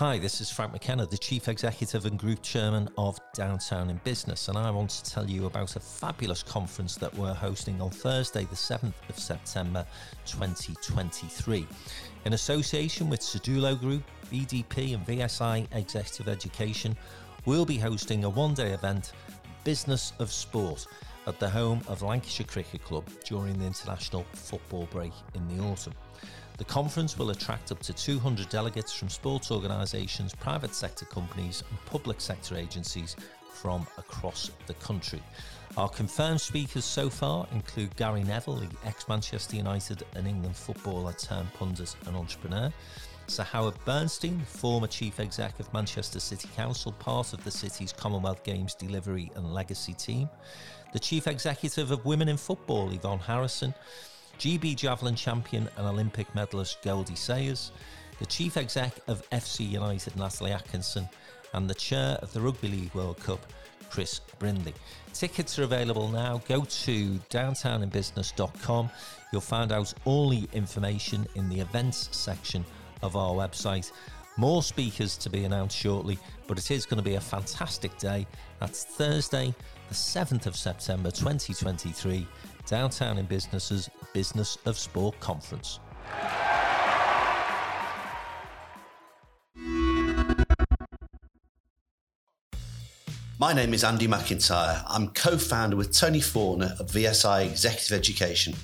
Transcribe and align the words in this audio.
Hi, 0.00 0.16
this 0.16 0.40
is 0.40 0.50
Frank 0.50 0.72
McKenna, 0.72 1.04
the 1.04 1.18
Chief 1.18 1.46
Executive 1.46 2.06
and 2.06 2.18
Group 2.18 2.40
Chairman 2.40 2.88
of 2.96 3.20
Downtown 3.34 3.90
in 3.90 4.00
Business, 4.02 4.48
and 4.48 4.56
I 4.56 4.70
want 4.70 4.88
to 4.88 5.04
tell 5.04 5.28
you 5.28 5.44
about 5.44 5.76
a 5.76 5.80
fabulous 5.80 6.42
conference 6.42 6.96
that 6.96 7.14
we're 7.14 7.34
hosting 7.34 7.82
on 7.82 7.90
Thursday, 7.90 8.44
the 8.46 8.56
7th 8.56 8.94
of 9.10 9.18
September 9.18 9.84
2023. 10.24 11.66
In 12.24 12.32
association 12.32 13.10
with 13.10 13.20
Sedulo 13.20 13.78
Group, 13.78 14.02
BDP, 14.32 14.94
and 14.94 15.06
VSI 15.06 15.66
Executive 15.72 16.28
Education, 16.28 16.96
we'll 17.44 17.66
be 17.66 17.76
hosting 17.76 18.24
a 18.24 18.30
one 18.30 18.54
day 18.54 18.72
event, 18.72 19.12
Business 19.64 20.14
of 20.18 20.32
Sport, 20.32 20.86
at 21.26 21.38
the 21.38 21.50
home 21.50 21.82
of 21.88 22.00
Lancashire 22.00 22.46
Cricket 22.46 22.82
Club 22.82 23.04
during 23.26 23.58
the 23.58 23.66
international 23.66 24.24
football 24.32 24.88
break 24.90 25.12
in 25.34 25.46
the 25.54 25.62
autumn. 25.62 25.92
The 26.60 26.66
conference 26.66 27.18
will 27.18 27.30
attract 27.30 27.72
up 27.72 27.80
to 27.84 27.94
200 27.94 28.50
delegates 28.50 28.92
from 28.92 29.08
sports 29.08 29.50
organisations, 29.50 30.34
private 30.34 30.74
sector 30.74 31.06
companies, 31.06 31.64
and 31.70 31.84
public 31.86 32.20
sector 32.20 32.54
agencies 32.54 33.16
from 33.50 33.86
across 33.96 34.50
the 34.66 34.74
country. 34.74 35.22
Our 35.78 35.88
confirmed 35.88 36.42
speakers 36.42 36.84
so 36.84 37.08
far 37.08 37.46
include 37.52 37.96
Gary 37.96 38.24
Neville, 38.24 38.56
the 38.56 38.68
ex 38.84 39.08
Manchester 39.08 39.56
United 39.56 40.02
and 40.14 40.28
England 40.28 40.54
footballer 40.54 41.14
turned 41.14 41.50
pundit 41.54 41.96
and 42.06 42.14
entrepreneur. 42.14 42.70
Sir 43.26 43.44
Howard 43.44 43.82
Bernstein, 43.86 44.38
former 44.40 44.86
chief 44.86 45.18
exec 45.18 45.58
of 45.60 45.72
Manchester 45.72 46.20
City 46.20 46.50
Council, 46.54 46.92
part 46.92 47.32
of 47.32 47.42
the 47.42 47.50
city's 47.50 47.90
Commonwealth 47.90 48.44
Games 48.44 48.74
delivery 48.74 49.32
and 49.34 49.54
legacy 49.54 49.94
team. 49.94 50.28
The 50.92 50.98
chief 50.98 51.26
executive 51.26 51.90
of 51.90 52.04
Women 52.04 52.28
in 52.28 52.36
Football, 52.36 52.90
Yvonne 52.90 53.20
Harrison. 53.20 53.72
GB 54.40 54.74
Javelin 54.74 55.14
champion 55.14 55.68
and 55.76 55.86
Olympic 55.86 56.34
medalist 56.34 56.80
Goldie 56.80 57.14
Sayers, 57.14 57.72
the 58.20 58.24
chief 58.24 58.56
exec 58.56 58.94
of 59.06 59.28
FC 59.28 59.68
United 59.68 60.16
Natalie 60.16 60.52
Atkinson, 60.52 61.06
and 61.52 61.68
the 61.68 61.74
chair 61.74 62.18
of 62.22 62.32
the 62.32 62.40
Rugby 62.40 62.68
League 62.68 62.94
World 62.94 63.20
Cup, 63.20 63.44
Chris 63.90 64.22
Brindley. 64.38 64.72
Tickets 65.12 65.58
are 65.58 65.64
available 65.64 66.08
now. 66.08 66.40
Go 66.48 66.64
to 66.64 67.20
downtowninbusiness.com. 67.28 68.88
You'll 69.30 69.42
find 69.42 69.72
out 69.72 69.92
all 70.06 70.30
the 70.30 70.48
information 70.54 71.26
in 71.34 71.50
the 71.50 71.60
events 71.60 72.08
section 72.16 72.64
of 73.02 73.16
our 73.16 73.34
website. 73.34 73.92
More 74.38 74.62
speakers 74.62 75.18
to 75.18 75.28
be 75.28 75.44
announced 75.44 75.76
shortly, 75.76 76.18
but 76.46 76.56
it 76.56 76.70
is 76.70 76.86
going 76.86 76.96
to 76.96 77.04
be 77.04 77.16
a 77.16 77.20
fantastic 77.20 77.94
day. 77.98 78.26
That's 78.58 78.84
Thursday, 78.84 79.54
the 79.88 79.94
7th 79.94 80.46
of 80.46 80.56
September 80.56 81.10
2023 81.10 82.26
Downtown 82.70 83.18
in 83.18 83.26
Business's 83.26 83.90
Business 84.14 84.56
of 84.64 84.78
Sport 84.78 85.18
Conference. 85.18 85.80
My 93.40 93.52
name 93.52 93.74
is 93.74 93.82
Andy 93.82 94.06
McIntyre. 94.06 94.84
I'm 94.86 95.08
co 95.08 95.36
founder 95.36 95.74
with 95.74 95.92
Tony 95.92 96.20
Faulkner 96.20 96.76
of 96.78 96.86
VSI 96.92 97.44
Executive 97.50 97.98
Education. 97.98 98.54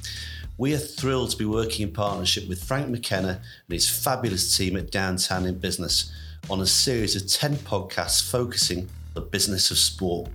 We 0.57 0.73
are 0.73 0.79
thrilled 0.79 1.31
to 1.31 1.37
be 1.37 1.45
working 1.45 1.89
in 1.89 1.93
partnership 1.93 2.49
with 2.49 2.63
Frank 2.63 2.89
McKenna 2.89 3.41
and 3.67 3.73
his 3.73 3.91
fabulous 3.91 4.57
team 4.57 4.77
at 4.77 4.93
Downtown 4.93 5.47
in 5.47 5.59
Business 5.59 6.13
on 6.49 6.61
a 6.61 6.67
series 6.67 7.17
of 7.17 7.27
10 7.27 7.57
podcasts 7.57 8.23
focusing 8.31 8.89
the 9.17 9.21
business 9.23 9.73
of 9.73 9.79
sport. 9.79 10.29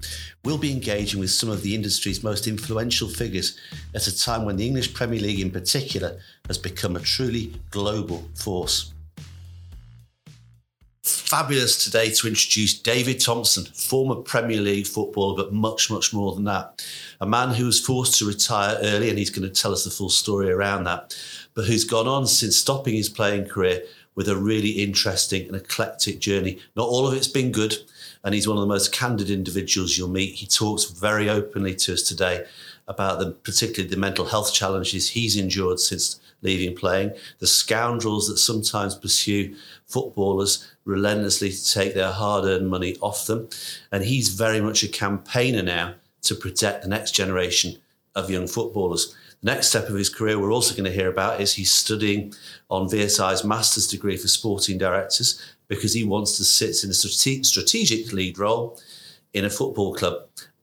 We'll 0.44 0.58
be 0.58 0.74
engaging 0.74 1.22
with 1.22 1.32
some 1.32 1.50
of 1.50 1.62
the 1.62 1.74
industry's 1.74 2.24
most 2.24 2.48
influential 2.48 3.08
figures 3.08 3.58
at 3.96 4.08
a 4.08 4.18
time 4.18 4.44
when 4.44 4.58
the 4.58 4.68
English 4.68 4.94
Premier 4.94 5.22
League, 5.22 5.40
in 5.40 5.52
particular, 5.52 6.20
has 6.48 6.58
become 6.58 6.98
a 6.98 7.00
truly 7.00 7.54
global 7.70 8.26
force. 8.36 8.92
Fabulous 11.04 11.84
today 11.84 12.12
to 12.12 12.28
introduce 12.28 12.78
David 12.78 13.20
Thompson, 13.22 13.66
former 13.66 14.16
Premier 14.16 14.60
League 14.60 14.86
footballer, 14.86 15.36
but 15.36 15.54
much, 15.54 15.90
much 15.90 16.14
more 16.14 16.36
than 16.36 16.44
that. 16.44 16.86
A 17.22 17.26
man 17.26 17.54
who 17.56 17.66
was 17.66 17.80
forced 17.80 18.18
to 18.20 18.26
retire 18.26 18.78
early, 18.82 19.10
and 19.10 19.18
he's 19.18 19.30
going 19.30 19.48
to 19.48 19.62
tell 19.62 19.72
us 19.72 19.84
the 19.84 19.90
full 19.90 20.10
story 20.10 20.52
around 20.52 20.84
that, 20.84 21.16
but 21.54 21.66
who's 21.66 21.86
gone 21.86 22.08
on 22.08 22.28
since 22.28 22.58
stopping 22.58 22.96
his 22.96 23.10
playing 23.10 23.46
career 23.46 23.84
with 24.16 24.28
a 24.28 24.36
really 24.36 24.72
interesting 24.72 25.48
and 25.48 25.56
eclectic 25.56 26.20
journey. 26.20 26.60
Not 26.76 26.88
all 26.88 27.08
of 27.08 27.14
it's 27.14 27.28
been 27.28 27.52
good, 27.52 27.78
and 28.24 28.34
he's 28.34 28.48
one 28.48 28.58
of 28.58 28.62
the 28.62 28.68
most 28.68 28.92
candid 28.92 29.30
individuals 29.30 29.98
you'll 29.98 30.10
meet. 30.10 30.36
He 30.36 30.46
talks 30.46 30.86
very 30.86 31.30
openly 31.30 31.76
to 31.76 31.94
us 31.94 32.04
today 32.04 32.46
about 32.88 33.20
the 33.20 33.32
particularly 33.32 33.90
the 33.90 34.00
mental 34.00 34.26
health 34.26 34.54
challenges 34.54 35.10
he's 35.10 35.38
endured 35.38 35.80
since 35.80 36.20
leaving 36.42 36.76
playing, 36.76 37.14
the 37.40 37.48
scoundrels 37.48 38.28
that 38.28 38.38
sometimes 38.38 38.96
pursue 38.96 39.56
footballers 39.86 40.68
relentlessly 40.86 41.52
to 41.52 41.72
take 41.72 41.94
their 41.94 42.12
hard-earned 42.12 42.68
money 42.68 42.96
off 43.02 43.28
them, 43.28 43.48
and 43.92 44.04
he's 44.04 44.30
very 44.30 44.60
much 44.60 44.84
a 44.84 44.88
campaigner 44.88 45.62
now 45.62 45.94
to 46.24 46.36
protect 46.36 46.84
the 46.84 46.90
next 46.90 47.12
generation 47.12 47.78
of 48.16 48.30
young 48.30 48.48
footballers. 48.48 49.16
The 49.42 49.52
next 49.52 49.70
step 49.70 49.90
of 49.90 49.96
his 49.96 50.10
career 50.10 50.38
we're 50.38 50.52
also 50.52 50.76
going 50.76 50.86
to 50.86 50.96
hear 50.96 51.10
about 51.10 51.42
is 51.42 51.54
he's 51.54 51.74
studying 51.74 52.34
on 52.70 52.90
VSI's 52.90 53.44
master's 53.44 53.88
degree 53.88 54.18
for 54.18 54.28
sporting 54.28 54.78
directors 54.78 55.42
because 55.72 55.94
he 55.94 56.04
wants 56.04 56.36
to 56.36 56.44
sit 56.44 56.84
in 56.84 56.90
a 56.90 56.94
strategic 56.94 58.12
lead 58.12 58.38
role 58.38 58.78
in 59.32 59.46
a 59.46 59.50
football 59.50 59.94
club 59.94 60.18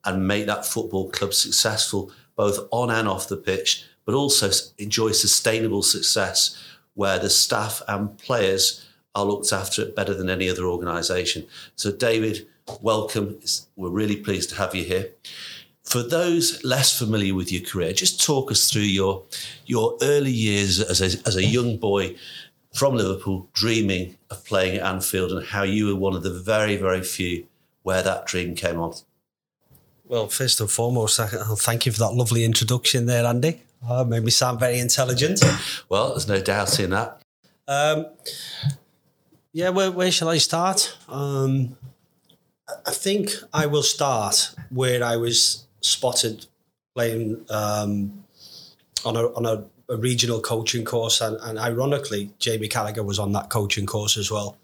and 0.05 0.29
make 0.29 0.45
that 0.45 0.67
football 0.67 1.09
club 1.09 1.33
successful 1.33 2.13
both 2.37 2.69
on 2.73 2.91
and 2.91 3.09
off 3.09 3.27
the 3.27 3.37
pitch, 3.39 3.87
but 4.05 4.15
also 4.15 4.51
enjoy 4.77 5.11
sustainable 5.11 5.83
success 5.83 6.63
where 6.93 7.19
the 7.19 7.31
staff 7.31 7.81
and 7.89 8.19
players 8.19 8.87
are 9.15 9.25
looked 9.25 9.51
after 9.51 9.87
better 9.87 10.13
than 10.13 10.29
any 10.29 10.51
other 10.51 10.67
organisation. 10.67 11.47
So, 11.75 11.91
David, 11.91 12.47
welcome. 12.83 13.41
We're 13.77 13.89
really 13.89 14.17
pleased 14.17 14.51
to 14.51 14.57
have 14.57 14.75
you 14.75 14.85
here. 14.85 15.13
For 15.85 16.03
those 16.03 16.63
less 16.65 16.97
familiar 16.97 17.35
with 17.35 17.51
your 17.51 17.63
career, 17.63 17.95
just 17.95 18.23
talk 18.23 18.51
us 18.51 18.71
through 18.71 18.83
your 18.83 19.25
your 19.65 19.97
early 20.03 20.31
years 20.31 20.81
as 20.83 21.01
a, 21.01 21.27
as 21.27 21.37
a 21.37 21.45
young 21.45 21.79
boy 21.79 22.15
from 22.79 22.95
Liverpool, 22.95 23.49
dreaming 23.53 24.17
of 24.31 24.45
playing 24.45 24.77
at 24.77 24.85
Anfield, 24.85 25.33
and 25.33 25.45
how 25.45 25.63
you 25.63 25.87
were 25.87 25.97
one 25.97 26.15
of 26.15 26.23
the 26.23 26.33
very, 26.33 26.77
very 26.77 27.03
few 27.03 27.47
where 27.83 28.03
that 28.03 28.27
dream 28.27 28.55
came 28.55 28.79
on. 28.79 28.95
Well, 30.07 30.29
first 30.29 30.61
and 30.61 30.71
foremost, 30.71 31.19
thank 31.19 31.87
you 31.87 31.93
for 31.93 31.99
that 31.99 32.15
lovely 32.15 32.45
introduction 32.45 33.07
there, 33.07 33.27
Andy. 33.27 33.63
Uh, 33.87 34.05
made 34.05 34.23
me 34.23 34.31
sound 34.31 34.61
very 34.61 34.79
intelligent. 34.79 35.43
well, 35.89 36.11
there's 36.11 36.29
no 36.29 36.41
doubt 36.41 36.81
in 36.81 36.91
that. 36.91 37.21
Um, 37.67 38.07
yeah, 39.53 39.71
where, 39.71 39.91
where 39.91 40.11
shall 40.11 40.29
I 40.29 40.39
start? 40.39 40.97
Um, 41.09 41.77
I 42.87 42.91
think 42.93 43.31
I 43.53 43.67
will 43.67 43.83
start 43.83 44.55
where 44.71 45.03
I 45.03 45.17
was 45.17 45.67
spotted 45.81 46.47
playing 46.95 47.45
um, 47.51 48.25
on 49.05 49.17
a 49.17 49.27
on 49.35 49.47
a 49.47 49.65
a 49.89 49.97
regional 49.97 50.41
coaching 50.41 50.85
course, 50.85 51.21
and, 51.21 51.37
and 51.41 51.59
ironically, 51.59 52.31
Jamie 52.39 52.69
Carragher 52.69 53.05
was 53.05 53.19
on 53.19 53.33
that 53.33 53.49
coaching 53.49 53.87
course 53.87 54.17
as 54.17 54.31
well. 54.31 54.57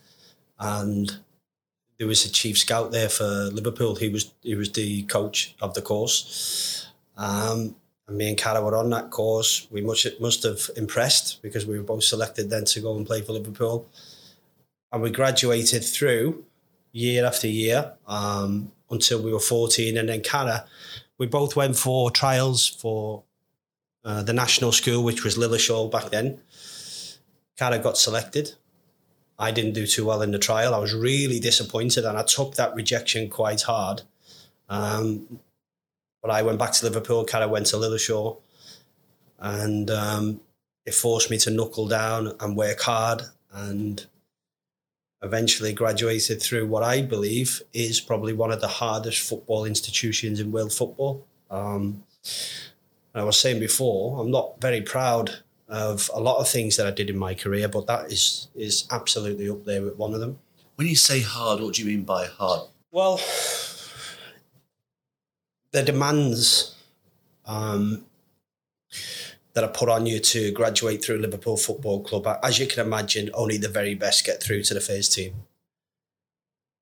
And 0.59 1.19
there 1.99 2.07
was 2.07 2.25
a 2.25 2.31
chief 2.31 2.59
scout 2.59 2.93
there 2.93 3.09
for 3.09 3.25
Liverpool. 3.25 3.95
He 3.95 4.09
was 4.09 4.33
he 4.43 4.55
was 4.55 4.73
the 4.73 5.03
coach 5.05 5.55
of 5.61 5.75
the 5.75 5.83
course. 5.83 6.89
Um, 7.17 7.77
and 8.07 8.19
me 8.19 8.29
and 8.29 8.39
Carra 8.39 8.63
were 8.63 8.77
on 8.77 8.91
that 8.91 9.11
course. 9.11 9.67
We 9.71 9.81
must 9.81 10.07
must 10.21 10.43
have 10.43 10.71
impressed 10.77 11.41
because 11.43 11.67
we 11.67 11.79
were 11.79 11.85
both 11.85 12.05
selected 12.05 12.51
then 12.51 12.65
to 12.67 12.81
go 12.81 12.97
and 12.97 13.07
play 13.07 13.23
for 13.23 13.33
Liverpool. 13.33 13.87
And 14.93 15.03
we 15.03 15.11
graduated 15.11 15.85
through 15.85 16.45
year 16.93 17.25
after 17.25 17.49
year 17.49 17.95
um, 18.07 18.71
until 18.91 19.23
we 19.23 19.33
were 19.33 19.41
14. 19.41 19.97
And 19.97 20.09
then 20.09 20.23
Carra, 20.23 20.67
we 21.19 21.27
both 21.27 21.57
went 21.57 21.77
for 21.77 22.11
trials 22.11 22.69
for 22.69 23.25
uh, 24.05 24.23
the 24.23 24.33
national 24.33 24.73
school, 24.73 25.03
which 25.03 25.25
was 25.25 25.37
Lilleshall 25.37 25.91
back 25.91 26.11
then. 26.11 26.41
Carra 27.57 27.79
got 27.79 27.97
selected. 27.97 28.53
I 29.39 29.51
didn't 29.51 29.73
do 29.73 29.87
too 29.87 30.05
well 30.05 30.23
in 30.23 30.31
the 30.31 30.39
trial. 30.39 30.75
I 30.75 30.79
was 30.79 30.95
really 30.95 31.41
disappointed, 31.41 32.05
and 32.05 32.17
I 32.19 32.23
took 32.23 32.55
that 32.55 32.75
rejection 32.75 33.29
quite 33.29 33.63
hard. 33.63 34.03
Um, 34.69 35.41
but 36.23 36.31
I 36.31 36.43
went 36.43 36.59
back 36.59 36.73
to 36.73 36.85
Liverpool. 36.85 37.25
Carra 37.25 37.49
went 37.49 37.67
to 37.67 37.77
Lilleshall, 37.77 38.41
and 39.39 39.91
um, 39.91 40.41
it 40.87 40.95
forced 40.95 41.31
me 41.31 41.39
to 41.39 41.51
knuckle 41.51 41.89
down 41.89 42.33
and 42.41 42.57
work 42.57 42.81
hard, 42.81 43.23
and 43.53 44.07
eventually 45.23 45.73
graduated 45.73 46.43
through 46.43 46.67
what 46.67 46.83
I 46.83 47.01
believe 47.01 47.63
is 47.73 48.01
probably 48.01 48.35
one 48.35 48.53
of 48.53 48.61
the 48.61 48.69
hardest 48.69 49.27
football 49.27 49.65
institutions 49.65 50.39
in 50.39 50.53
world 50.53 50.73
football. 50.73 51.27
Um, 51.51 52.05
and 53.15 53.23
I 53.23 53.25
was 53.25 53.39
saying 53.39 53.61
before, 53.61 54.21
I'm 54.21 54.31
not 54.31 54.61
very 54.61 54.81
proud 54.81 55.39
of 55.69 56.11
a 56.13 56.21
lot 56.21 56.41
of 56.41 56.49
things 56.49 56.77
that 56.77 56.87
I 56.87 56.91
did 56.91 57.09
in 57.09 57.17
my 57.17 57.35
career, 57.35 57.69
but 57.69 57.87
that 57.87 58.13
is 58.13 58.49
is 58.55 58.87
absolutely 58.91 59.49
up 59.49 59.65
there 59.65 59.83
with 59.83 59.97
one 59.97 60.13
of 60.13 60.21
them. 60.21 60.39
When 60.75 60.89
you 60.89 60.97
say 60.97 61.21
hard, 61.21 61.61
what 61.61 61.75
do 61.75 61.83
you 61.83 61.89
mean 61.89 62.05
by 62.05 62.27
hard? 62.27 62.69
Well, 62.91 63.21
the 65.71 65.83
demands 65.83 66.75
um, 67.47 68.05
that 69.53 69.65
are 69.65 69.69
put 69.69 69.89
on 69.89 70.07
you 70.07 70.19
to 70.19 70.51
graduate 70.51 71.05
through 71.05 71.19
Liverpool 71.19 71.57
Football 71.57 72.03
Club, 72.03 72.27
as 72.43 72.59
you 72.59 72.67
can 72.67 72.85
imagine, 72.85 73.31
only 73.35 73.57
the 73.57 73.69
very 73.69 73.95
best 73.95 74.25
get 74.25 74.43
through 74.43 74.63
to 74.65 74.75
the 74.75 74.81
first 74.81 75.13
team. 75.13 75.35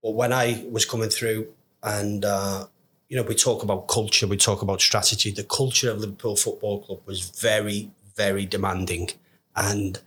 But 0.02 0.12
when 0.12 0.32
I 0.32 0.64
was 0.70 0.84
coming 0.86 1.10
through, 1.10 1.48
and 1.82 2.24
uh, 2.24 2.66
you 3.12 3.18
know, 3.18 3.24
we 3.24 3.34
talk 3.34 3.62
about 3.62 3.88
culture, 3.88 4.26
we 4.26 4.38
talk 4.38 4.62
about 4.62 4.80
strategy. 4.80 5.30
The 5.30 5.44
culture 5.44 5.90
of 5.90 5.98
Liverpool 5.98 6.34
Football 6.34 6.80
Club 6.80 7.00
was 7.04 7.28
very, 7.28 7.90
very 8.16 8.46
demanding, 8.46 9.10
and 9.54 10.00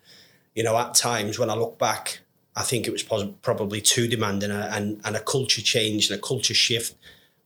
you 0.55 0.63
know, 0.63 0.75
at 0.75 0.95
times 0.95 1.37
when 1.37 1.51
I 1.51 1.53
look 1.53 1.77
back, 1.77 2.21
I 2.55 2.63
think 2.63 2.87
it 2.87 2.91
was 2.91 3.03
probably 3.03 3.79
too 3.79 4.07
demanding, 4.07 4.49
and 4.49 4.99
and 5.05 5.15
a 5.15 5.19
culture 5.19 5.61
change 5.61 6.09
and 6.09 6.17
a 6.17 6.21
culture 6.21 6.55
shift 6.55 6.95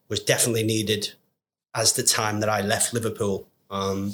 was 0.08 0.22
definitely 0.22 0.64
needed 0.64 1.12
as 1.76 1.92
the 1.92 2.04
time 2.04 2.40
that 2.40 2.48
I 2.48 2.62
left 2.62 2.94
Liverpool. 2.94 3.46
Um, 3.70 4.14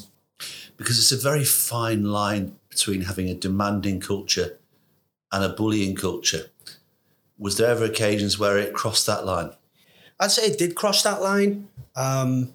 because 0.78 0.98
it's 0.98 1.12
a 1.12 1.30
very 1.30 1.46
fine 1.46 2.06
line 2.06 2.56
between 2.70 3.02
having 3.02 3.30
a 3.30 3.36
demanding 3.36 4.00
culture 4.00 4.58
and 5.32 5.44
a 5.44 5.50
bullying 5.50 5.96
culture. 5.96 6.48
Was 7.38 7.58
there 7.58 7.70
ever 7.70 7.86
occasions 7.86 8.40
where 8.40 8.58
it 8.58 8.74
crossed 8.74 9.06
that 9.06 9.28
line? 9.28 9.52
I'd 10.20 10.32
say 10.32 10.46
it 10.48 10.58
did 10.58 10.76
cross 10.76 11.04
that 11.04 11.22
line. 11.22 11.68
Um, 11.96 12.54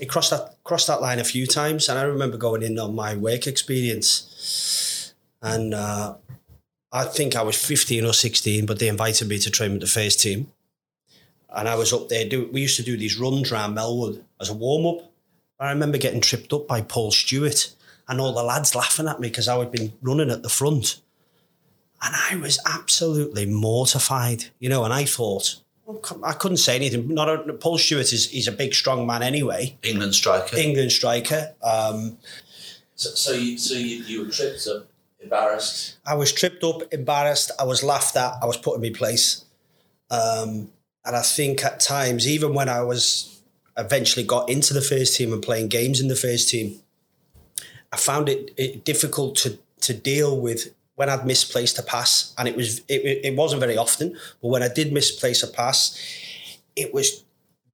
it 0.00 0.06
crossed 0.06 0.30
that 0.30 0.56
crossed 0.64 0.86
that 0.86 1.02
line 1.02 1.18
a 1.18 1.24
few 1.24 1.46
times, 1.46 1.88
and 1.88 1.98
I 1.98 2.02
remember 2.02 2.36
going 2.36 2.62
in 2.62 2.78
on 2.78 2.94
my 2.94 3.14
work 3.14 3.46
experience, 3.46 5.14
and 5.42 5.74
uh, 5.74 6.14
I 6.92 7.04
think 7.04 7.36
I 7.36 7.42
was 7.42 7.56
fifteen 7.56 8.04
or 8.04 8.12
sixteen, 8.12 8.66
but 8.66 8.78
they 8.78 8.88
invited 8.88 9.28
me 9.28 9.38
to 9.38 9.50
train 9.50 9.72
with 9.72 9.82
the 9.82 9.86
first 9.86 10.20
team, 10.20 10.50
and 11.50 11.68
I 11.68 11.74
was 11.74 11.92
up 11.92 12.08
there. 12.08 12.28
Do, 12.28 12.48
we 12.52 12.62
used 12.62 12.76
to 12.76 12.82
do 12.82 12.96
these 12.96 13.18
runs 13.18 13.52
around 13.52 13.76
Melwood 13.76 14.22
as 14.40 14.48
a 14.48 14.54
warm 14.54 14.86
up. 14.86 15.12
I 15.58 15.70
remember 15.70 15.98
getting 15.98 16.20
tripped 16.20 16.52
up 16.52 16.66
by 16.66 16.82
Paul 16.82 17.10
Stewart 17.10 17.72
and 18.08 18.20
all 18.20 18.32
the 18.32 18.42
lads 18.42 18.74
laughing 18.74 19.08
at 19.08 19.20
me 19.20 19.28
because 19.28 19.48
I 19.48 19.58
had 19.58 19.72
been 19.72 19.92
running 20.02 20.30
at 20.30 20.42
the 20.42 20.48
front. 20.48 21.00
And 22.02 22.14
I 22.14 22.36
was 22.36 22.60
absolutely 22.66 23.46
mortified, 23.46 24.44
you 24.58 24.68
know, 24.68 24.84
and 24.84 24.92
I 24.92 25.06
thought, 25.06 25.62
I 26.24 26.32
couldn't 26.32 26.56
say 26.56 26.74
anything. 26.74 27.14
Not 27.14 27.28
a, 27.28 27.52
Paul 27.52 27.78
Stewart 27.78 28.12
is 28.12 28.30
he's 28.30 28.48
a 28.48 28.52
big, 28.52 28.74
strong 28.74 29.06
man 29.06 29.22
anyway. 29.22 29.78
England 29.82 30.14
striker. 30.14 30.56
England 30.56 30.90
striker. 30.90 31.54
Um, 31.62 32.18
so, 32.96 33.10
so, 33.10 33.32
you, 33.32 33.58
so 33.58 33.74
you, 33.74 34.02
you 34.04 34.24
were 34.24 34.30
tripped 34.30 34.66
up, 34.66 34.88
embarrassed? 35.20 35.98
I 36.04 36.14
was 36.14 36.32
tripped 36.32 36.64
up, 36.64 36.82
embarrassed. 36.92 37.52
I 37.60 37.64
was 37.64 37.84
laughed 37.84 38.16
at. 38.16 38.34
I 38.42 38.46
was 38.46 38.56
put 38.56 38.74
in 38.74 38.82
my 38.82 38.90
place. 38.90 39.44
Um, 40.10 40.70
and 41.04 41.14
I 41.14 41.22
think 41.22 41.64
at 41.64 41.78
times, 41.78 42.26
even 42.26 42.52
when 42.52 42.68
I 42.68 42.82
was 42.82 43.40
eventually 43.76 44.24
got 44.24 44.50
into 44.50 44.74
the 44.74 44.80
first 44.80 45.16
team 45.16 45.32
and 45.32 45.42
playing 45.42 45.68
games 45.68 46.00
in 46.00 46.08
the 46.08 46.16
first 46.16 46.48
team, 46.48 46.80
I 47.92 47.96
found 47.96 48.28
it, 48.28 48.52
it 48.56 48.84
difficult 48.84 49.36
to 49.36 49.58
to 49.82 49.94
deal 49.94 50.40
with 50.40 50.74
when 50.96 51.08
I'd 51.08 51.26
misplaced 51.26 51.78
a 51.78 51.82
pass, 51.82 52.34
and 52.36 52.48
it 52.48 52.56
was 52.56 52.80
it, 52.88 53.24
it 53.24 53.36
wasn't 53.36 53.60
very 53.60 53.76
often, 53.76 54.16
but 54.42 54.48
when 54.48 54.62
I 54.62 54.68
did 54.68 54.92
misplace 54.92 55.42
a 55.42 55.48
pass, 55.48 55.98
it 56.74 56.92
was 56.92 57.22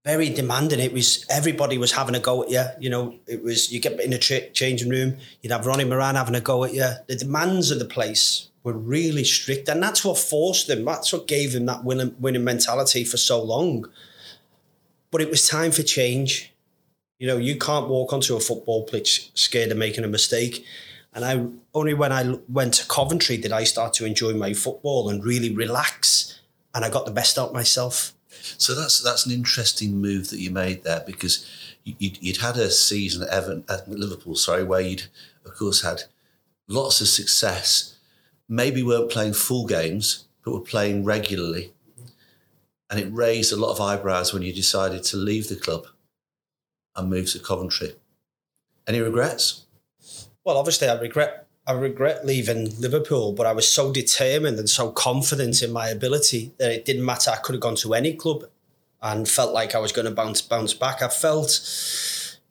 very 0.04 0.28
demanding. 0.28 0.80
It 0.80 0.92
was 0.92 1.24
everybody 1.30 1.78
was 1.78 1.92
having 1.92 2.14
a 2.14 2.20
go 2.20 2.42
at 2.42 2.50
you. 2.50 2.64
You 2.80 2.90
know, 2.90 3.14
it 3.26 3.42
was 3.42 3.72
you 3.72 3.80
get 3.80 3.98
in 4.00 4.12
a 4.12 4.18
tra- 4.18 4.50
changing 4.50 4.90
room, 4.90 5.16
you'd 5.40 5.52
have 5.52 5.66
Ronnie 5.66 5.84
Moran 5.84 6.16
having 6.16 6.34
a 6.34 6.40
go 6.40 6.64
at 6.64 6.74
you. 6.74 6.88
The 7.06 7.16
demands 7.16 7.70
of 7.70 7.78
the 7.78 7.84
place 7.84 8.48
were 8.64 8.72
really 8.72 9.24
strict, 9.24 9.68
and 9.68 9.82
that's 9.82 10.04
what 10.04 10.18
forced 10.18 10.66
them. 10.66 10.84
That's 10.84 11.12
what 11.12 11.28
gave 11.28 11.52
them 11.52 11.66
that 11.66 11.84
winning 11.84 12.16
winning 12.18 12.44
mentality 12.44 13.04
for 13.04 13.16
so 13.16 13.42
long. 13.42 13.86
But 15.12 15.20
it 15.20 15.30
was 15.30 15.48
time 15.48 15.70
for 15.70 15.82
change. 15.82 16.52
You 17.20 17.28
know, 17.28 17.36
you 17.36 17.56
can't 17.56 17.88
walk 17.88 18.12
onto 18.12 18.34
a 18.34 18.40
football 18.40 18.82
pitch 18.82 19.30
scared 19.34 19.70
of 19.70 19.78
making 19.78 20.02
a 20.02 20.08
mistake. 20.08 20.64
And 21.14 21.24
I 21.24 21.46
only 21.74 21.94
when 21.94 22.12
I 22.12 22.38
went 22.48 22.74
to 22.74 22.86
Coventry 22.86 23.36
did 23.36 23.52
I 23.52 23.64
start 23.64 23.92
to 23.94 24.06
enjoy 24.06 24.32
my 24.32 24.54
football 24.54 25.10
and 25.10 25.22
really 25.24 25.54
relax, 25.54 26.40
and 26.74 26.84
I 26.84 26.90
got 26.90 27.04
the 27.04 27.12
best 27.12 27.38
out 27.38 27.52
myself. 27.52 28.14
So 28.58 28.74
that's 28.74 29.02
that's 29.02 29.26
an 29.26 29.32
interesting 29.32 30.00
move 30.00 30.30
that 30.30 30.40
you 30.40 30.50
made 30.50 30.84
there 30.84 31.02
because 31.06 31.46
you'd, 31.84 32.22
you'd 32.22 32.38
had 32.38 32.56
a 32.56 32.70
season 32.70 33.22
at, 33.22 33.28
Everton, 33.28 33.64
at 33.68 33.88
Liverpool, 33.88 34.36
sorry, 34.36 34.64
where 34.64 34.80
you'd 34.80 35.04
of 35.44 35.54
course 35.54 35.82
had 35.82 36.04
lots 36.66 37.00
of 37.00 37.08
success. 37.08 37.96
Maybe 38.48 38.82
weren't 38.82 39.10
playing 39.10 39.34
full 39.34 39.66
games, 39.66 40.24
but 40.44 40.52
were 40.52 40.60
playing 40.60 41.04
regularly, 41.04 41.72
and 42.90 42.98
it 42.98 43.12
raised 43.12 43.52
a 43.52 43.56
lot 43.56 43.72
of 43.72 43.80
eyebrows 43.80 44.32
when 44.32 44.42
you 44.42 44.52
decided 44.52 45.04
to 45.04 45.16
leave 45.16 45.48
the 45.48 45.56
club 45.56 45.86
and 46.96 47.10
move 47.10 47.30
to 47.32 47.38
Coventry. 47.38 47.94
Any 48.86 49.00
regrets? 49.00 49.64
Well, 50.44 50.58
obviously, 50.58 50.88
I 50.88 50.98
regret 50.98 51.46
I 51.66 51.72
regret 51.72 52.26
leaving 52.26 52.76
Liverpool, 52.80 53.32
but 53.32 53.46
I 53.46 53.52
was 53.52 53.68
so 53.68 53.92
determined 53.92 54.58
and 54.58 54.68
so 54.68 54.90
confident 54.90 55.62
in 55.62 55.70
my 55.72 55.88
ability 55.88 56.52
that 56.58 56.72
it 56.72 56.84
didn't 56.84 57.04
matter. 57.04 57.30
I 57.30 57.36
could 57.36 57.54
have 57.54 57.62
gone 57.62 57.76
to 57.76 57.94
any 57.94 58.14
club 58.14 58.44
and 59.00 59.28
felt 59.28 59.52
like 59.52 59.74
I 59.74 59.78
was 59.78 59.92
going 59.92 60.06
to 60.06 60.10
bounce 60.10 60.42
bounce 60.42 60.74
back. 60.74 61.02
I 61.02 61.08
felt 61.08 61.50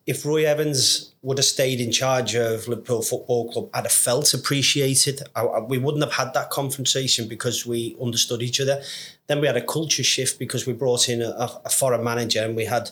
if 0.06 0.24
Roy 0.24 0.46
Evans 0.46 1.12
would 1.20 1.38
have 1.38 1.44
stayed 1.44 1.80
in 1.80 1.92
charge 1.92 2.34
of 2.34 2.66
Liverpool 2.66 3.02
Football 3.02 3.52
Club, 3.52 3.68
I'd 3.74 3.84
have 3.84 3.92
felt 3.92 4.32
appreciated. 4.32 5.22
I, 5.36 5.42
I, 5.42 5.60
we 5.60 5.78
wouldn't 5.78 6.02
have 6.02 6.14
had 6.14 6.32
that 6.32 6.50
confrontation 6.50 7.28
because 7.28 7.66
we 7.66 7.96
understood 8.02 8.42
each 8.42 8.60
other. 8.60 8.82
Then 9.26 9.42
we 9.42 9.46
had 9.46 9.58
a 9.58 9.64
culture 9.64 10.02
shift 10.02 10.38
because 10.38 10.66
we 10.66 10.72
brought 10.72 11.10
in 11.10 11.20
a, 11.20 11.50
a 11.64 11.68
foreign 11.68 12.02
manager 12.02 12.42
and 12.42 12.56
we 12.56 12.64
had 12.64 12.90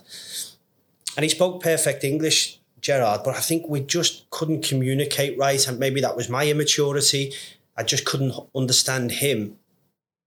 and 1.16 1.24
he 1.24 1.28
spoke 1.28 1.62
perfect 1.62 2.04
English, 2.04 2.59
Gérard, 2.80 3.24
but 3.24 3.36
I 3.36 3.40
think 3.40 3.68
we 3.68 3.80
just 3.80 4.28
couldn't 4.30 4.64
communicate 4.64 5.38
right. 5.38 5.66
And 5.66 5.78
maybe 5.78 6.00
that 6.00 6.16
was 6.16 6.28
my 6.28 6.48
immaturity. 6.48 7.32
I 7.76 7.82
just 7.82 8.04
couldn't 8.04 8.34
understand 8.54 9.12
him. 9.12 9.58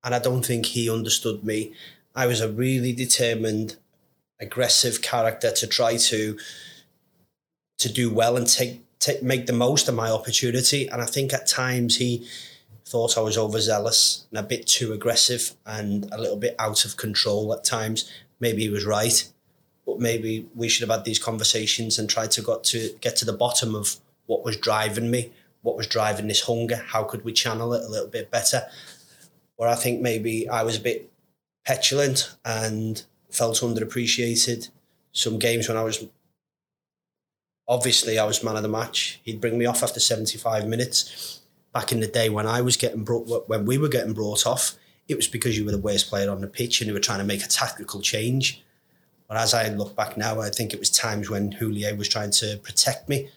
And 0.04 0.14
I 0.14 0.20
don't 0.20 0.46
think 0.46 0.68
he 0.68 0.90
understood 0.90 1.44
me. 1.44 1.74
I 2.16 2.28
was 2.28 2.42
a 2.42 2.52
really 2.52 2.94
determined, 2.94 3.78
aggressive 4.40 5.02
character 5.02 5.52
to 5.52 5.68
try 5.68 5.98
to 5.98 6.38
to 7.80 7.92
do 7.92 8.14
well 8.14 8.38
and 8.38 8.48
take, 8.48 8.82
take 9.00 9.24
make 9.24 9.46
the 9.46 9.54
most 9.54 9.90
of 9.90 9.96
my 9.96 10.10
opportunity. 10.10 10.88
And 10.88 11.02
I 11.02 11.06
think 11.06 11.34
at 11.34 11.48
times 11.48 11.98
he 11.98 12.28
thought 12.86 13.18
I 13.18 13.22
was 13.22 13.38
overzealous 13.38 14.26
and 14.30 14.40
a 14.40 14.44
bit 14.44 14.68
too 14.68 14.94
aggressive 14.94 15.56
and 15.66 16.08
a 16.12 16.22
little 16.22 16.38
bit 16.38 16.56
out 16.60 16.86
of 16.86 16.98
control 16.98 17.54
at 17.54 17.64
times. 17.64 18.10
Maybe 18.40 18.64
he 18.64 18.70
was 18.70 18.86
right 18.86 19.28
but 19.86 20.00
maybe 20.00 20.48
we 20.56 20.70
should 20.70 20.88
have 20.88 20.96
had 20.96 21.06
these 21.06 21.20
conversations 21.20 22.00
and 22.00 22.10
tried 22.10 22.32
to 22.32 22.42
got 22.42 22.64
to 22.66 22.96
get 23.02 23.16
to 23.18 23.26
the 23.26 23.34
bottom 23.34 23.76
of 23.76 23.98
what 24.26 24.44
was 24.44 24.58
driving 24.58 25.12
me, 25.12 25.32
what 25.62 25.78
was 25.78 25.88
driving 25.88 26.28
this 26.28 26.42
hunger, 26.42 26.76
how 26.76 27.04
could 27.04 27.24
we 27.26 27.34
channel 27.34 27.74
it 27.74 27.84
a 27.84 27.90
little 27.90 28.08
bit 28.08 28.32
better. 28.32 28.64
Or 29.58 29.68
I 29.68 29.76
think 29.76 30.02
maybe 30.02 30.48
I 30.48 30.64
was 30.64 30.78
a 30.78 30.82
bit 30.82 31.12
petulant 31.66 32.36
and 32.46 33.04
felt 33.30 33.58
underappreciated. 33.58 34.70
Some 35.12 35.40
games 35.40 35.68
when 35.68 35.78
I 35.78 35.84
was 35.84 36.06
obviously 37.68 38.20
I 38.20 38.26
was 38.26 38.44
man 38.44 38.56
of 38.56 38.64
the 38.64 38.70
match. 38.70 39.20
He'd 39.24 39.42
bring 39.42 39.58
me 39.58 39.66
off 39.66 39.84
after 39.84 40.00
75 40.00 40.68
minutes. 40.68 41.42
Back 41.74 41.92
in 41.92 42.00
the 42.00 42.08
day 42.08 42.30
when 42.30 42.46
I 42.46 42.62
was 42.62 42.78
getting 42.78 43.04
brought 43.04 43.50
when 43.50 43.66
we 43.66 43.78
were 43.78 43.90
getting 43.90 44.14
brought 44.14 44.46
off, 44.46 44.76
it 45.08 45.16
was 45.16 45.28
because 45.28 45.58
you 45.58 45.66
were 45.66 45.72
the 45.72 45.78
worst 45.78 46.08
player 46.08 46.30
on 46.30 46.42
the 46.42 46.48
pitch 46.48 46.82
and 46.82 46.88
you 46.88 46.94
were 46.94 47.00
trying 47.00 47.20
to 47.20 47.26
make 47.26 47.44
a 47.44 47.48
tactical 47.48 48.02
change. 48.02 48.64
But 49.28 49.38
as 49.38 49.54
I 49.54 49.70
look 49.70 49.96
back 49.96 50.18
now, 50.18 50.42
I 50.42 50.50
think 50.50 50.74
it 50.74 50.80
was 50.80 50.90
times 50.90 51.30
when 51.30 51.54
Houllier 51.54 51.98
was 51.98 52.10
trying 52.10 52.32
to 52.32 52.60
protect 52.62 53.10
me. 53.10 53.30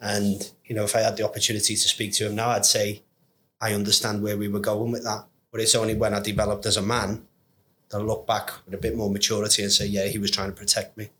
And, 0.00 0.52
you 0.66 0.74
know, 0.74 0.84
if 0.84 0.94
I 0.94 1.00
had 1.00 1.16
the 1.16 1.24
opportunity 1.24 1.74
to 1.74 1.88
speak 1.88 2.12
to 2.14 2.26
him 2.26 2.34
now, 2.34 2.50
I'd 2.50 2.66
say, 2.66 3.02
I 3.60 3.72
understand 3.72 4.22
where 4.22 4.36
we 4.36 4.48
were 4.48 4.60
going 4.60 4.92
with 4.92 5.04
that. 5.04 5.24
But 5.50 5.60
it's 5.60 5.74
only 5.74 5.94
when 5.94 6.12
I 6.12 6.20
developed 6.20 6.66
as 6.66 6.76
a 6.76 6.82
man 6.82 7.26
that 7.88 7.98
I 7.98 8.00
look 8.02 8.26
back 8.26 8.50
with 8.64 8.74
a 8.74 8.78
bit 8.78 8.96
more 8.96 9.08
maturity 9.10 9.62
and 9.62 9.72
say, 9.72 9.86
yeah, 9.86 10.06
he 10.06 10.18
was 10.18 10.30
trying 10.30 10.50
to 10.50 10.56
protect 10.56 10.98
me. 10.98 11.10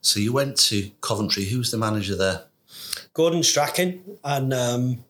So 0.00 0.20
you 0.20 0.32
went 0.32 0.56
to 0.58 0.90
Coventry. 1.00 1.46
Who 1.46 1.58
was 1.58 1.70
the 1.70 1.78
manager 1.78 2.14
there? 2.14 2.44
Gordon 3.14 3.42
Strachan. 3.42 4.18
And 4.22 4.52
um, 4.54 5.04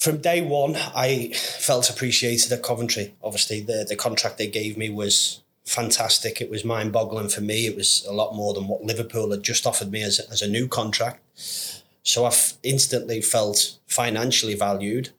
from 0.00 0.18
day 0.18 0.40
one, 0.40 0.74
I 0.96 1.32
felt 1.34 1.90
appreciated 1.90 2.50
at 2.50 2.62
Coventry. 2.62 3.14
Obviously, 3.22 3.60
the, 3.60 3.86
the 3.88 3.94
contract 3.94 4.38
they 4.38 4.48
gave 4.48 4.76
me 4.76 4.90
was 4.90 5.42
fantastic. 5.64 6.40
It 6.40 6.50
was 6.50 6.64
mind 6.64 6.92
boggling 6.92 7.28
for 7.28 7.40
me. 7.40 7.66
It 7.66 7.76
was 7.76 8.04
a 8.08 8.12
lot 8.12 8.34
more 8.34 8.54
than 8.54 8.68
what 8.68 8.84
Liverpool 8.84 9.30
had 9.30 9.42
just 9.42 9.66
offered 9.66 9.90
me 9.90 10.02
as, 10.02 10.20
as 10.20 10.42
a 10.42 10.48
new 10.48 10.68
contract. 10.68 11.20
So 12.02 12.26
I 12.26 12.32
instantly 12.62 13.22
felt 13.22 13.78
financially 13.86 14.54
valued. 14.54 15.10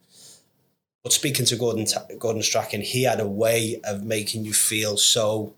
But 1.04 1.14
speaking 1.14 1.46
to 1.46 1.56
Gordon 1.56 1.86
Gordon 2.18 2.42
Strachan, 2.42 2.82
he 2.82 3.04
had 3.04 3.20
a 3.20 3.28
way 3.28 3.80
of 3.84 4.04
making 4.04 4.46
you 4.46 4.54
feel 4.54 4.98
so 4.98 5.54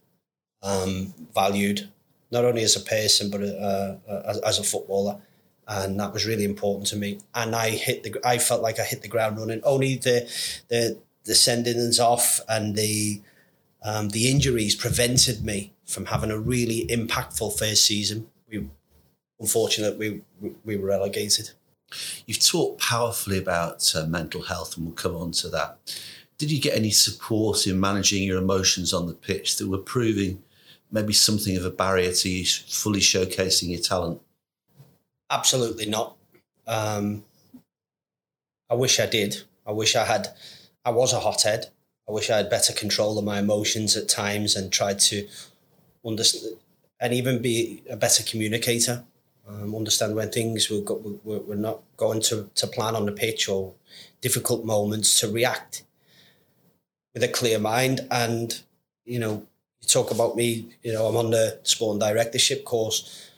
um, 0.61 1.13
valued, 1.33 1.89
not 2.31 2.43
only 2.43 2.63
as 2.63 2.75
a 2.75 2.81
person 2.81 3.29
but 3.29 3.41
uh, 3.41 3.95
uh, 4.09 4.23
as, 4.25 4.39
as 4.39 4.59
a 4.59 4.63
footballer, 4.63 5.21
and 5.67 5.97
that 5.99 6.11
was 6.11 6.25
really 6.25 6.43
important 6.43 6.87
to 6.87 6.97
me. 6.97 7.19
And 7.33 7.55
I 7.55 7.69
hit 7.69 8.03
the, 8.03 8.15
I 8.25 8.39
felt 8.39 8.61
like 8.61 8.79
I 8.79 8.83
hit 8.83 9.01
the 9.01 9.07
ground 9.07 9.37
running. 9.37 9.61
Only 9.63 9.95
the 9.95 10.29
the 10.67 10.97
the 11.23 11.33
sendings 11.33 11.99
off 11.99 12.41
and 12.49 12.75
the 12.75 13.21
um, 13.83 14.09
the 14.09 14.29
injuries 14.29 14.75
prevented 14.75 15.43
me 15.43 15.73
from 15.85 16.05
having 16.05 16.31
a 16.31 16.39
really 16.39 16.87
impactful 16.89 17.57
first 17.57 17.85
season. 17.85 18.27
We, 18.49 18.67
unfortunately, 19.39 20.21
we, 20.41 20.51
we 20.65 20.77
were 20.77 20.87
relegated. 20.87 21.51
You've 22.25 22.45
talked 22.45 22.81
powerfully 22.81 23.37
about 23.37 23.95
uh, 23.95 24.05
mental 24.05 24.41
health, 24.41 24.75
and 24.75 24.85
we'll 24.85 24.95
come 24.95 25.15
on 25.15 25.31
to 25.33 25.49
that. 25.49 25.77
did 26.37 26.51
you 26.51 26.59
get 26.59 26.75
any 26.75 26.91
support 26.91 27.65
in 27.65 27.79
managing 27.79 28.23
your 28.23 28.37
emotions 28.37 28.93
on 28.93 29.07
the 29.07 29.13
pitch 29.13 29.57
that 29.57 29.67
were 29.67 29.77
proving 29.77 30.43
maybe 30.91 31.13
something 31.13 31.55
of 31.57 31.65
a 31.65 31.69
barrier 31.69 32.11
to 32.11 32.29
you 32.29 32.45
fully 32.45 32.99
showcasing 32.99 33.69
your 33.69 33.81
talent? 33.81 34.21
Absolutely 35.29 35.85
not. 35.85 36.15
Um, 36.65 37.23
I 38.69 38.75
wish 38.75 38.99
I 38.99 39.05
did. 39.05 39.43
I 39.65 39.71
wish 39.71 39.95
I 39.95 40.05
had. 40.05 40.29
I 40.85 40.91
was 40.91 41.13
a 41.13 41.19
hothead. 41.19 41.69
I 42.07 42.11
wish 42.11 42.29
I 42.29 42.37
had 42.37 42.49
better 42.49 42.73
control 42.73 43.17
of 43.17 43.25
my 43.25 43.39
emotions 43.39 43.97
at 43.97 44.07
times 44.07 44.55
and 44.55 44.71
tried 44.71 44.99
to 44.99 45.27
understand 46.05 46.57
and 46.99 47.13
even 47.13 47.41
be 47.41 47.83
a 47.89 47.95
better 47.95 48.23
communicator. 48.23 49.03
Um, 49.47 49.75
understand 49.75 50.15
when 50.15 50.29
things 50.29 50.69
were, 50.69 50.81
were, 51.23 51.39
were 51.39 51.55
not 51.55 51.81
going 51.95 52.21
to, 52.23 52.49
to 52.55 52.67
plan 52.67 52.95
on 52.95 53.05
the 53.05 53.11
pitch 53.11 53.47
or 53.47 53.73
difficult 54.19 54.65
moments 54.65 55.19
to 55.21 55.31
react 55.31 55.83
with 57.13 57.23
a 57.23 57.27
clear 57.27 57.57
mind. 57.59 58.01
And, 58.11 58.61
you 59.05 59.19
know, 59.19 59.47
you 59.81 59.87
talk 59.87 60.11
about 60.11 60.35
me, 60.35 60.75
you 60.83 60.91
know, 60.91 61.05
I'm 61.05 61.15
on 61.15 61.31
the 61.31 61.59
sport 61.63 61.93
and 61.93 62.01
directorship 62.01 62.65
course. 62.65 63.31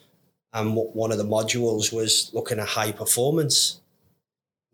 And 0.51 0.75
one 0.75 1.11
of 1.11 1.19
the 1.19 1.25
modules 1.25 1.93
was 1.93 2.31
looking 2.33 2.59
at 2.59 2.69
high 2.69 2.91
performance. 2.91 3.81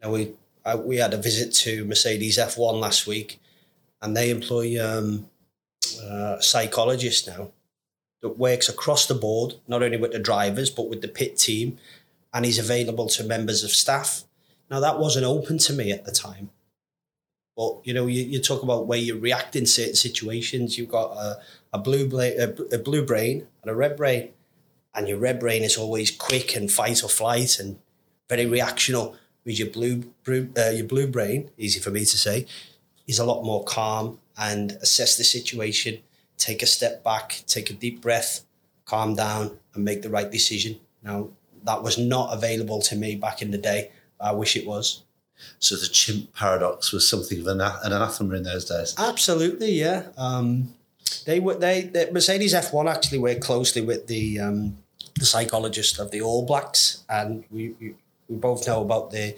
Now, 0.01 0.11
we, 0.11 0.33
I, 0.63 0.75
we 0.75 0.97
had 0.97 1.13
a 1.13 1.17
visit 1.17 1.53
to 1.55 1.83
Mercedes 1.83 2.37
F1 2.37 2.79
last 2.79 3.07
week, 3.07 3.41
and 4.05 4.15
they 4.15 4.29
employ 4.29 4.77
um, 4.79 5.27
uh, 5.99 6.35
a 6.37 6.41
psychologist 6.41 7.27
now 7.27 7.49
that 8.21 8.37
works 8.37 8.69
across 8.69 9.07
the 9.07 9.15
board, 9.15 9.55
not 9.67 9.81
only 9.81 9.97
with 9.97 10.11
the 10.11 10.19
drivers, 10.19 10.69
but 10.69 10.87
with 10.87 11.01
the 11.01 11.07
pit 11.07 11.37
team, 11.37 11.79
and 12.31 12.45
he's 12.45 12.59
available 12.59 13.07
to 13.07 13.23
members 13.23 13.63
of 13.63 13.71
staff. 13.71 14.23
Now, 14.69 14.79
that 14.79 14.99
wasn't 14.99 15.25
open 15.25 15.57
to 15.57 15.73
me 15.73 15.91
at 15.91 16.05
the 16.05 16.11
time. 16.11 16.51
But 17.57 17.79
you 17.83 17.95
know, 17.95 18.05
you, 18.05 18.21
you 18.23 18.39
talk 18.39 18.61
about 18.61 18.85
where 18.85 18.99
you 18.99 19.17
react 19.17 19.55
in 19.55 19.65
certain 19.65 19.95
situations. 19.95 20.77
You've 20.77 20.89
got 20.89 21.11
a, 21.17 21.39
a 21.73 21.79
blue 21.79 22.07
bla- 22.07 22.37
a, 22.37 22.75
a 22.75 22.77
blue 22.77 23.03
brain 23.03 23.47
and 23.63 23.71
a 23.71 23.75
red 23.75 23.97
brain, 23.97 24.33
and 24.93 25.07
your 25.07 25.17
red 25.17 25.39
brain 25.39 25.63
is 25.63 25.77
always 25.77 26.11
quick 26.11 26.55
and 26.55 26.71
fight 26.71 27.03
or 27.03 27.09
flight 27.09 27.57
and 27.57 27.79
very 28.29 28.45
reactional. 28.45 29.15
With 29.45 29.59
your 29.59 29.69
blue, 29.69 30.11
blue 30.23 30.49
uh, 30.57 30.71
your 30.71 30.87
blue 30.87 31.07
brain, 31.07 31.51
easy 31.57 31.79
for 31.79 31.91
me 31.91 32.01
to 32.01 32.17
say, 32.17 32.47
is 33.07 33.19
a 33.19 33.25
lot 33.25 33.43
more 33.43 33.63
calm 33.63 34.19
and 34.37 34.73
assess 34.81 35.17
the 35.17 35.23
situation, 35.23 35.99
take 36.37 36.61
a 36.61 36.65
step 36.65 37.03
back, 37.03 37.43
take 37.47 37.69
a 37.69 37.73
deep 37.73 38.01
breath, 38.01 38.45
calm 38.85 39.15
down, 39.15 39.57
and 39.73 39.85
make 39.85 40.01
the 40.01 40.09
right 40.09 40.31
decision. 40.31 40.79
Now 41.03 41.29
that 41.63 41.83
was 41.83 41.97
not 41.97 42.33
available 42.33 42.81
to 42.81 42.95
me 42.95 43.15
back 43.15 43.41
in 43.41 43.51
the 43.51 43.57
day. 43.57 43.91
I 44.19 44.31
wish 44.31 44.55
it 44.55 44.65
was. 44.65 45.03
So 45.59 45.75
the 45.75 45.87
chimp 45.87 46.33
paradox 46.33 46.91
was 46.91 47.07
something 47.07 47.41
of 47.41 47.47
an, 47.47 47.61
an 47.61 47.91
anathema 47.91 48.35
in 48.35 48.43
those 48.43 48.65
days. 48.65 48.95
Absolutely, 48.97 49.71
yeah. 49.71 50.07
Um, 50.17 50.73
they 51.25 51.39
were 51.39 51.55
they 51.55 51.81
the 51.81 52.09
Mercedes 52.11 52.53
F 52.53 52.73
one 52.73 52.87
actually 52.87 53.19
worked 53.19 53.41
closely 53.41 53.81
with 53.81 54.07
the 54.07 54.39
um, 54.39 54.77
the 55.19 55.25
psychologist 55.25 55.99
of 55.99 56.11
the 56.11 56.21
All 56.21 56.45
Blacks, 56.45 57.03
and 57.09 57.43
we, 57.51 57.75
we, 57.79 57.95
we 58.29 58.35
both 58.37 58.67
know 58.67 58.81
about 58.81 59.11
the 59.11 59.35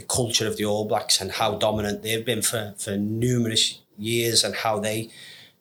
the 0.00 0.06
culture 0.06 0.46
of 0.46 0.56
the 0.56 0.64
All 0.64 0.84
Blacks 0.86 1.20
and 1.20 1.30
how 1.30 1.56
dominant 1.56 2.02
they've 2.02 2.24
been 2.24 2.42
for 2.42 2.74
for 2.78 2.96
numerous 2.96 3.80
years, 3.98 4.44
and 4.44 4.54
how 4.54 4.80
they 4.80 5.10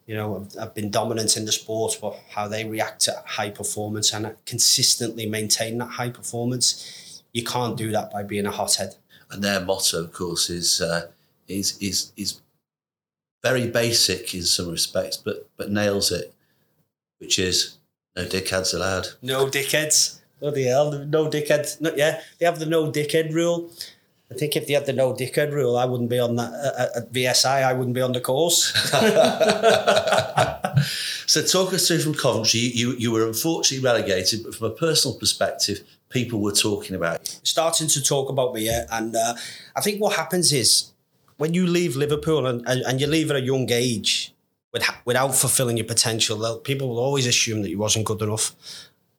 you 0.05 0.15
know 0.15 0.39
have, 0.39 0.53
have 0.53 0.73
been 0.73 0.89
dominant 0.89 1.37
in 1.37 1.45
the 1.45 1.51
sport, 1.51 1.97
but 2.01 2.17
how 2.31 2.47
they 2.47 2.65
react 2.65 3.01
to 3.01 3.23
high 3.25 3.49
performance 3.49 4.13
and 4.13 4.35
consistently 4.45 5.25
maintain 5.25 5.77
that 5.77 5.91
high 5.99 6.09
performance. 6.09 7.21
You 7.33 7.43
can't 7.43 7.77
do 7.77 7.91
that 7.91 8.11
by 8.11 8.23
being 8.23 8.47
a 8.47 8.51
hothead 8.51 8.95
and 9.31 9.43
their 9.43 9.61
motto, 9.61 10.03
of 10.03 10.13
course, 10.13 10.49
is 10.49 10.81
uh, 10.81 11.07
is 11.47 11.77
is 11.79 12.11
is 12.17 12.41
very 13.43 13.67
basic 13.67 14.33
in 14.33 14.43
some 14.43 14.69
respects, 14.69 15.17
but 15.17 15.49
but 15.57 15.71
nails 15.71 16.11
it, 16.11 16.33
which 17.19 17.37
is 17.39 17.77
no 18.15 18.25
dickheads 18.25 18.73
allowed. 18.73 19.07
No 19.21 19.47
dickheads. 19.47 20.19
Bloody 20.39 20.63
hell, 20.63 20.91
no 20.91 21.29
dickheads. 21.29 21.81
No, 21.81 21.93
yeah, 21.95 22.21
they 22.37 22.45
have 22.45 22.59
the 22.59 22.65
no 22.65 22.91
dickhead 22.91 23.33
rule. 23.33 23.71
I 24.31 24.35
think 24.35 24.55
if 24.55 24.67
they 24.67 24.73
had 24.73 24.85
the 24.85 24.93
no 24.93 25.13
dickhead 25.13 25.51
rule, 25.51 25.75
I 25.75 25.85
wouldn't 25.85 26.09
be 26.09 26.19
on 26.19 26.35
that 26.35 26.53
uh, 26.53 26.99
at 26.99 27.11
VSI. 27.11 27.63
I 27.63 27.73
wouldn't 27.73 27.95
be 27.95 28.01
on 28.01 28.11
the 28.11 28.21
course. 28.21 28.71
so, 31.25 31.41
talk 31.41 31.73
us 31.73 31.87
through 31.87 31.99
from 31.99 32.13
Coventry. 32.13 32.59
You 32.59 32.93
you 32.93 33.11
were 33.11 33.25
unfortunately 33.25 33.83
relegated, 33.83 34.43
but 34.43 34.53
from 34.53 34.67
a 34.67 34.75
personal 34.75 35.17
perspective, 35.17 35.81
people 36.09 36.41
were 36.41 36.51
talking 36.51 36.95
about 36.95 37.27
you. 37.27 37.39
Starting 37.43 37.87
to 37.87 38.03
talk 38.03 38.29
about 38.29 38.53
me, 38.53 38.67
yeah. 38.67 38.85
And 38.91 39.15
uh, 39.15 39.33
I 39.75 39.81
think 39.81 39.99
what 39.99 40.15
happens 40.15 40.53
is 40.53 40.91
when 41.37 41.55
you 41.55 41.65
leave 41.65 41.95
Liverpool 41.95 42.45
and, 42.45 42.67
and, 42.67 42.81
and 42.81 43.01
you 43.01 43.07
leave 43.07 43.31
at 43.31 43.37
a 43.37 43.41
young 43.41 43.71
age 43.71 44.35
without 45.05 45.33
fulfilling 45.33 45.77
your 45.77 45.85
potential, 45.85 46.57
people 46.57 46.89
will 46.89 46.99
always 46.99 47.25
assume 47.25 47.63
that 47.63 47.69
you 47.69 47.79
wasn't 47.79 48.05
good 48.05 48.21
enough. 48.21 48.55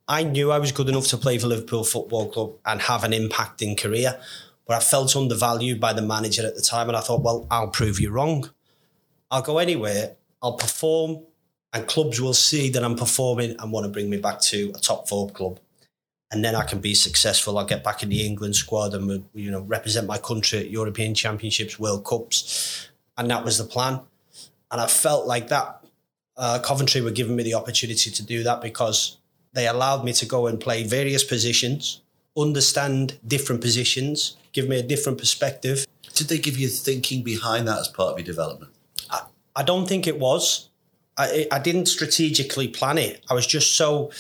I 0.07 0.23
knew 0.23 0.51
I 0.51 0.59
was 0.59 0.73
good 0.73 0.89
enough 0.89 1.07
to 1.09 1.17
play 1.17 1.39
for 1.39 1.47
Liverpool 1.47 1.85
Football 1.85 2.31
Club 2.31 2.53
and 2.67 2.83
have 2.83 3.05
an 3.05 3.13
impact 3.13 3.63
in 3.63 3.77
career, 3.77 4.21
but 4.71 4.77
I 4.77 4.81
felt 4.81 5.17
undervalued 5.17 5.81
by 5.81 5.93
the 5.93 6.01
manager 6.01 6.47
at 6.47 6.55
the 6.55 6.63
time. 6.63 6.87
And 6.87 6.97
I 6.97 7.01
thought, 7.01 7.23
well, 7.23 7.45
I'll 7.51 7.71
prove 7.71 7.99
you 7.99 8.13
wrong. 8.13 8.49
I'll 9.29 9.43
go 9.43 9.59
anywhere, 9.59 10.15
I'll 10.41 10.53
perform, 10.53 11.25
and 11.73 11.89
clubs 11.89 12.21
will 12.21 12.35
see 12.35 12.71
that 12.71 12.85
I'm 12.85 12.95
performing 12.95 13.57
and 13.59 13.73
want 13.73 13.87
to 13.87 13.91
bring 13.91 14.09
me 14.09 14.19
back 14.19 14.41
to 14.43 14.71
a 14.73 14.79
top 14.79 15.09
four 15.09 15.29
club 15.31 15.59
and 16.31 16.45
then 16.45 16.55
I 16.55 16.63
can 16.63 16.79
be 16.79 16.95
successful. 16.95 17.59
I'll 17.59 17.65
get 17.65 17.83
back 17.83 18.05
in 18.05 18.11
the 18.11 18.25
England 18.25 18.55
squad 18.55 18.95
and 18.95 19.25
you 19.35 19.51
know 19.51 19.63
represent 19.63 20.07
my 20.07 20.19
country 20.19 20.61
at 20.61 20.71
European 20.71 21.17
Championships, 21.17 21.77
World 21.77 22.05
Cups, 22.05 22.91
and 23.19 23.29
that 23.29 23.45
was 23.45 23.59
the 23.59 23.65
plan. 23.65 23.99
And 24.71 24.81
I 24.81 24.87
felt 24.87 25.27
like 25.27 25.49
that 25.49 25.85
uh, 26.37 26.61
Coventry 26.61 27.01
were 27.01 27.11
giving 27.11 27.35
me 27.35 27.43
the 27.43 27.55
opportunity 27.55 28.09
to 28.13 28.23
do 28.23 28.45
that 28.45 28.61
because 28.61 29.17
they 29.53 29.67
allowed 29.67 30.05
me 30.05 30.13
to 30.13 30.27
go 30.27 30.47
and 30.47 30.61
play 30.61 30.85
various 30.85 31.25
positions, 31.25 32.03
understand 32.37 33.19
different 33.27 33.63
positions, 33.63 34.37
give 34.53 34.69
me 34.69 34.79
a 34.79 34.83
different 34.83 35.19
perspective. 35.19 35.87
Did 36.15 36.29
they 36.29 36.39
give 36.39 36.59
you 36.59 36.69
thinking 36.69 37.23
behind 37.23 37.69
that 37.69 37.79
as 37.79 37.89
part 37.89 38.13
of 38.13 38.19
your 38.19 38.27
development? 38.27 38.73
I, 39.11 39.23
I 39.57 39.63
don't 39.63 39.87
think 39.87 40.07
it 40.07 40.19
was. 40.19 40.69
I, 41.17 41.47
I 41.53 41.59
didn't 41.59 41.87
strategically 41.87 42.69
plan 42.69 42.99
it. 42.99 43.23
I 43.29 43.35
was 43.35 43.47
just 43.47 43.77
so 43.77 44.11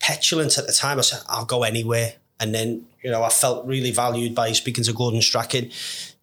petulant 0.00 0.58
at 0.58 0.66
the 0.66 0.72
time. 0.72 0.98
I 0.98 1.02
said, 1.02 1.20
I'll 1.28 1.44
go 1.44 1.62
anywhere. 1.62 2.14
And 2.40 2.54
then, 2.54 2.86
you 3.02 3.10
know, 3.10 3.22
I 3.22 3.28
felt 3.28 3.66
really 3.66 3.90
valued 3.90 4.34
by 4.34 4.52
speaking 4.52 4.84
to 4.84 4.92
Gordon 4.92 5.22
Strachan. 5.22 5.70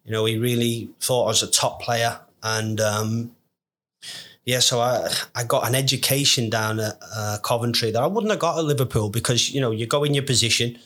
You 0.04 0.12
know, 0.12 0.24
he 0.26 0.38
really 0.38 0.90
thought 1.00 1.24
I 1.24 1.28
was 1.28 1.42
a 1.42 1.50
top 1.50 1.80
player. 1.80 2.20
And 2.42 2.80
um, 2.80 3.34
yeah, 4.44 4.60
so 4.60 4.80
I, 4.80 5.10
I 5.34 5.44
got 5.44 5.66
an 5.66 5.74
education 5.74 6.50
down 6.50 6.80
at 6.80 6.98
uh, 7.14 7.38
Coventry 7.42 7.90
that 7.90 8.02
I 8.02 8.06
wouldn't 8.06 8.30
have 8.30 8.40
got 8.40 8.58
at 8.58 8.64
Liverpool 8.64 9.10
because, 9.10 9.50
you 9.52 9.60
know, 9.60 9.70
you 9.70 9.86
go 9.86 10.04
in 10.04 10.14
your 10.14 10.24
position, 10.24 10.78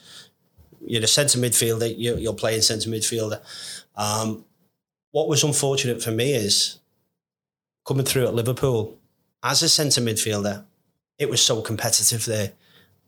you're 0.86 1.02
a 1.02 1.06
centre 1.06 1.38
midfielder, 1.38 1.94
you're, 1.96 2.18
you're 2.18 2.34
playing 2.34 2.62
centre 2.62 2.90
midfielder. 2.90 3.40
Um, 3.96 4.44
what 5.10 5.28
was 5.28 5.44
unfortunate 5.44 6.02
for 6.02 6.10
me 6.10 6.32
is 6.34 6.80
coming 7.86 8.04
through 8.04 8.26
at 8.26 8.34
Liverpool, 8.34 8.98
as 9.42 9.62
a 9.62 9.68
centre 9.68 10.00
midfielder, 10.00 10.64
it 11.18 11.28
was 11.28 11.42
so 11.42 11.60
competitive 11.60 12.24
there. 12.24 12.52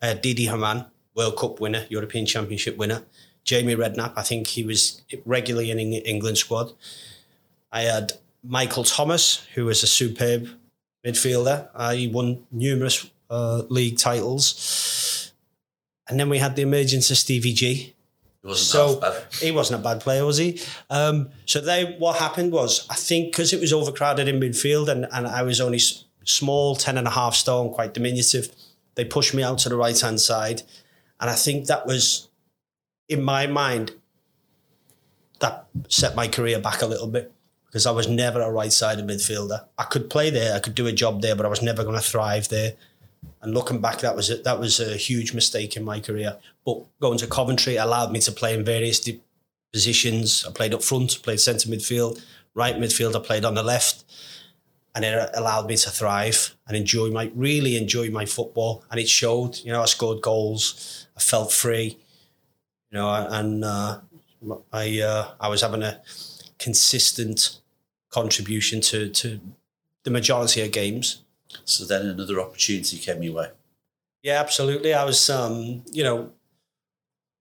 Uh, 0.01 0.15
Didi 0.15 0.47
Hamann, 0.47 0.87
World 1.15 1.37
Cup 1.37 1.61
winner, 1.61 1.87
European 1.89 2.27
Championship 2.27 2.77
winner. 2.77 3.03
Jamie 3.43 3.75
Redknapp, 3.75 4.13
I 4.17 4.23
think 4.23 4.49
he 4.49 4.65
was 4.65 5.03
regularly 5.25 5.71
in 5.71 5.79
England 5.79 6.37
squad. 6.37 6.73
I 7.73 7.83
had 7.83 8.13
Michael 8.43 8.85
Thomas, 8.85 9.47
who 9.55 9.65
was 9.65 9.83
a 9.83 9.87
superb 9.87 10.49
midfielder. 11.05 11.69
Uh, 11.75 11.93
he 11.93 12.09
won 12.09 12.45
numerous 12.51 13.09
uh, 13.31 13.63
league 13.69 13.99
titles. 13.99 14.55
And 16.09 16.19
then 16.21 16.29
we 16.29 16.39
had 16.39 16.57
the 16.57 16.63
emergence 16.63 17.11
of 17.11 17.19
Stevie 17.19 17.53
G. 17.53 17.95
so 18.55 19.01
he 19.41 19.51
wasn't 19.51 19.81
a 19.81 19.83
bad 19.83 20.01
player, 20.01 20.25
was 20.25 20.37
he? 20.37 20.61
Um, 20.89 21.31
so 21.47 21.61
they, 21.61 21.97
what 21.99 22.17
happened 22.19 22.53
was, 22.53 22.87
I 22.89 22.95
think 22.95 23.33
because 23.33 23.53
it 23.53 23.61
was 23.61 23.73
overcrowded 23.73 24.29
in 24.29 24.39
midfield 24.39 24.89
and, 24.89 25.07
and 25.13 25.27
I 25.27 25.43
was 25.43 25.61
only 25.61 25.81
small, 26.25 26.77
10 26.77 26.97
and 26.99 27.07
a 27.09 27.11
half 27.11 27.35
stone, 27.35 27.73
quite 27.73 27.93
diminutive. 27.93 28.55
They 28.95 29.05
pushed 29.05 29.35
me 29.35 29.43
out 29.43 29.59
to 29.59 29.69
the 29.69 29.77
right 29.77 29.99
hand 29.99 30.21
side. 30.21 30.63
And 31.21 31.29
I 31.29 31.35
think 31.35 31.67
that 31.67 31.87
was, 31.87 32.29
in 33.09 33.23
my 33.23 33.47
mind, 33.47 33.93
that 35.41 35.67
set 35.89 36.15
my 36.15 36.29
career 36.29 36.59
back 36.59 36.83
a 36.83 36.87
little 36.87 37.07
bit 37.09 37.33
because 37.67 37.87
I 37.87 37.91
was 37.91 38.09
never 38.09 38.41
a 38.41 38.51
right 38.51 38.73
sided 38.73 39.07
midfielder. 39.07 39.65
I 39.77 39.85
could 39.85 40.09
play 40.09 40.31
there, 40.31 40.55
I 40.55 40.61
could 40.61 40.75
do 40.75 40.87
a 40.87 40.93
job 40.93 41.21
there, 41.21 41.35
but 41.35 41.47
I 41.47 41.49
was 41.49 41.63
never 41.63 41.83
going 41.83 41.97
to 41.97 42.01
thrive 42.01 42.49
there. 42.49 42.75
And 43.47 43.55
looking 43.55 43.81
back, 43.81 44.01
that 44.01 44.15
was 44.15 44.29
a, 44.31 44.37
that 44.39 44.59
was 44.59 44.81
a 44.81 44.97
huge 44.97 45.33
mistake 45.33 45.77
in 45.77 45.85
my 45.85 46.01
career. 46.01 46.37
But 46.65 46.85
going 47.01 47.19
to 47.19 47.27
Coventry 47.27 47.77
allowed 47.77 48.13
me 48.13 48.21
to 48.21 48.33
play 48.33 48.55
in 48.55 48.65
various 48.65 49.09
positions. 49.73 50.45
I 50.47 50.53
played 50.53 50.75
up 50.75 50.83
front, 50.83 51.23
played 51.23 51.41
centre 51.41 51.69
midfield, 51.69 52.23
right 52.55 52.77
midfield. 52.77 53.17
I 53.17 53.25
played 53.25 53.45
on 53.45 53.55
the 53.55 53.63
left 53.63 54.05
and 54.95 55.05
it 55.05 55.31
allowed 55.35 55.69
me 55.69 55.77
to 55.77 55.91
thrive 55.91 56.57
and 56.67 56.77
enjoy 56.77 57.11
my 57.11 57.31
really 57.35 57.77
enjoy 57.77 58.11
my 58.11 58.25
football 58.25 58.83
and 58.91 58.99
it 58.99 59.07
showed 59.07 59.59
you 59.59 59.71
know 59.71 59.83
i 59.83 59.85
scored 59.85 60.23
goals 60.23 61.07
i 61.15 61.21
felt 61.21 61.53
free 61.53 61.99
you 62.91 62.99
know 62.99 63.11
and 63.13 63.63
uh, 63.63 64.01
i 64.73 65.01
uh, 65.01 65.33
i 65.39 65.49
was 65.49 65.61
having 65.61 65.83
a 65.83 66.01
consistent 66.59 67.61
contribution 68.09 68.81
to 68.81 69.11
to 69.11 69.39
the 70.07 70.11
majority 70.11 70.63
of 70.63 70.71
games. 70.71 71.23
So 71.65 71.85
then 71.85 72.07
another 72.07 72.41
opportunity 72.41 72.99
came 72.99 73.23
your 73.23 73.35
way. 73.35 73.49
Yeah, 74.23 74.41
absolutely. 74.41 74.93
I 74.93 75.05
was, 75.05 75.31
um, 75.31 75.83
you 75.93 76.03
know, 76.03 76.33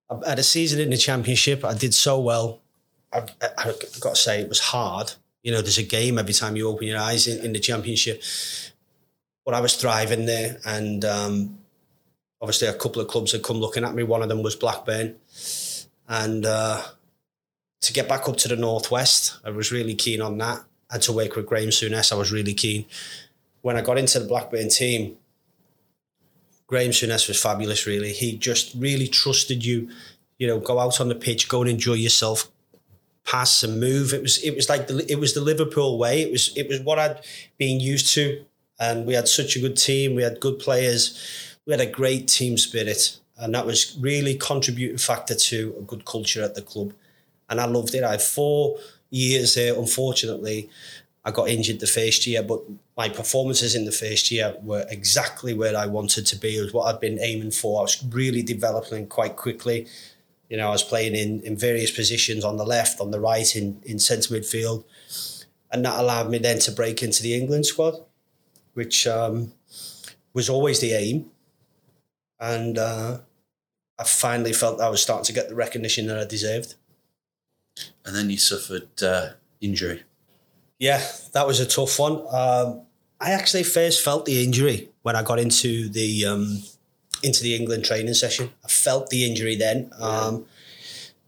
I 0.10 0.29
had 0.29 0.39
a 0.39 0.43
season 0.43 0.79
in 0.79 0.91
the 0.91 0.98
championship. 0.98 1.65
I 1.65 1.74
did 1.74 1.93
so 1.93 2.19
well. 2.19 2.62
I, 3.12 3.24
I, 3.41 3.48
I've 3.57 4.00
got 4.00 4.15
to 4.15 4.22
say, 4.22 4.41
it 4.41 4.50
was 4.50 4.60
hard. 4.60 5.13
You 5.41 5.51
know, 5.51 5.62
there's 5.62 5.77
a 5.77 5.84
game 5.84 6.17
every 6.17 6.34
time 6.34 6.55
you 6.55 6.67
open 6.67 6.88
your 6.88 7.00
eyes 7.00 7.27
in, 7.27 7.43
in 7.43 7.53
the 7.53 7.60
championship. 7.60 8.22
But 9.45 9.53
I 9.53 9.62
was 9.62 9.75
thriving 9.75 10.25
there, 10.25 10.57
and 10.65 11.05
um, 11.05 11.60
obviously 12.41 12.67
a 12.67 12.74
couple 12.74 13.01
of 13.01 13.07
clubs 13.07 13.31
had 13.31 13.43
come 13.43 13.57
looking 13.57 13.84
at 13.84 13.93
me. 13.93 14.03
One 14.03 14.24
of 14.24 14.29
them 14.29 14.41
was 14.41 14.55
Blackburn, 14.55 15.15
and 16.07 16.45
uh, 16.45 16.81
to 17.81 17.93
get 17.93 18.10
back 18.10 18.27
up 18.27 18.38
to 18.38 18.48
the 18.48 18.55
northwest, 18.55 19.39
I 19.45 19.51
was 19.51 19.72
really 19.72 19.93
keen 19.93 20.22
on 20.22 20.39
that. 20.39 20.63
And 20.89 21.01
to 21.03 21.12
work 21.12 21.36
with 21.36 21.45
Graham 21.45 21.69
Souness, 21.69 22.12
I 22.12 22.15
was 22.15 22.31
really 22.31 22.53
keen. 22.53 22.86
When 23.65 23.77
I 23.77 23.81
got 23.81 23.98
into 23.98 24.19
the 24.19 24.27
Blackburn 24.27 24.69
team, 24.69 25.17
Graham 26.67 26.91
Souness 26.91 27.27
was 27.27 27.41
fabulous. 27.41 27.88
Really, 27.88 28.13
he 28.13 28.38
just 28.38 28.75
really 28.75 29.07
trusted 29.07 29.65
you. 29.65 29.89
You 30.38 30.45
know, 30.45 30.60
go 30.60 30.77
out 30.77 31.01
on 31.01 31.10
the 31.10 31.15
pitch, 31.15 31.50
go 31.50 31.62
and 31.62 31.72
enjoy 31.72 31.93
yourself, 31.93 32.51
pass 33.25 33.63
and 33.63 33.79
move. 33.79 34.13
It 34.13 34.22
was 34.22 34.38
it 34.43 34.55
was 34.55 34.69
like 34.69 34.86
the, 34.86 35.03
it 35.12 35.19
was 35.19 35.34
the 35.34 35.41
Liverpool 35.41 35.98
way. 35.98 36.22
It 36.22 36.31
was 36.31 36.55
it 36.55 36.69
was 36.69 36.79
what 36.81 37.00
I'd 37.00 37.22
been 37.57 37.79
used 37.79 38.13
to, 38.13 38.45
and 38.79 39.07
we 39.07 39.15
had 39.15 39.27
such 39.27 39.55
a 39.55 39.60
good 39.60 39.77
team. 39.77 40.13
We 40.13 40.22
had 40.22 40.39
good 40.39 40.60
players. 40.60 41.57
We 41.65 41.74
had 41.74 41.81
a 41.81 41.88
great 41.88 42.27
team 42.27 42.60
spirit, 42.60 43.19
and 43.36 43.55
that 43.55 43.65
was 43.65 43.98
really 44.00 44.36
contributing 44.36 45.00
factor 45.00 45.34
to 45.34 45.75
a 45.79 45.81
good 45.81 46.05
culture 46.05 46.43
at 46.43 46.53
the 46.53 46.62
club. 46.62 46.93
And 47.50 47.60
I 47.60 47.65
loved 47.65 47.95
it. 47.95 48.03
I 48.03 48.12
had 48.12 48.22
four 48.22 48.77
years 49.10 49.55
there. 49.55 49.74
Unfortunately, 49.75 50.69
I 51.27 51.32
got 51.32 51.50
injured 51.50 51.79
the 51.79 51.88
first 51.88 52.27
year, 52.27 52.44
but 52.44 52.62
my 52.96 53.10
performances 53.10 53.74
in 53.74 53.86
the 53.86 53.91
first 53.91 54.29
year 54.29 54.55
were 54.62 54.86
exactly 54.89 55.55
where 55.55 55.75
I 55.75 55.88
wanted 55.88 56.27
to 56.27 56.36
be. 56.36 56.58
It 56.58 56.62
was 56.62 56.74
what 56.74 56.84
I'd 56.86 57.01
been 57.01 57.17
aiming 57.20 57.50
for. 57.51 57.79
I 57.79 57.82
was 57.82 58.05
really 58.12 58.44
developing 58.44 59.08
quite 59.08 59.36
quickly. 59.36 59.88
You 60.50 60.58
know, 60.58 60.67
I 60.67 60.72
was 60.72 60.84
playing 60.84 61.15
in, 61.15 61.41
in 61.41 61.58
various 61.58 61.89
positions 61.89 62.46
on 62.46 62.58
the 62.58 62.63
left, 62.63 63.01
on 63.01 63.10
the 63.10 63.20
right, 63.20 63.55
in, 63.55 63.82
in 63.84 63.98
centre 63.98 64.36
midfield. 64.36 64.84
And 65.72 65.84
that 65.84 66.00
allowed 66.00 66.29
me 66.29 66.38
then 66.38 66.60
to 66.60 66.72
break 66.72 67.01
into 67.01 67.24
the 67.24 67.34
England 67.34 67.65
squad, 67.65 67.96
which 68.75 69.08
um, 69.08 69.51
was 70.34 70.48
always 70.48 70.79
the 70.79 70.94
aim. 70.94 71.32
And 72.39 72.77
uh, 72.77 73.17
I 73.98 74.03
finally 74.03 74.53
felt 74.53 74.79
I 74.79 74.89
was 74.89 75.01
starting 75.01 75.25
to 75.25 75.34
get 75.34 75.50
the 75.50 75.55
recognition 75.55 76.05
that 76.08 76.20
I 76.20 76.25
deserved. 76.25 76.75
And 78.05 78.15
then 78.15 78.29
you 78.29 78.38
suffered 78.38 79.01
uh, 79.01 79.29
injury. 79.60 80.03
Yeah, 80.86 81.01
that 81.34 81.48
was 81.48 81.60
a 81.60 81.65
tough 81.65 81.98
one. 81.98 82.24
Um, 82.30 82.82
I 83.20 83.32
actually 83.32 83.63
first 83.63 84.06
felt 84.06 84.25
the 84.25 84.44
injury 84.44 84.89
when 85.01 85.15
I 85.15 85.24
got 85.24 85.39
into 85.39 85.89
the 85.89 86.27
um, 86.27 86.62
into 87.24 87.42
the 87.42 87.56
England 87.56 87.86
training 87.86 88.13
session. 88.13 88.51
I 88.63 88.68
felt 88.68 89.10
the 89.10 89.25
injury 89.25 89.56
then. 89.56 89.89
Um, 90.00 90.46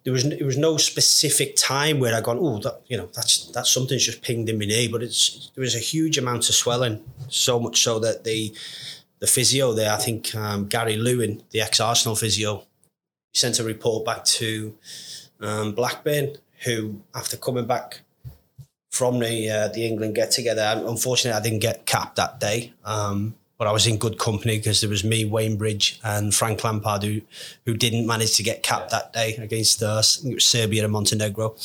there 0.04 0.14
was 0.14 0.26
it 0.26 0.46
was 0.46 0.60
no 0.60 0.78
specific 0.78 1.56
time 1.56 2.00
where 2.00 2.14
I 2.14 2.22
gone, 2.22 2.38
oh, 2.40 2.60
that 2.60 2.82
you 2.86 2.98
know 2.98 3.10
that's 3.16 3.48
that's 3.48 3.72
something's 3.72 4.06
just 4.06 4.22
pinged 4.22 4.48
in 4.48 4.60
my 4.60 4.66
knee, 4.66 4.90
but 4.90 5.02
it's 5.02 5.50
there 5.56 5.64
was 5.64 5.74
a 5.74 5.80
huge 5.80 6.20
amount 6.20 6.50
of 6.50 6.54
swelling, 6.54 7.04
so 7.28 7.60
much 7.60 7.82
so 7.82 7.98
that 7.98 8.26
the 8.26 8.54
the 9.18 9.26
physio 9.26 9.74
there, 9.74 9.92
I 9.92 9.98
think 9.98 10.36
um, 10.36 10.68
Gary 10.68 10.98
Lewin, 10.98 11.42
the 11.50 11.62
ex 11.62 11.80
Arsenal 11.80 12.16
physio, 12.16 12.64
sent 13.34 13.60
a 13.60 13.64
report 13.64 14.06
back 14.06 14.24
to 14.26 14.78
um, 15.42 15.72
Blackburn, 15.72 16.36
who 16.64 17.02
after 17.16 17.38
coming 17.38 17.66
back 17.66 18.02
from 18.98 19.20
the 19.20 19.50
uh, 19.50 19.68
the 19.68 19.86
England 19.86 20.16
get 20.16 20.32
together. 20.32 20.84
Unfortunately, 20.86 21.38
I 21.38 21.44
didn't 21.44 21.60
get 21.60 21.86
capped 21.86 22.16
that 22.16 22.40
day, 22.40 22.74
um, 22.84 23.36
but 23.58 23.68
I 23.68 23.72
was 23.72 23.86
in 23.86 23.98
good 23.98 24.18
company 24.18 24.58
because 24.58 24.82
there 24.82 24.90
was 24.90 25.04
me, 25.04 25.24
Wayne 25.24 25.58
Bridge, 25.58 26.00
and 26.04 26.34
Frank 26.34 26.64
Lampard 26.64 27.04
who 27.04 27.22
who 27.66 27.76
didn't 27.76 28.08
manage 28.08 28.36
to 28.38 28.44
get 28.44 28.64
capped 28.64 28.90
that 28.92 29.14
day 29.14 29.36
against 29.36 29.84
us. 29.84 30.26
uh, 30.26 30.40
Serbia 30.40 30.84
and 30.84 30.94
Montenegro. 30.94 31.56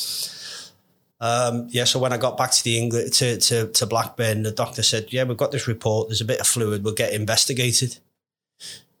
Um, 1.19 1.67
yeah, 1.69 1.85
so 1.85 1.99
when 1.99 2.11
I 2.11 2.17
got 2.17 2.37
back 2.37 2.51
to 2.51 2.63
the 2.63 2.77
England 2.77 3.13
to, 3.13 3.37
to 3.37 3.67
to 3.67 3.85
Blackburn, 3.85 4.43
the 4.43 4.51
doctor 4.51 4.83
said, 4.83 5.11
"Yeah, 5.11 5.23
we've 5.23 5.37
got 5.37 5.51
this 5.51 5.67
report. 5.67 6.09
There's 6.09 6.21
a 6.21 6.25
bit 6.25 6.39
of 6.39 6.47
fluid. 6.47 6.83
We'll 6.83 6.93
get 6.93 7.13
investigated." 7.13 7.97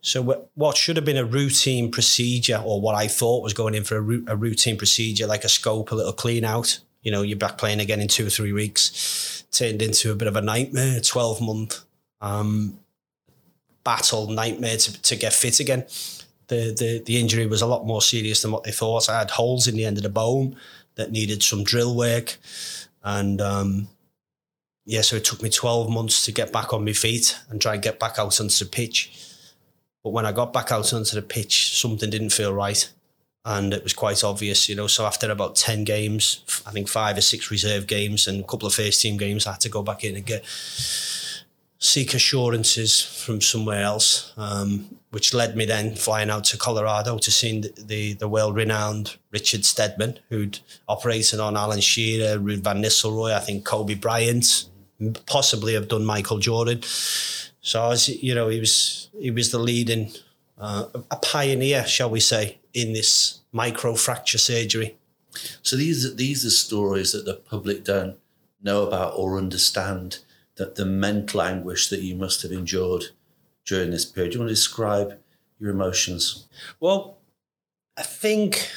So 0.01 0.47
what 0.55 0.75
should 0.75 0.97
have 0.97 1.05
been 1.05 1.17
a 1.17 1.23
routine 1.23 1.89
procedure, 1.89 2.61
or 2.65 2.81
what 2.81 2.95
I 2.95 3.07
thought 3.07 3.41
was 3.41 3.53
going 3.53 3.73
in 3.73 3.85
for 3.85 3.97
a, 3.97 4.33
a 4.33 4.35
routine 4.35 4.77
procedure, 4.77 5.27
like 5.27 5.45
a 5.45 5.49
scope, 5.49 5.91
a 5.91 5.95
little 5.95 6.11
clean 6.11 6.43
out, 6.43 6.79
you 7.03 7.11
know, 7.11 7.21
you're 7.21 7.37
back 7.37 7.57
playing 7.57 7.81
again 7.81 8.01
in 8.01 8.07
two 8.07 8.25
or 8.25 8.29
three 8.29 8.53
weeks. 8.53 9.43
Turned 9.51 9.81
into 9.81 10.11
a 10.11 10.15
bit 10.15 10.27
of 10.27 10.35
a 10.35 10.41
nightmare, 10.41 10.99
12 10.99 11.41
month 11.41 11.83
um, 12.21 12.79
battle 13.83 14.27
nightmare 14.27 14.77
to, 14.77 15.01
to 15.03 15.15
get 15.15 15.33
fit 15.33 15.59
again. 15.59 15.85
The, 16.47 16.73
the, 16.77 17.03
the 17.05 17.19
injury 17.19 17.45
was 17.45 17.61
a 17.61 17.67
lot 17.67 17.85
more 17.85 18.01
serious 18.01 18.41
than 18.41 18.51
what 18.51 18.63
they 18.63 18.71
thought. 18.71 19.09
I 19.09 19.19
had 19.19 19.31
holes 19.31 19.67
in 19.67 19.75
the 19.75 19.85
end 19.85 19.97
of 19.97 20.03
the 20.03 20.09
bone 20.09 20.55
that 20.95 21.11
needed 21.11 21.43
some 21.43 21.63
drill 21.63 21.95
work. 21.95 22.37
And 23.03 23.41
um, 23.41 23.89
yeah, 24.85 25.01
so 25.01 25.17
it 25.17 25.25
took 25.25 25.43
me 25.43 25.49
12 25.49 25.89
months 25.89 26.25
to 26.25 26.31
get 26.31 26.53
back 26.53 26.73
on 26.73 26.85
my 26.85 26.93
feet 26.93 27.37
and 27.49 27.61
try 27.61 27.73
and 27.73 27.83
get 27.83 27.99
back 27.99 28.17
out 28.17 28.39
onto 28.39 28.63
the 28.63 28.69
pitch. 28.69 29.19
But 30.03 30.11
when 30.11 30.25
I 30.25 30.31
got 30.31 30.53
back 30.53 30.71
out 30.71 30.93
onto 30.93 31.15
the 31.15 31.21
pitch, 31.21 31.77
something 31.77 32.09
didn't 32.09 32.31
feel 32.31 32.53
right 32.53 32.89
and 33.45 33.73
it 33.73 33.83
was 33.83 33.93
quite 33.93 34.23
obvious, 34.23 34.69
you 34.69 34.75
know. 34.75 34.87
So 34.87 35.05
after 35.05 35.29
about 35.29 35.55
ten 35.55 35.83
games, 35.83 36.43
I 36.65 36.71
think 36.71 36.87
five 36.87 37.17
or 37.17 37.21
six 37.21 37.51
reserve 37.51 37.87
games 37.87 38.27
and 38.27 38.43
a 38.43 38.47
couple 38.47 38.67
of 38.67 38.73
first 38.73 39.01
team 39.01 39.17
games, 39.17 39.45
I 39.45 39.51
had 39.51 39.61
to 39.61 39.69
go 39.69 39.83
back 39.83 40.03
in 40.03 40.15
and 40.15 40.25
get 40.25 40.43
seek 41.79 42.13
assurances 42.13 43.01
from 43.01 43.41
somewhere 43.41 43.83
else, 43.83 44.31
um, 44.37 44.97
which 45.09 45.33
led 45.33 45.57
me 45.57 45.65
then 45.65 45.95
flying 45.95 46.29
out 46.29 46.45
to 46.45 46.57
Colorado 46.57 47.17
to 47.17 47.31
see 47.31 47.59
the 47.59 47.73
the, 47.77 48.13
the 48.13 48.27
world 48.29 48.55
renowned 48.55 49.17
Richard 49.31 49.65
Steadman, 49.65 50.19
who'd 50.29 50.59
operated 50.87 51.41
on 51.41 51.57
Alan 51.57 51.81
Shearer, 51.81 52.39
Ruud 52.39 52.63
van 52.63 52.81
Nistelrooy, 52.81 53.33
I 53.33 53.39
think 53.39 53.65
Kobe 53.65 53.95
Bryant, 53.95 54.65
possibly 55.25 55.73
have 55.73 55.89
done 55.89 56.05
Michael 56.05 56.37
Jordan. 56.39 56.81
So 57.61 57.83
I 57.83 57.87
was, 57.89 58.07
you 58.07 58.33
know, 58.33 58.47
he 58.47 58.59
was 58.61 59.09
he 59.19 59.31
was 59.31 59.51
the 59.51 59.59
leading 59.59 60.11
uh, 60.57 60.85
a 61.11 61.17
pioneer, 61.17 61.85
shall 61.85 62.09
we 62.09 62.21
say, 62.21 62.59
in 62.73 62.93
this 62.93 63.39
microfracture 63.53 64.39
surgery. 64.39 64.97
So 65.61 65.75
these 65.75 66.15
these 66.15 66.45
are 66.45 66.49
stories 66.49 67.11
that 67.11 67.25
the 67.25 67.35
public 67.35 67.83
don't 67.83 68.17
know 68.61 68.85
about 68.85 69.13
or 69.15 69.37
understand. 69.37 70.19
That 70.57 70.75
the 70.75 70.85
mental 70.85 71.41
anguish 71.41 71.89
that 71.89 72.01
you 72.01 72.13
must 72.15 72.43
have 72.43 72.51
endured 72.51 73.05
during 73.65 73.89
this 73.89 74.05
period. 74.05 74.31
Do 74.31 74.35
you 74.35 74.39
want 74.41 74.49
to 74.49 74.55
describe 74.55 75.17
your 75.59 75.71
emotions? 75.71 76.47
Well, 76.79 77.17
I 77.97 78.03
think 78.03 78.69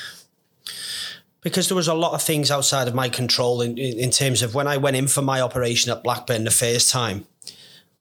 because 1.42 1.68
there 1.68 1.76
was 1.76 1.86
a 1.86 1.94
lot 1.94 2.12
of 2.12 2.22
things 2.22 2.50
outside 2.50 2.88
of 2.88 2.94
my 2.94 3.08
control 3.08 3.60
in, 3.60 3.78
in, 3.78 3.98
in 3.98 4.10
terms 4.10 4.42
of 4.42 4.54
when 4.54 4.66
I 4.66 4.78
went 4.78 4.96
in 4.96 5.06
for 5.06 5.22
my 5.22 5.40
operation 5.40 5.92
at 5.92 6.02
Blackburn 6.02 6.44
the 6.44 6.50
first 6.50 6.90
time, 6.90 7.26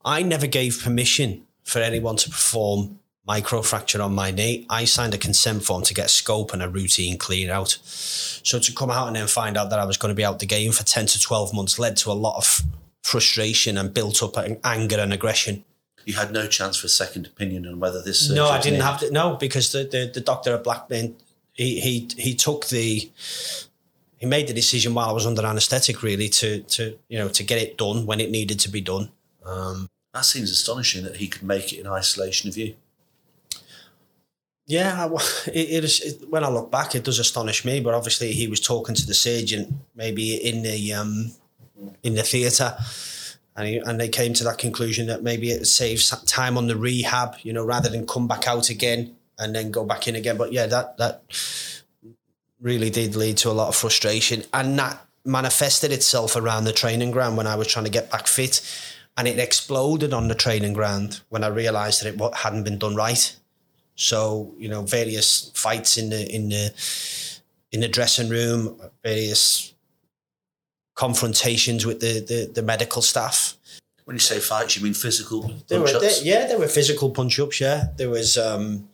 I 0.04 0.24
never 0.24 0.48
gave 0.48 0.82
permission 0.84 1.46
for 1.64 1.80
anyone 1.80 2.16
to 2.18 2.30
perform 2.30 3.00
microfracture 3.28 4.04
on 4.04 4.14
my 4.14 4.32
knee. 4.32 4.66
I 4.70 4.86
signed 4.86 5.14
a 5.14 5.18
consent 5.18 5.64
form 5.64 5.84
to 5.84 5.94
get 5.94 6.10
scope 6.10 6.54
and 6.54 6.62
a 6.62 6.70
routine 6.70 7.18
clean 7.18 7.50
out. 7.50 7.78
So 7.82 8.60
to 8.60 8.74
come 8.74 8.92
out 8.92 9.08
and 9.08 9.16
then 9.16 9.28
find 9.28 9.58
out 9.58 9.70
that 9.72 9.80
I 9.80 9.86
was 9.86 9.98
going 9.98 10.10
to 10.10 10.16
be 10.16 10.24
out 10.24 10.40
the 10.40 10.46
game 10.46 10.72
for 10.72 10.84
10 10.84 11.08
to 11.08 11.20
12 11.20 11.54
months 11.54 11.80
led 11.80 11.98
to 11.98 12.12
a 12.12 12.14
lot 12.14 12.38
of 12.38 12.64
frustration 13.04 13.78
and 13.78 13.94
built 13.94 14.22
up 14.22 14.38
anger 14.64 15.00
and 15.00 15.14
aggression. 15.14 15.64
You 16.06 16.14
had 16.14 16.32
no 16.32 16.48
chance 16.48 16.78
for 16.78 16.86
a 16.86 16.90
second 16.90 17.26
opinion 17.26 17.66
on 17.66 17.80
whether 17.80 18.02
this. 18.02 18.30
No, 18.30 18.48
I 18.48 18.62
didn't 18.62 18.82
have 18.82 19.00
to. 19.00 19.12
No, 19.12 19.38
because 19.38 19.72
the, 19.72 19.86
the, 19.86 20.12
the 20.14 20.22
doctor 20.22 20.54
at 20.54 20.64
Blackburn, 20.64 21.16
he, 21.54 21.80
he, 21.80 22.08
he 22.16 22.36
took 22.36 22.68
the, 22.68 23.10
he 24.18 24.26
made 24.28 24.48
the 24.48 24.54
decision 24.54 24.94
while 24.94 25.10
I 25.10 25.14
was 25.14 25.26
under 25.26 25.44
anaesthetic 25.44 26.04
really 26.04 26.30
to, 26.30 26.62
to, 26.62 27.00
you 27.08 27.18
know, 27.18 27.30
to 27.30 27.44
get 27.44 27.60
it 27.60 27.78
done 27.78 28.06
when 28.06 28.20
it 28.20 28.30
needed 28.30 28.60
to 28.60 28.70
be 28.70 28.82
done. 28.82 29.10
Um, 29.44 29.90
that 30.14 30.26
seems 30.26 30.52
astonishing 30.52 31.04
that 31.06 31.18
he 31.18 31.28
could 31.28 31.44
make 31.44 31.74
it 31.74 31.80
in 31.80 31.88
isolation 31.88 32.50
of 32.50 32.58
you. 32.58 32.76
Yeah, 34.68 35.10
it, 35.48 35.52
it 35.54 35.84
is. 35.84 36.02
It, 36.02 36.30
when 36.30 36.44
I 36.44 36.50
look 36.50 36.72
back, 36.72 36.96
it 36.96 37.04
does 37.04 37.20
astonish 37.20 37.66
me. 37.66 37.80
But 37.80 37.94
obviously, 37.94 38.32
he 38.32 38.48
was 38.48 38.60
talking 38.60 38.96
to 38.96 39.06
the 39.06 39.14
surgeon, 39.14 39.82
maybe 39.96 40.36
in 40.36 40.64
the 40.64 40.94
um, 40.94 41.32
in 42.04 42.16
the 42.16 42.24
theatre, 42.24 42.76
and 43.56 43.68
he, 43.68 43.78
and 43.78 44.00
they 44.00 44.10
came 44.10 44.34
to 44.34 44.44
that 44.46 44.58
conclusion 44.58 45.08
that 45.08 45.24
maybe 45.24 45.52
it 45.52 45.66
saves 45.66 46.10
time 46.26 46.58
on 46.58 46.68
the 46.68 46.76
rehab. 46.76 47.36
You 47.44 47.54
know, 47.54 47.64
rather 47.64 47.90
than 47.90 48.08
come 48.08 48.28
back 48.28 48.48
out 48.48 48.70
again 48.70 49.16
and 49.38 49.54
then 49.54 49.70
go 49.72 49.86
back 49.86 50.08
in 50.08 50.16
again. 50.16 50.38
But 50.38 50.52
yeah, 50.52 50.66
that 50.68 50.98
that 50.98 51.24
really 52.60 52.90
did 52.90 53.16
lead 53.16 53.38
to 53.38 53.52
a 53.52 53.54
lot 53.54 53.68
of 53.68 53.76
frustration, 53.76 54.44
and 54.54 54.78
that 54.80 55.00
manifested 55.24 55.92
itself 55.92 56.36
around 56.36 56.66
the 56.66 56.74
training 56.74 57.12
ground 57.12 57.36
when 57.38 57.48
I 57.48 57.56
was 57.56 57.68
trying 57.68 57.86
to 57.86 57.92
get 57.92 58.10
back 58.10 58.26
fit, 58.26 58.62
and 59.16 59.28
it 59.28 59.38
exploded 59.38 60.12
on 60.12 60.28
the 60.28 60.36
training 60.36 60.74
ground 60.74 61.22
when 61.30 61.44
I 61.44 61.48
realised 61.48 62.04
that 62.04 62.16
it 62.16 62.36
hadn't 62.38 62.64
been 62.64 62.80
done 62.80 62.96
right 62.96 63.36
so 63.96 64.54
you 64.58 64.70
know, 64.70 64.82
various 64.84 65.52
fights 65.56 65.98
in 65.98 66.10
the 66.10 66.34
in 66.34 66.50
the 66.50 66.74
in 67.72 67.82
the 67.82 67.88
dressing 67.88 68.30
room, 68.30 68.80
various 69.04 69.74
confrontations 70.96 71.86
with 71.86 72.00
the, 72.00 72.22
the, 72.22 72.52
the 72.54 72.62
medical 72.62 73.02
staff. 73.02 73.56
When 74.06 74.16
you 74.16 74.20
say 74.20 74.40
fights, 74.40 74.78
you 74.78 74.84
mean 74.84 74.94
physical 74.94 75.52
There 75.68 75.80
were, 75.80 75.86
punch-ups? 75.88 76.22
there, 76.22 76.26
yeah, 76.26 76.48
there 76.48 76.60
were 76.60 76.68
physical 76.68 77.10
punch 77.10 77.40
ups. 77.40 77.60
Yeah, 77.60 77.88
there 77.98 78.10
was 78.10 78.38
um, 78.38 78.88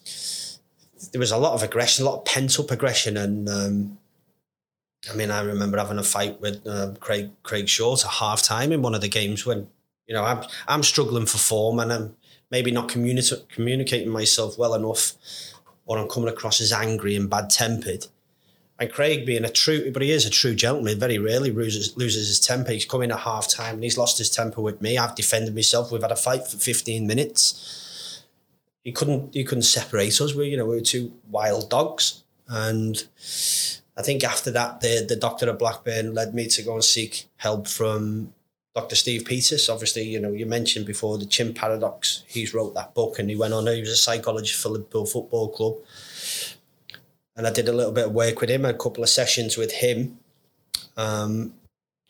there 1.12 1.20
was 1.20 1.32
a 1.32 1.38
lot 1.38 1.54
of 1.54 1.64
aggression, 1.64 2.06
a 2.06 2.10
lot 2.10 2.20
of 2.20 2.26
pent 2.26 2.58
up 2.60 2.72
aggression, 2.72 3.18
and 3.18 3.50
um, 3.50 3.98
I 5.12 5.16
mean, 5.16 5.30
I 5.30 5.42
remember 5.42 5.78
having 5.78 5.98
a 5.98 6.04
fight 6.04 6.40
with 6.40 6.66
um, 6.66 6.96
Craig 6.96 7.32
Craig 7.44 7.68
Short 7.68 8.06
at 8.06 8.12
half 8.12 8.42
time 8.42 8.72
in 8.72 8.82
one 8.82 8.96
of 8.96 9.02
the 9.02 9.10
games 9.10 9.46
when 9.46 9.68
you 10.08 10.16
know 10.16 10.24
I'm 10.24 10.44
I'm 10.68 10.84
struggling 10.84 11.26
for 11.26 11.38
form 11.38 11.80
and 11.80 11.92
I'm 11.92 12.16
maybe 12.52 12.70
not 12.70 12.90
communi- 12.90 13.50
communicating 13.50 14.10
myself 14.10 14.58
well 14.58 14.76
enough, 14.76 15.14
or 15.86 15.98
I'm 15.98 16.10
coming 16.10 16.30
across 16.30 16.62
as 16.62 16.72
angry 16.72 17.16
and 17.16 17.30
bad 17.30 17.50
tempered. 17.50 18.08
And 18.78 18.92
Craig, 18.92 19.28
being 19.28 19.46
a 19.46 19.50
true, 19.50 19.92
but 19.92 20.02
he 20.02 20.12
is 20.12 20.26
a 20.26 20.30
true 20.32 20.56
gentleman, 20.56 21.00
very 21.00 21.20
rarely 21.20 21.52
loses, 21.52 21.96
loses 21.98 22.28
his 22.28 22.40
temper. 22.40 22.72
He's 22.72 22.84
come 22.84 23.04
in 23.04 23.12
at 23.12 23.20
half 23.20 23.48
time 23.48 23.76
and 23.76 23.84
he's 23.84 23.98
lost 23.98 24.18
his 24.18 24.32
temper 24.32 24.60
with 24.60 24.82
me. 24.82 24.98
I've 24.98 25.14
defended 25.14 25.54
myself. 25.54 25.92
We've 25.92 26.02
had 26.02 26.12
a 26.12 26.16
fight 26.16 26.48
for 26.48 26.58
15 26.58 27.06
minutes. 27.06 28.24
He 28.84 28.92
couldn't, 28.92 29.36
he 29.36 29.44
couldn't 29.44 29.64
separate 29.64 30.20
us. 30.20 30.34
We, 30.34 30.48
you 30.48 30.58
know, 30.58 30.66
we 30.66 30.78
were 30.78 30.82
two 30.82 31.14
wild 31.30 31.70
dogs. 31.70 32.24
And 32.48 33.04
I 33.96 34.02
think 34.02 34.24
after 34.24 34.50
that, 34.50 34.82
the, 34.82 35.06
the 35.08 35.16
doctor 35.16 35.48
at 35.48 35.60
Blackburn 35.60 36.16
led 36.16 36.34
me 36.34 36.48
to 36.48 36.64
go 36.64 36.74
and 36.74 36.84
seek 36.84 37.28
help 37.38 37.68
from 37.68 38.34
Dr. 38.76 38.96
Steve 38.96 39.26
Peters. 39.26 39.70
Obviously, 39.70 40.04
you 40.04 40.20
know, 40.20 40.32
you 40.32 40.46
mentioned 40.46 40.86
before 40.86 41.18
the 41.18 41.26
Chimp 41.26 41.56
Paradox. 41.58 42.24
He's 42.28 42.54
wrote 42.54 42.74
that 42.76 42.94
book 42.94 43.20
and 43.20 43.30
he 43.30 43.36
went 43.36 43.54
on, 43.54 43.68
he 43.68 43.82
was 43.82 43.90
a 43.90 43.96
psychologist 43.98 44.62
for 44.62 44.70
Liverpool 44.70 45.06
Football 45.06 45.50
Club 45.50 45.76
and 47.36 47.48
I 47.48 47.52
did 47.52 47.68
a 47.68 47.74
little 47.74 47.92
bit 47.92 48.06
of 48.06 48.14
work 48.14 48.42
with 48.42 48.50
him, 48.50 48.66
a 48.66 48.74
couple 48.74 49.04
of 49.04 49.10
sessions 49.10 49.58
with 49.58 49.72
him. 49.72 50.20
Um, 50.98 51.54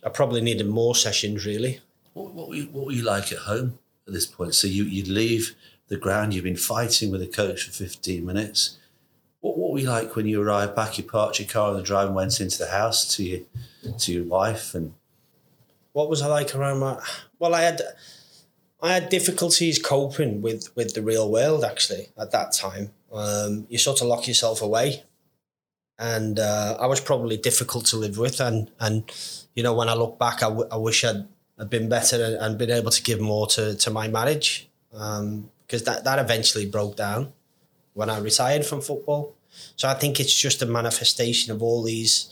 I 0.03 0.09
probably 0.09 0.41
needed 0.41 0.67
more 0.67 0.95
sessions, 0.95 1.45
really. 1.45 1.79
What, 2.13 2.33
what, 2.33 2.49
were 2.49 2.55
you, 2.55 2.65
what 2.65 2.87
were 2.87 2.91
you 2.91 3.03
like 3.03 3.31
at 3.31 3.39
home 3.39 3.79
at 4.07 4.13
this 4.13 4.25
point? 4.25 4.55
So 4.55 4.67
you, 4.67 4.83
you'd 4.83 5.07
leave 5.07 5.55
the 5.87 5.97
ground, 5.97 6.33
you've 6.33 6.43
been 6.43 6.57
fighting 6.57 7.11
with 7.11 7.21
a 7.21 7.27
coach 7.27 7.63
for 7.63 7.71
15 7.71 8.25
minutes. 8.25 8.77
What, 9.41 9.57
what 9.57 9.71
were 9.71 9.79
you 9.79 9.89
like 9.89 10.15
when 10.15 10.27
you 10.27 10.41
arrived 10.41 10.75
back? 10.75 10.97
You 10.97 11.03
parked 11.03 11.39
your 11.39 11.47
car 11.47 11.69
on 11.69 11.77
the 11.77 11.83
drive 11.83 12.07
and 12.07 12.15
went 12.15 12.41
into 12.41 12.57
the 12.57 12.69
house 12.69 13.15
to 13.15 13.23
your, 13.23 13.39
to 13.99 14.11
your 14.11 14.25
wife 14.25 14.73
and 14.73 14.93
What 15.93 16.09
was 16.09 16.21
I 16.21 16.27
like 16.27 16.55
around 16.55 16.79
my? 16.79 17.01
Well, 17.39 17.53
I 17.53 17.61
had 17.61 17.81
I 18.81 18.93
had 18.93 19.09
difficulties 19.09 19.77
coping 19.79 20.41
with 20.41 20.75
with 20.75 20.93
the 20.93 21.01
real 21.01 21.29
world 21.29 21.63
actually 21.63 22.09
at 22.17 22.31
that 22.31 22.53
time. 22.53 22.91
Um, 23.11 23.67
you 23.69 23.77
sort 23.77 24.01
of 24.01 24.07
lock 24.07 24.27
yourself 24.27 24.61
away, 24.61 25.03
and 25.99 26.39
uh, 26.39 26.77
I 26.79 26.87
was 26.87 27.01
probably 27.01 27.37
difficult 27.37 27.85
to 27.87 27.97
live 27.97 28.17
with. 28.17 28.39
And 28.39 28.71
and 28.79 29.11
you 29.53 29.63
know 29.63 29.73
when 29.73 29.89
I 29.89 29.93
look 29.93 30.17
back, 30.17 30.41
I, 30.41 30.49
w- 30.49 30.67
I 30.71 30.77
wish 30.77 31.03
I'd, 31.03 31.27
I'd 31.59 31.69
been 31.69 31.89
better 31.89 32.23
and, 32.23 32.35
and 32.35 32.57
been 32.57 32.71
able 32.71 32.91
to 32.91 33.03
give 33.03 33.19
more 33.19 33.47
to 33.47 33.75
to 33.75 33.91
my 33.91 34.07
marriage 34.07 34.69
because 34.91 35.83
that 35.83 36.03
that 36.05 36.19
eventually 36.19 36.65
broke 36.65 36.95
down 36.95 37.33
when 37.93 38.09
I 38.09 38.19
retired 38.19 38.65
from 38.65 38.81
football. 38.81 39.35
So 39.75 39.89
I 39.89 39.93
think 39.93 40.19
it's 40.19 40.33
just 40.33 40.61
a 40.61 40.65
manifestation 40.65 41.51
of 41.51 41.61
all 41.61 41.83
these 41.83 42.29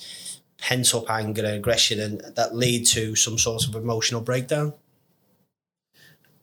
pent 0.61 0.93
up 0.93 1.09
anger 1.09 1.45
and 1.45 1.55
aggression 1.55 1.99
and 1.99 2.21
that 2.35 2.55
lead 2.55 2.85
to 2.85 3.15
some 3.15 3.37
sort 3.37 3.67
of 3.67 3.75
emotional 3.75 4.21
breakdown. 4.21 4.73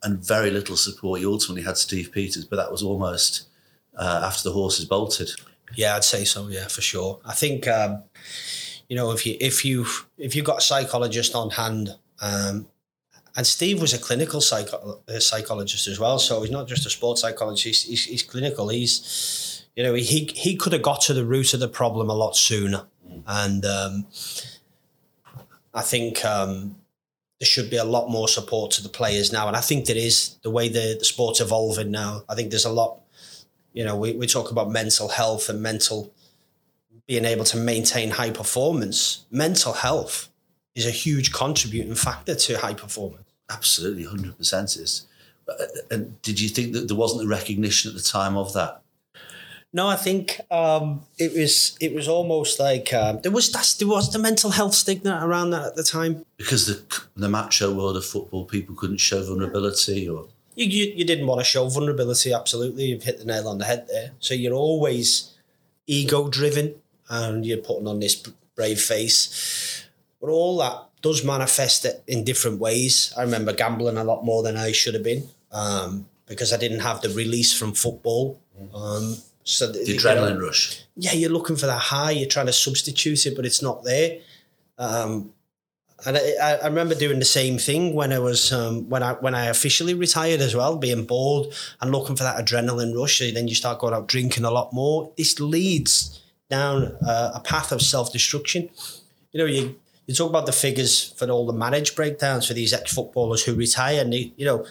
and 0.02 0.24
very 0.24 0.50
little 0.50 0.76
support. 0.76 1.20
You 1.20 1.32
ultimately 1.32 1.62
had 1.62 1.76
Steve 1.76 2.12
Peters, 2.12 2.44
but 2.44 2.56
that 2.56 2.70
was 2.70 2.82
almost 2.82 3.48
uh, 3.96 4.22
after 4.24 4.48
the 4.48 4.52
horses 4.52 4.84
bolted. 4.84 5.30
Yeah, 5.74 5.96
I'd 5.96 6.04
say 6.04 6.24
so. 6.24 6.48
Yeah, 6.48 6.68
for 6.68 6.80
sure. 6.80 7.18
I 7.24 7.32
think 7.34 7.66
um, 7.66 8.02
you 8.88 8.96
know 8.96 9.10
if 9.10 9.26
you 9.26 9.36
if 9.40 9.64
you 9.64 9.86
if 10.16 10.36
you've 10.36 10.44
got 10.44 10.58
a 10.58 10.60
psychologist 10.60 11.34
on 11.34 11.50
hand, 11.50 11.96
um, 12.20 12.68
and 13.36 13.46
Steve 13.46 13.80
was 13.80 13.92
a 13.92 13.98
clinical 13.98 14.40
psycho- 14.40 15.00
uh, 15.08 15.18
psychologist 15.18 15.88
as 15.88 15.98
well, 15.98 16.18
so 16.18 16.42
he's 16.42 16.50
not 16.52 16.68
just 16.68 16.86
a 16.86 16.90
sports 16.90 17.20
psychologist. 17.22 17.64
He's, 17.64 17.82
he's, 17.82 18.04
he's 18.04 18.22
clinical. 18.22 18.68
He's 18.68 19.64
you 19.74 19.82
know 19.82 19.94
he 19.94 20.30
he 20.34 20.56
could 20.56 20.72
have 20.72 20.82
got 20.82 21.00
to 21.02 21.14
the 21.14 21.24
root 21.24 21.52
of 21.52 21.60
the 21.60 21.68
problem 21.68 22.08
a 22.10 22.14
lot 22.14 22.36
sooner, 22.36 22.84
and 23.26 23.64
um, 23.64 24.06
I 25.74 25.82
think. 25.82 26.24
Um, 26.24 26.76
there 27.38 27.46
should 27.46 27.68
be 27.68 27.76
a 27.76 27.84
lot 27.84 28.08
more 28.08 28.28
support 28.28 28.70
to 28.70 28.82
the 28.82 28.88
players 28.88 29.30
now, 29.30 29.46
and 29.46 29.54
I 29.54 29.60
think 29.60 29.84
there 29.84 29.94
is 29.94 30.36
the 30.40 30.48
way 30.48 30.70
the, 30.70 30.96
the 30.98 31.04
sport's 31.04 31.38
evolving 31.38 31.90
now. 31.90 32.22
I 32.30 32.34
think 32.34 32.48
there's 32.48 32.64
a 32.64 32.72
lot 32.72 33.02
you 33.76 33.84
know, 33.84 33.94
we, 33.94 34.14
we 34.14 34.26
talk 34.26 34.50
about 34.50 34.70
mental 34.70 35.08
health 35.08 35.50
and 35.50 35.60
mental 35.60 36.10
being 37.06 37.26
able 37.26 37.44
to 37.44 37.58
maintain 37.58 38.10
high 38.10 38.30
performance. 38.30 39.26
Mental 39.30 39.74
health 39.74 40.30
is 40.74 40.86
a 40.86 40.90
huge 40.90 41.30
contributing 41.30 41.94
factor 41.94 42.34
to 42.34 42.58
high 42.58 42.72
performance. 42.72 43.28
Absolutely, 43.50 44.04
hundred 44.04 44.36
percent 44.38 44.76
is. 44.76 45.06
Uh, 45.46 45.66
And 45.90 46.20
did 46.22 46.40
you 46.40 46.48
think 46.48 46.72
that 46.72 46.88
there 46.88 46.96
wasn't 46.96 47.24
a 47.24 47.28
recognition 47.28 47.90
at 47.90 47.96
the 47.96 48.02
time 48.02 48.38
of 48.38 48.54
that? 48.54 48.80
No, 49.72 49.88
I 49.88 49.96
think 49.96 50.40
um, 50.50 51.02
it 51.18 51.32
was 51.34 51.76
it 51.80 51.94
was 51.94 52.08
almost 52.08 52.58
like 52.58 52.94
um, 52.94 53.20
there 53.22 53.32
was 53.32 53.52
that's, 53.52 53.74
there 53.74 53.88
was 53.88 54.10
the 54.12 54.18
mental 54.18 54.50
health 54.50 54.74
stigma 54.74 55.20
around 55.22 55.50
that 55.50 55.66
at 55.66 55.76
the 55.76 55.82
time. 55.82 56.24
Because 56.38 56.66
the 56.66 56.82
the 57.14 57.28
macho 57.28 57.74
world 57.74 57.96
of 57.96 58.04
football, 58.04 58.44
people 58.46 58.74
couldn't 58.74 58.98
show 58.98 59.22
vulnerability, 59.22 60.08
or 60.08 60.28
You, 60.54 60.66
you 60.66 60.92
you 60.96 61.04
didn't 61.04 61.26
want 61.26 61.40
to 61.40 61.44
show 61.44 61.68
vulnerability. 61.68 62.32
Absolutely, 62.32 62.84
you've 62.86 63.02
hit 63.02 63.18
the 63.18 63.26
nail 63.26 63.48
on 63.48 63.58
the 63.58 63.66
head 63.66 63.86
there. 63.88 64.12
So 64.18 64.32
you're 64.32 64.54
always 64.54 65.34
ego 65.86 66.28
driven, 66.28 66.76
and 67.10 67.44
you're 67.44 67.58
putting 67.58 67.86
on 67.86 68.00
this 68.00 68.14
brave 68.54 68.80
face. 68.80 69.84
But 70.20 70.30
all 70.30 70.56
that 70.58 70.84
does 71.02 71.22
manifest 71.22 71.84
it 71.84 72.02
in 72.06 72.24
different 72.24 72.58
ways. 72.60 73.12
I 73.16 73.22
remember 73.22 73.52
gambling 73.52 73.98
a 73.98 74.04
lot 74.04 74.24
more 74.24 74.42
than 74.42 74.56
I 74.56 74.72
should 74.72 74.94
have 74.94 75.04
been 75.04 75.28
um, 75.52 76.06
because 76.26 76.52
I 76.52 76.56
didn't 76.56 76.80
have 76.80 77.02
the 77.02 77.10
release 77.10 77.52
from 77.52 77.74
football. 77.74 78.40
Um, 78.74 79.18
so 79.46 79.70
the 79.72 79.78
adrenaline 79.78 80.40
rush. 80.42 80.82
yeah, 80.96 81.12
you're 81.12 81.30
looking 81.30 81.56
for 81.56 81.66
that 81.66 81.78
high. 81.78 82.10
You're 82.10 82.28
trying 82.28 82.46
to 82.46 82.52
substitute 82.52 83.26
it, 83.26 83.36
but 83.36 83.46
it's 83.46 83.62
not 83.62 83.84
there. 83.84 84.18
Um, 84.76 85.32
and 86.04 86.16
I, 86.18 86.58
I- 86.62 86.66
remember 86.66 86.94
doing 86.94 87.18
the 87.20 87.24
same 87.24 87.56
thing 87.58 87.94
when 87.94 88.12
I 88.12 88.18
was 88.18 88.52
um, 88.52 88.88
when 88.90 89.02
I 89.02 89.12
when 89.14 89.34
I 89.34 89.46
officially 89.46 89.94
retired 89.94 90.40
as 90.40 90.54
well, 90.54 90.76
being 90.76 91.04
bored 91.06 91.46
and 91.80 91.90
looking 91.92 92.16
for 92.16 92.24
that 92.24 92.36
adrenaline 92.44 92.94
rush. 92.94 93.20
And 93.22 93.36
then 93.36 93.48
you 93.48 93.54
start 93.54 93.78
going 93.78 93.94
out 93.94 94.06
drinking 94.08 94.44
a 94.44 94.50
lot 94.50 94.72
more. 94.72 95.10
This 95.16 95.40
leads 95.40 96.20
down 96.50 96.96
uh, 97.06 97.30
a 97.34 97.40
path 97.40 97.72
of 97.72 97.80
self 97.80 98.12
destruction. 98.12 98.68
You 99.32 99.38
know, 99.40 99.46
you 99.46 99.76
you 100.06 100.14
talk 100.14 100.28
about 100.28 100.46
the 100.46 100.52
figures 100.52 101.12
for 101.16 101.30
all 101.30 101.46
the 101.46 101.52
marriage 101.52 101.94
breakdowns 101.96 102.46
for 102.46 102.54
these 102.54 102.72
ex 102.74 102.92
footballers 102.92 103.44
who 103.44 103.54
retire, 103.54 104.00
and 104.02 104.12
they, 104.12 104.32
you 104.36 104.44
know, 104.44 104.66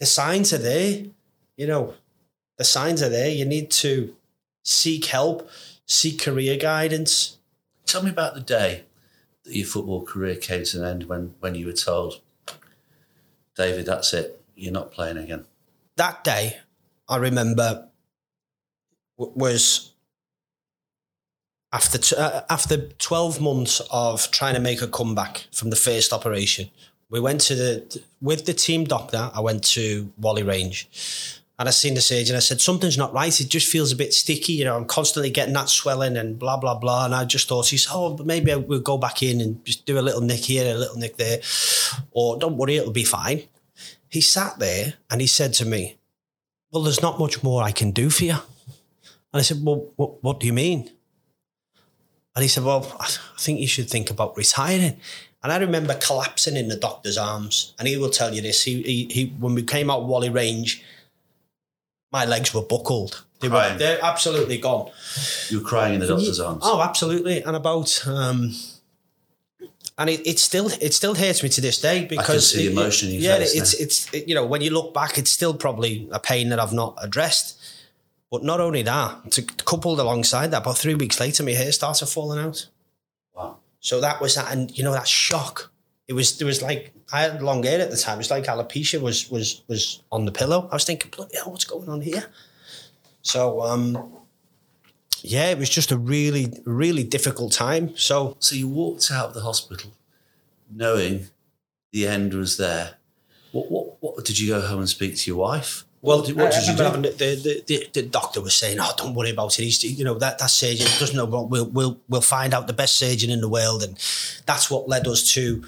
the 0.00 0.06
signs 0.06 0.52
are 0.54 0.58
there. 0.58 1.02
You 1.58 1.66
know, 1.66 1.94
the 2.56 2.64
signs 2.64 3.02
are 3.02 3.08
there. 3.08 3.28
You 3.28 3.44
need 3.44 3.70
to 3.72 4.14
seek 4.64 5.06
help, 5.06 5.48
seek 5.86 6.20
career 6.20 6.56
guidance. 6.56 7.38
Tell 7.86 8.02
me 8.02 8.10
about 8.10 8.34
the 8.34 8.40
day 8.40 8.84
that 9.44 9.54
your 9.54 9.66
football 9.66 10.04
career 10.04 10.36
came 10.36 10.64
to 10.64 10.78
an 10.78 10.84
end 10.84 11.04
when 11.04 11.34
when 11.40 11.54
you 11.54 11.66
were 11.66 11.72
told, 11.72 12.20
David, 13.56 13.86
that's 13.86 14.12
it, 14.12 14.42
you're 14.54 14.72
not 14.72 14.90
playing 14.92 15.16
again. 15.16 15.44
That 15.96 16.24
day, 16.24 16.58
I 17.08 17.16
remember, 17.16 17.88
w- 19.18 19.38
was 19.38 19.92
after 21.72 21.98
t- 21.98 22.16
uh, 22.16 22.42
after 22.50 22.88
twelve 22.98 23.40
months 23.40 23.80
of 23.90 24.30
trying 24.30 24.54
to 24.54 24.60
make 24.60 24.82
a 24.82 24.88
comeback 24.88 25.46
from 25.52 25.70
the 25.70 25.76
first 25.76 26.12
operation. 26.12 26.70
We 27.08 27.20
went 27.20 27.40
to 27.42 27.54
the 27.54 28.02
with 28.20 28.46
the 28.46 28.52
team 28.52 28.84
doctor. 28.84 29.30
I 29.32 29.40
went 29.40 29.62
to 29.74 30.12
Whalley 30.16 30.42
Range, 30.42 30.88
and 31.58 31.68
I 31.68 31.70
seen 31.72 31.94
the 31.94 32.00
surgeon. 32.00 32.36
I 32.36 32.40
said 32.40 32.60
something's 32.60 32.98
not 32.98 33.14
right. 33.14 33.40
It 33.40 33.48
just 33.48 33.68
feels 33.68 33.92
a 33.92 33.96
bit 33.96 34.12
sticky. 34.12 34.54
You 34.54 34.64
know, 34.64 34.76
I'm 34.76 34.84
constantly 34.84 35.30
getting 35.30 35.54
that 35.54 35.68
swelling 35.68 36.16
and 36.16 36.38
blah 36.38 36.56
blah 36.56 36.78
blah. 36.78 37.06
And 37.06 37.14
I 37.14 37.24
just 37.24 37.48
thought, 37.48 37.68
he 37.68 37.76
said, 37.76 37.92
"Oh, 37.94 38.16
maybe 38.24 38.54
we'll 38.54 38.80
go 38.80 38.98
back 38.98 39.22
in 39.22 39.40
and 39.40 39.64
just 39.64 39.86
do 39.86 39.98
a 39.98 40.00
little 40.00 40.20
nick 40.20 40.44
here, 40.44 40.74
a 40.74 40.78
little 40.78 40.98
nick 40.98 41.16
there, 41.16 41.40
or 42.10 42.38
don't 42.38 42.56
worry, 42.56 42.76
it'll 42.76 42.92
be 42.92 43.04
fine." 43.04 43.42
He 44.08 44.20
sat 44.20 44.58
there 44.58 44.94
and 45.10 45.20
he 45.20 45.26
said 45.26 45.52
to 45.54 45.64
me, 45.64 45.98
"Well, 46.70 46.82
there's 46.82 47.02
not 47.02 47.18
much 47.18 47.42
more 47.42 47.62
I 47.62 47.72
can 47.72 47.90
do 47.90 48.10
for 48.10 48.24
you." 48.24 48.36
And 49.32 49.40
I 49.40 49.42
said, 49.42 49.58
"Well, 49.62 49.92
what, 49.96 50.22
what 50.22 50.40
do 50.40 50.46
you 50.46 50.52
mean?" 50.52 50.90
And 52.36 52.42
he 52.42 52.48
said, 52.48 52.64
Well, 52.64 52.94
I 53.00 53.08
think 53.38 53.60
you 53.60 53.66
should 53.66 53.88
think 53.88 54.10
about 54.10 54.36
retiring. 54.36 55.00
And 55.42 55.52
I 55.52 55.56
remember 55.56 55.94
collapsing 55.94 56.56
in 56.56 56.68
the 56.68 56.76
doctor's 56.76 57.16
arms. 57.16 57.72
And 57.78 57.88
he 57.88 57.96
will 57.96 58.10
tell 58.10 58.34
you 58.34 58.42
this. 58.42 58.62
He, 58.62 58.82
he, 58.82 59.04
he 59.10 59.26
when 59.40 59.54
we 59.54 59.62
came 59.62 59.90
out 59.90 60.06
Whalley 60.06 60.28
Range, 60.28 60.84
my 62.12 62.24
legs 62.24 62.54
were 62.54 62.62
buckled. 62.62 63.24
They 63.40 63.48
were 63.48 63.76
they're 63.76 64.02
absolutely 64.02 64.58
gone. 64.58 64.90
You 65.50 65.58
were 65.60 65.64
crying 65.64 65.94
in 65.94 66.00
the 66.00 66.06
doctor's 66.06 66.40
arms. 66.40 66.62
Oh, 66.64 66.80
absolutely. 66.80 67.42
And 67.42 67.54
about 67.54 68.06
um 68.06 68.54
and 69.98 70.10
it, 70.10 70.26
it 70.26 70.38
still 70.38 70.68
it 70.80 70.94
still 70.94 71.14
hurts 71.14 71.42
me 71.42 71.48
to 71.50 71.60
this 71.60 71.80
day 71.80 72.04
because 72.04 72.52
see 72.52 72.66
the 72.66 72.72
emotion 72.72 73.10
your 73.10 73.20
yeah, 73.20 73.36
it's 73.36 73.54
now. 73.54 73.84
it's 73.84 74.14
it, 74.14 74.28
you 74.28 74.34
know 74.34 74.44
when 74.44 74.60
you 74.60 74.70
look 74.70 74.92
back, 74.92 75.18
it's 75.18 75.30
still 75.30 75.54
probably 75.54 76.08
a 76.12 76.20
pain 76.20 76.50
that 76.50 76.60
I've 76.60 76.72
not 76.72 76.96
addressed. 77.00 77.60
But 78.30 78.42
not 78.42 78.60
only 78.60 78.82
that, 78.82 79.30
to 79.32 79.42
coupled 79.42 80.00
alongside 80.00 80.50
that, 80.50 80.62
about 80.62 80.76
three 80.76 80.96
weeks 80.96 81.20
later, 81.20 81.44
my 81.44 81.52
hair 81.52 81.70
started 81.70 82.06
falling 82.06 82.40
out. 82.40 82.68
Wow. 83.34 83.58
So 83.78 84.00
that 84.00 84.20
was 84.20 84.34
that, 84.34 84.52
and 84.52 84.76
you 84.76 84.82
know 84.82 84.92
that 84.92 85.06
shock. 85.06 85.70
It 86.08 86.12
was 86.12 86.38
there 86.38 86.46
was 86.46 86.62
like 86.62 86.92
I 87.12 87.22
had 87.22 87.42
long 87.42 87.62
hair 87.62 87.80
at 87.80 87.90
the 87.90 87.96
time. 87.96 88.14
It 88.14 88.18
was 88.18 88.30
like 88.30 88.44
alopecia 88.44 89.00
was 89.00 89.30
was 89.30 89.62
was 89.68 90.02
on 90.12 90.24
the 90.24 90.32
pillow. 90.32 90.68
I 90.70 90.76
was 90.76 90.84
thinking, 90.84 91.10
bloody 91.14 91.36
hell, 91.36 91.50
what's 91.50 91.64
going 91.64 91.88
on 91.88 92.00
here? 92.00 92.26
So 93.22 93.62
um, 93.62 94.12
yeah, 95.22 95.50
it 95.50 95.58
was 95.58 95.68
just 95.68 95.90
a 95.90 95.98
really 95.98 96.52
really 96.64 97.02
difficult 97.04 97.52
time. 97.52 97.96
So 97.96 98.36
So 98.38 98.54
you 98.54 98.68
walked 98.68 99.10
out 99.10 99.28
of 99.28 99.34
the 99.34 99.40
hospital 99.40 99.92
knowing 100.70 101.28
the 101.92 102.06
end 102.06 102.34
was 102.34 102.56
there. 102.56 102.94
What, 103.52 103.70
what, 103.70 103.96
what 104.00 104.24
did 104.24 104.38
you 104.38 104.48
go 104.48 104.60
home 104.60 104.80
and 104.80 104.88
speak 104.88 105.16
to 105.16 105.30
your 105.30 105.38
wife? 105.38 105.84
Well, 106.02 106.18
what 106.18 106.26
did, 106.26 106.36
what 106.36 106.52
did 106.52 106.66
you 106.68 106.76
do? 106.76 106.82
having 106.82 107.02
The, 107.02 107.08
the, 107.10 107.64
the, 107.66 107.88
the 107.92 108.02
doctor 108.02 108.40
was 108.40 108.54
saying, 108.54 108.78
"Oh, 108.80 108.92
don't 108.96 109.14
worry 109.14 109.30
about 109.30 109.58
it. 109.58 109.64
He's, 109.64 109.82
you 109.82 110.04
know, 110.04 110.14
that 110.18 110.38
that 110.38 110.50
surgeon 110.50 110.86
doesn't 110.98 111.16
know 111.16 111.24
what 111.24 111.48
we'll 111.48 111.66
we'll 111.66 111.98
we'll 112.08 112.20
find 112.20 112.54
out 112.54 112.66
the 112.66 112.72
best 112.72 112.96
surgeon 112.96 113.30
in 113.30 113.40
the 113.40 113.48
world." 113.48 113.82
And 113.82 113.96
that's 114.44 114.70
what 114.70 114.88
led 114.88 115.08
us 115.08 115.32
to 115.32 115.64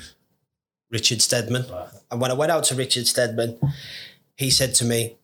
Richard 0.90 1.22
Steadman. 1.22 1.66
And 2.10 2.20
when 2.20 2.30
I 2.30 2.34
went 2.34 2.52
out 2.52 2.64
to 2.64 2.74
Richard 2.74 3.06
Steadman, 3.06 3.58
he 4.36 4.50
said 4.50 4.74
to 4.76 4.84
me, 4.84 5.16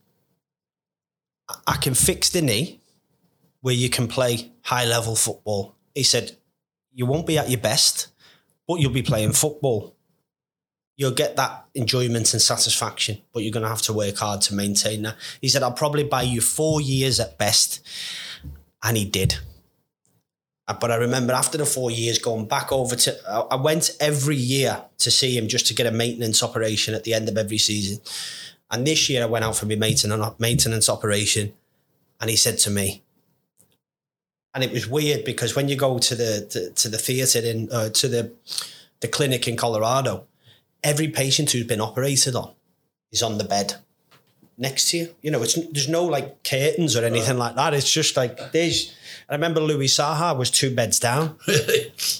"I- 1.48 1.61
"I 1.68 1.77
can 1.77 1.94
fix 1.94 2.29
the 2.29 2.42
knee 2.42 2.81
where 3.61 3.74
you 3.74 3.88
can 3.88 4.09
play 4.09 4.53
high 4.62 4.85
level 4.85 5.16
football." 5.16 5.74
He 5.94 6.03
said, 6.03 6.37
"You 6.92 7.07
won't 7.07 7.27
be 7.27 7.38
at 7.38 7.50
your 7.50 7.61
best, 7.61 8.09
but 8.66 8.81
you'll 8.81 8.92
be 8.92 9.03
playing 9.03 9.33
football." 9.33 9.94
you'll 10.96 11.11
get 11.11 11.37
that 11.37 11.66
enjoyment 11.74 12.33
and 12.33 12.40
satisfaction, 12.40 13.20
but 13.33 13.42
you're 13.42 13.53
going 13.53 13.64
to 13.64 13.68
have 13.68 13.83
to 13.83 13.92
work 13.92 14.16
hard 14.16 14.40
to 14.40 14.55
maintain 14.55 15.03
that. 15.03 15.16
He 15.40 15.48
said, 15.48 15.62
I'll 15.62 15.72
probably 15.72 16.05
buy 16.05 16.22
you 16.22 16.40
four 16.40 16.81
years 16.81 17.18
at 17.18 17.37
best. 17.37 17.81
And 18.83 18.96
he 18.96 19.05
did. 19.05 19.38
But 20.66 20.90
I 20.90 20.96
remember 20.96 21.35
after 21.35 21.59
the 21.59 21.66
four 21.66 21.90
years 21.90 22.18
going 22.18 22.46
back 22.46 22.72
over 22.72 22.96
to, 22.96 23.46
I 23.50 23.57
went 23.57 23.90
every 24.00 24.37
year 24.37 24.83
to 24.98 25.11
see 25.11 25.37
him 25.37 25.46
just 25.46 25.66
to 25.66 25.74
get 25.74 25.87
a 25.87 25.90
maintenance 25.90 26.42
operation 26.42 26.94
at 26.94 27.05
the 27.05 27.12
end 27.12 27.29
of 27.29 27.37
every 27.37 27.59
season. 27.59 28.00
And 28.70 28.87
this 28.87 29.11
year 29.11 29.22
I 29.22 29.27
went 29.27 29.44
out 29.44 29.57
for 29.57 29.66
my 29.66 29.74
maintenance, 29.77 30.88
operation. 30.88 31.53
And 32.18 32.31
he 32.31 32.37
said 32.37 32.59
to 32.59 32.70
me, 32.70 33.03
and 34.55 34.64
it 34.64 34.72
was 34.72 34.88
weird 34.88 35.24
because 35.24 35.55
when 35.55 35.68
you 35.68 35.77
go 35.77 35.98
to 35.98 36.14
the 36.14 36.46
to, 36.50 36.70
to 36.70 36.88
the 36.88 36.96
theatre 36.96 37.40
in 37.40 37.68
uh, 37.70 37.90
to 37.90 38.09
the 38.09 38.33
the 39.00 39.09
clinic 39.09 39.46
in 39.48 39.57
Colorado, 39.57 40.27
every 40.83 41.09
patient 41.09 41.50
who's 41.50 41.66
been 41.66 41.81
operated 41.81 42.37
on 42.37 42.53
is 43.11 43.22
on 43.22 43.37
the 43.37 43.44
bed 43.44 43.74
next 44.57 44.90
to 44.90 44.99
you. 44.99 45.14
You 45.23 45.31
know, 45.31 45.43
it's 45.43 45.55
there's 45.55 45.88
no 45.88 46.05
like 46.05 46.43
curtains 46.45 46.97
or 46.97 47.05
anything 47.05 47.38
like 47.38 47.57
that. 47.57 47.75
It's 47.75 47.90
just 47.90 48.17
like 48.17 48.53
there's. 48.53 48.95
I 49.29 49.35
remember 49.35 49.61
Louis 49.61 49.87
Saha 49.87 50.37
was 50.37 50.51
two 50.51 50.75
beds 50.75 50.99
down. 50.99 51.37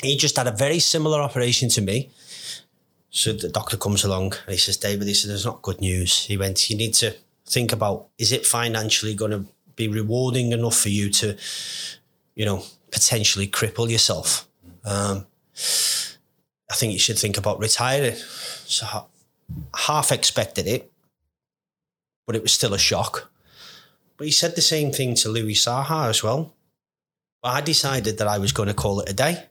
He 0.03 0.17
just 0.17 0.37
had 0.37 0.47
a 0.47 0.53
very 0.53 0.79
similar 0.79 1.21
operation 1.21 1.69
to 1.71 1.81
me. 1.81 2.11
So 3.11 3.33
the 3.33 3.49
doctor 3.49 3.77
comes 3.77 4.05
along 4.05 4.33
and 4.45 4.53
he 4.53 4.57
says, 4.57 4.77
David, 4.77 5.07
he 5.07 5.15
said, 5.15 5.31
there's 5.31 5.45
not 5.47 5.63
good 5.63 5.81
news. 5.81 6.27
He 6.27 6.37
went, 6.37 6.69
you 6.69 6.77
need 6.77 6.95
to 6.95 7.15
think 7.47 7.73
about 7.73 8.09
is 8.19 8.33
it 8.33 8.45
financially 8.45 9.15
going 9.15 9.31
to 9.31 9.45
be 9.77 9.89
rewarding 9.89 10.53
enough 10.53 10.77
for 10.77 10.89
you 10.89 11.11
to, 11.11 11.37
you 12.35 12.45
know, 12.45 12.65
potentially 12.91 13.47
cripple 13.47 13.91
yourself? 13.91 14.49
Um, 14.85 15.27
I 16.71 16.75
think 16.75 16.93
you 16.93 16.99
should 16.99 17.19
think 17.19 17.39
about 17.39 17.61
retiring. 17.61 18.17
So 18.17 18.87
I 18.87 19.05
half 19.77 20.13
expected 20.13 20.67
it, 20.67 20.91
but 22.27 22.37
it 22.37 22.43
was 22.43 22.53
still 22.53 22.75
a 22.75 22.79
shock. 22.79 23.31
But 24.17 24.27
he 24.27 24.33
said 24.33 24.55
the 24.55 24.63
same 24.63 24.93
thing 24.93 25.15
to 25.17 25.29
Louis 25.29 25.55
Saha 25.55 26.09
as 26.09 26.23
well. 26.23 26.55
But 27.43 27.49
I 27.51 27.61
decided 27.61 28.19
that 28.19 28.29
I 28.29 28.39
was 28.39 28.53
going 28.53 28.69
to 28.69 28.75
call 28.75 29.01
it 29.01 29.09
a 29.11 29.13
day. 29.13 29.45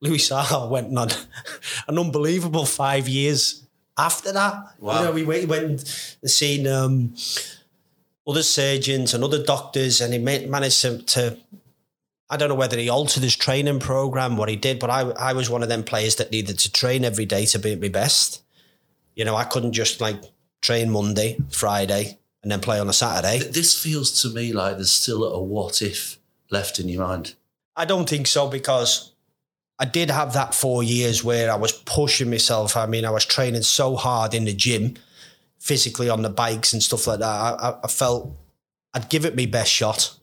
Louis 0.00 0.18
Saha 0.18 0.68
went 0.70 0.96
on 0.96 1.08
an 1.88 1.98
unbelievable 1.98 2.66
five 2.66 3.08
years 3.08 3.66
after 3.96 4.32
that. 4.32 4.74
Wow. 4.78 4.98
You 4.98 5.04
know, 5.04 5.12
we 5.12 5.24
went, 5.24 5.48
went 5.48 6.16
and 6.22 6.30
seen 6.30 6.66
um, 6.66 7.14
other 8.26 8.42
surgeons 8.42 9.14
and 9.14 9.22
other 9.22 9.42
doctors, 9.42 10.00
and 10.00 10.12
he 10.12 10.18
managed 10.18 10.82
to, 10.82 10.98
to 11.02 11.38
I 12.30 12.36
don't 12.38 12.48
know 12.48 12.54
whether 12.54 12.78
he 12.78 12.88
altered 12.88 13.22
his 13.22 13.36
training 13.36 13.78
program, 13.78 14.38
what 14.38 14.48
he 14.48 14.56
did, 14.56 14.78
but 14.78 14.88
I, 14.88 15.02
I 15.10 15.32
was 15.34 15.50
one 15.50 15.62
of 15.62 15.68
them 15.68 15.84
players 15.84 16.16
that 16.16 16.32
needed 16.32 16.58
to 16.60 16.72
train 16.72 17.04
every 17.04 17.26
day 17.26 17.44
to 17.46 17.58
be 17.58 17.72
at 17.72 17.80
my 17.80 17.88
best. 17.88 18.42
You 19.14 19.26
know, 19.26 19.36
I 19.36 19.44
couldn't 19.44 19.74
just 19.74 20.00
like 20.00 20.16
train 20.62 20.90
Monday, 20.90 21.38
Friday, 21.50 22.18
and 22.42 22.50
then 22.50 22.60
play 22.60 22.80
on 22.80 22.88
a 22.88 22.92
Saturday. 22.92 23.38
This 23.50 23.78
feels 23.80 24.22
to 24.22 24.28
me 24.28 24.52
like 24.52 24.76
there's 24.76 24.90
still 24.90 25.24
a 25.24 25.42
what 25.42 25.82
if 25.82 26.18
left 26.50 26.78
in 26.78 26.88
your 26.88 27.06
mind. 27.06 27.34
I 27.76 27.84
don't 27.84 28.08
think 28.08 28.26
so 28.26 28.48
because 28.48 29.12
I 29.78 29.84
did 29.84 30.10
have 30.10 30.34
that 30.34 30.54
four 30.54 30.82
years 30.82 31.24
where 31.24 31.50
I 31.50 31.56
was 31.56 31.72
pushing 31.72 32.30
myself. 32.30 32.76
I 32.76 32.86
mean, 32.86 33.04
I 33.04 33.10
was 33.10 33.24
training 33.24 33.62
so 33.62 33.96
hard 33.96 34.34
in 34.34 34.44
the 34.44 34.54
gym, 34.54 34.94
physically 35.58 36.08
on 36.08 36.22
the 36.22 36.30
bikes 36.30 36.72
and 36.72 36.82
stuff 36.82 37.06
like 37.06 37.20
that. 37.20 37.26
I, 37.26 37.78
I, 37.82 37.88
felt 37.88 38.36
I'd 38.94 39.08
give 39.08 39.24
it 39.24 39.36
my 39.36 39.46
best 39.46 39.72
shot, 39.72 40.16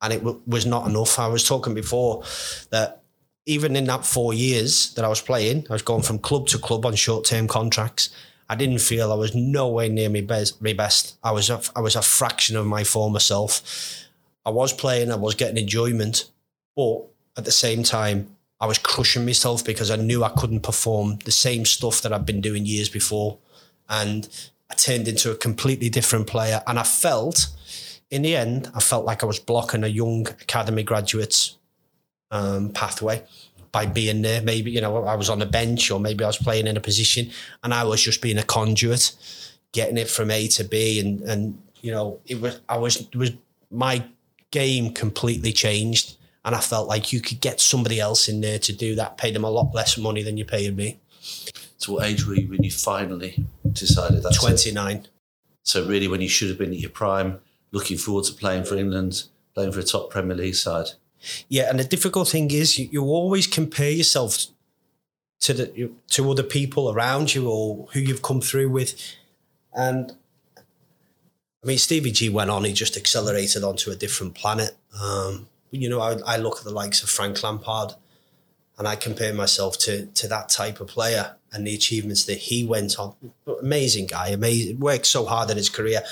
and 0.00 0.12
it 0.12 0.18
w- 0.18 0.40
was 0.46 0.66
not 0.66 0.88
enough. 0.88 1.18
I 1.18 1.26
was 1.26 1.46
talking 1.46 1.74
before 1.74 2.22
that 2.70 3.02
even 3.44 3.74
in 3.74 3.84
that 3.84 4.06
four 4.06 4.32
years 4.32 4.94
that 4.94 5.04
I 5.04 5.08
was 5.08 5.20
playing, 5.20 5.66
I 5.68 5.72
was 5.72 5.82
going 5.82 6.02
from 6.02 6.20
club 6.20 6.46
to 6.48 6.58
club 6.58 6.86
on 6.86 6.94
short 6.94 7.24
term 7.24 7.48
contracts. 7.48 8.10
I 8.52 8.54
didn't 8.54 8.80
feel 8.80 9.10
I 9.10 9.14
was 9.14 9.34
nowhere 9.34 9.88
near 9.88 10.10
my 10.10 10.20
best. 10.20 10.60
My 10.60 10.74
best. 10.74 11.16
I 11.24 11.32
was 11.32 11.48
a, 11.48 11.58
I 11.74 11.80
was 11.80 11.96
a 11.96 12.02
fraction 12.02 12.54
of 12.54 12.66
my 12.66 12.84
former 12.84 13.18
self. 13.18 14.04
I 14.44 14.50
was 14.50 14.74
playing, 14.74 15.10
I 15.10 15.14
was 15.16 15.34
getting 15.34 15.56
enjoyment, 15.56 16.28
but 16.76 16.98
at 17.38 17.46
the 17.46 17.50
same 17.50 17.82
time, 17.82 18.36
I 18.60 18.66
was 18.66 18.76
crushing 18.76 19.24
myself 19.24 19.64
because 19.64 19.90
I 19.90 19.96
knew 19.96 20.22
I 20.22 20.28
couldn't 20.28 20.60
perform 20.60 21.18
the 21.24 21.32
same 21.32 21.64
stuff 21.64 22.02
that 22.02 22.12
I've 22.12 22.26
been 22.26 22.42
doing 22.42 22.66
years 22.66 22.90
before. 22.90 23.38
And 23.88 24.28
I 24.70 24.74
turned 24.74 25.08
into 25.08 25.30
a 25.30 25.34
completely 25.34 25.88
different 25.88 26.26
player. 26.26 26.62
And 26.66 26.78
I 26.78 26.82
felt, 26.82 27.46
in 28.10 28.20
the 28.20 28.36
end, 28.36 28.70
I 28.74 28.80
felt 28.80 29.06
like 29.06 29.22
I 29.22 29.26
was 29.26 29.38
blocking 29.38 29.82
a 29.82 29.88
young 29.88 30.28
academy 30.28 30.82
graduate's 30.82 31.56
um, 32.30 32.68
pathway 32.68 33.24
by 33.72 33.86
being 33.86 34.22
there. 34.22 34.42
Maybe, 34.42 34.70
you 34.70 34.80
know, 34.80 35.04
I 35.04 35.16
was 35.16 35.30
on 35.30 35.38
the 35.38 35.46
bench 35.46 35.90
or 35.90 35.98
maybe 35.98 36.22
I 36.22 36.26
was 36.26 36.36
playing 36.36 36.66
in 36.66 36.76
a 36.76 36.80
position 36.80 37.30
and 37.64 37.72
I 37.72 37.84
was 37.84 38.02
just 38.02 38.20
being 38.22 38.38
a 38.38 38.42
conduit, 38.42 39.14
getting 39.72 39.96
it 39.96 40.08
from 40.08 40.30
A 40.30 40.46
to 40.48 40.64
B. 40.64 41.00
And, 41.00 41.22
and 41.22 41.62
you 41.80 41.90
know, 41.90 42.20
it 42.26 42.40
was, 42.40 42.60
I 42.68 42.76
was, 42.76 43.00
it 43.00 43.16
was 43.16 43.32
my 43.70 44.04
game 44.50 44.92
completely 44.92 45.52
changed. 45.52 46.16
And 46.44 46.54
I 46.54 46.60
felt 46.60 46.88
like 46.88 47.12
you 47.12 47.20
could 47.20 47.40
get 47.40 47.60
somebody 47.60 48.00
else 48.00 48.28
in 48.28 48.40
there 48.40 48.58
to 48.58 48.72
do 48.72 48.96
that, 48.96 49.16
pay 49.16 49.30
them 49.30 49.44
a 49.44 49.50
lot 49.50 49.72
less 49.74 49.96
money 49.96 50.22
than 50.22 50.36
you 50.36 50.44
paid 50.44 50.76
me. 50.76 50.98
So 51.78 51.94
what 51.94 52.06
age 52.06 52.26
were 52.26 52.34
you 52.34 52.48
when 52.48 52.62
you 52.62 52.70
finally 52.70 53.44
decided 53.72 54.22
that's 54.22 54.36
it? 54.36 54.40
29. 54.40 55.06
So 55.62 55.86
really 55.86 56.08
when 56.08 56.20
you 56.20 56.28
should 56.28 56.48
have 56.48 56.58
been 56.58 56.72
at 56.72 56.78
your 56.78 56.90
prime, 56.90 57.40
looking 57.70 57.96
forward 57.96 58.24
to 58.24 58.32
playing 58.32 58.64
for 58.64 58.76
England, 58.76 59.24
playing 59.54 59.72
for 59.72 59.80
a 59.80 59.84
top 59.84 60.10
Premier 60.10 60.36
League 60.36 60.56
side. 60.56 60.88
Yeah, 61.48 61.68
and 61.70 61.78
the 61.78 61.84
difficult 61.84 62.28
thing 62.28 62.50
is 62.50 62.78
you, 62.78 62.88
you 62.90 63.02
always 63.02 63.46
compare 63.46 63.90
yourself 63.90 64.46
to 65.40 65.52
the 65.52 65.90
to 66.10 66.30
other 66.30 66.42
people 66.42 66.90
around 66.90 67.34
you 67.34 67.48
or 67.48 67.88
who 67.92 68.00
you've 68.00 68.22
come 68.22 68.40
through 68.40 68.70
with, 68.70 69.00
and 69.74 70.12
I 70.56 71.66
mean 71.66 71.78
Stevie 71.78 72.12
G 72.12 72.28
went 72.28 72.50
on; 72.50 72.64
he 72.64 72.72
just 72.72 72.96
accelerated 72.96 73.64
onto 73.64 73.90
a 73.90 73.96
different 73.96 74.34
planet. 74.34 74.76
Um, 75.00 75.48
you 75.70 75.88
know, 75.88 76.00
I, 76.00 76.18
I 76.26 76.36
look 76.36 76.58
at 76.58 76.64
the 76.64 76.70
likes 76.70 77.02
of 77.02 77.08
Frank 77.08 77.42
Lampard, 77.42 77.94
and 78.78 78.86
I 78.86 78.96
compare 78.96 79.34
myself 79.34 79.78
to 79.80 80.06
to 80.06 80.28
that 80.28 80.48
type 80.48 80.80
of 80.80 80.88
player 80.88 81.36
and 81.52 81.66
the 81.66 81.74
achievements 81.74 82.24
that 82.24 82.38
he 82.38 82.64
went 82.64 82.98
on. 82.98 83.14
Amazing 83.60 84.06
guy, 84.06 84.28
amazing, 84.28 84.80
worked 84.80 85.06
so 85.06 85.26
hard 85.26 85.50
in 85.50 85.56
his 85.56 85.68
career. 85.68 86.02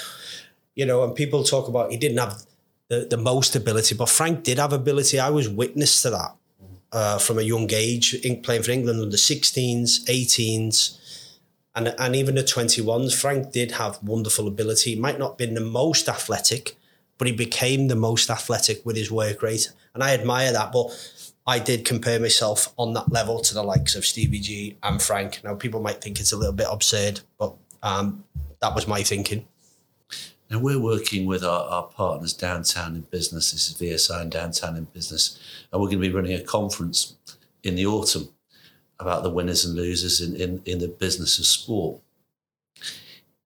You 0.74 0.86
know, 0.86 1.02
and 1.02 1.14
people 1.14 1.44
talk 1.44 1.68
about 1.68 1.90
he 1.90 1.96
didn't 1.96 2.18
have 2.18 2.42
the, 2.90 3.06
the 3.08 3.16
most 3.16 3.54
ability, 3.54 3.94
but 3.94 4.08
Frank 4.08 4.42
did 4.42 4.58
have 4.58 4.72
ability. 4.72 5.18
I 5.18 5.30
was 5.30 5.48
witness 5.48 6.02
to 6.02 6.10
that 6.10 6.34
uh, 6.92 7.18
from 7.18 7.38
a 7.38 7.42
young 7.42 7.70
age, 7.72 8.14
in, 8.14 8.42
playing 8.42 8.64
for 8.64 8.72
England 8.72 9.00
under 9.00 9.16
16s, 9.16 10.04
18s, 10.04 10.98
and, 11.76 11.94
and 11.96 12.16
even 12.16 12.34
the 12.34 12.42
21s. 12.42 13.18
Frank 13.18 13.52
did 13.52 13.72
have 13.72 14.02
wonderful 14.02 14.48
ability. 14.48 14.94
He 14.94 15.00
might 15.00 15.20
not 15.20 15.30
have 15.30 15.38
been 15.38 15.54
the 15.54 15.60
most 15.60 16.08
athletic, 16.08 16.76
but 17.16 17.28
he 17.28 17.32
became 17.32 17.86
the 17.86 17.94
most 17.94 18.28
athletic 18.28 18.84
with 18.84 18.96
his 18.96 19.10
work 19.10 19.40
rate. 19.40 19.72
And 19.94 20.02
I 20.02 20.12
admire 20.12 20.52
that. 20.52 20.72
But 20.72 20.90
I 21.46 21.60
did 21.60 21.84
compare 21.84 22.18
myself 22.18 22.72
on 22.76 22.92
that 22.94 23.12
level 23.12 23.38
to 23.38 23.54
the 23.54 23.62
likes 23.62 23.94
of 23.94 24.04
Stevie 24.04 24.40
G 24.40 24.76
and 24.82 25.00
Frank. 25.00 25.42
Now, 25.44 25.54
people 25.54 25.80
might 25.80 26.00
think 26.00 26.18
it's 26.18 26.32
a 26.32 26.36
little 26.36 26.52
bit 26.52 26.66
absurd, 26.68 27.20
but 27.38 27.54
um, 27.84 28.24
that 28.60 28.74
was 28.74 28.88
my 28.88 29.04
thinking. 29.04 29.46
Now 30.50 30.58
we're 30.58 30.80
working 30.80 31.26
with 31.26 31.44
our, 31.44 31.68
our 31.68 31.84
partners 31.84 32.32
downtown 32.32 32.96
in 32.96 33.02
business. 33.02 33.52
This 33.52 33.70
is 33.70 33.76
VSI 33.76 34.22
and 34.22 34.32
downtown 34.32 34.76
in 34.76 34.84
business, 34.84 35.38
and 35.72 35.80
we're 35.80 35.86
going 35.86 36.02
to 36.02 36.08
be 36.08 36.12
running 36.12 36.34
a 36.34 36.42
conference 36.42 37.14
in 37.62 37.76
the 37.76 37.86
autumn 37.86 38.30
about 38.98 39.22
the 39.22 39.30
winners 39.30 39.64
and 39.64 39.76
losers 39.76 40.20
in, 40.20 40.34
in, 40.34 40.60
in 40.66 40.80
the 40.80 40.88
business 40.88 41.38
of 41.38 41.46
sport. 41.46 42.00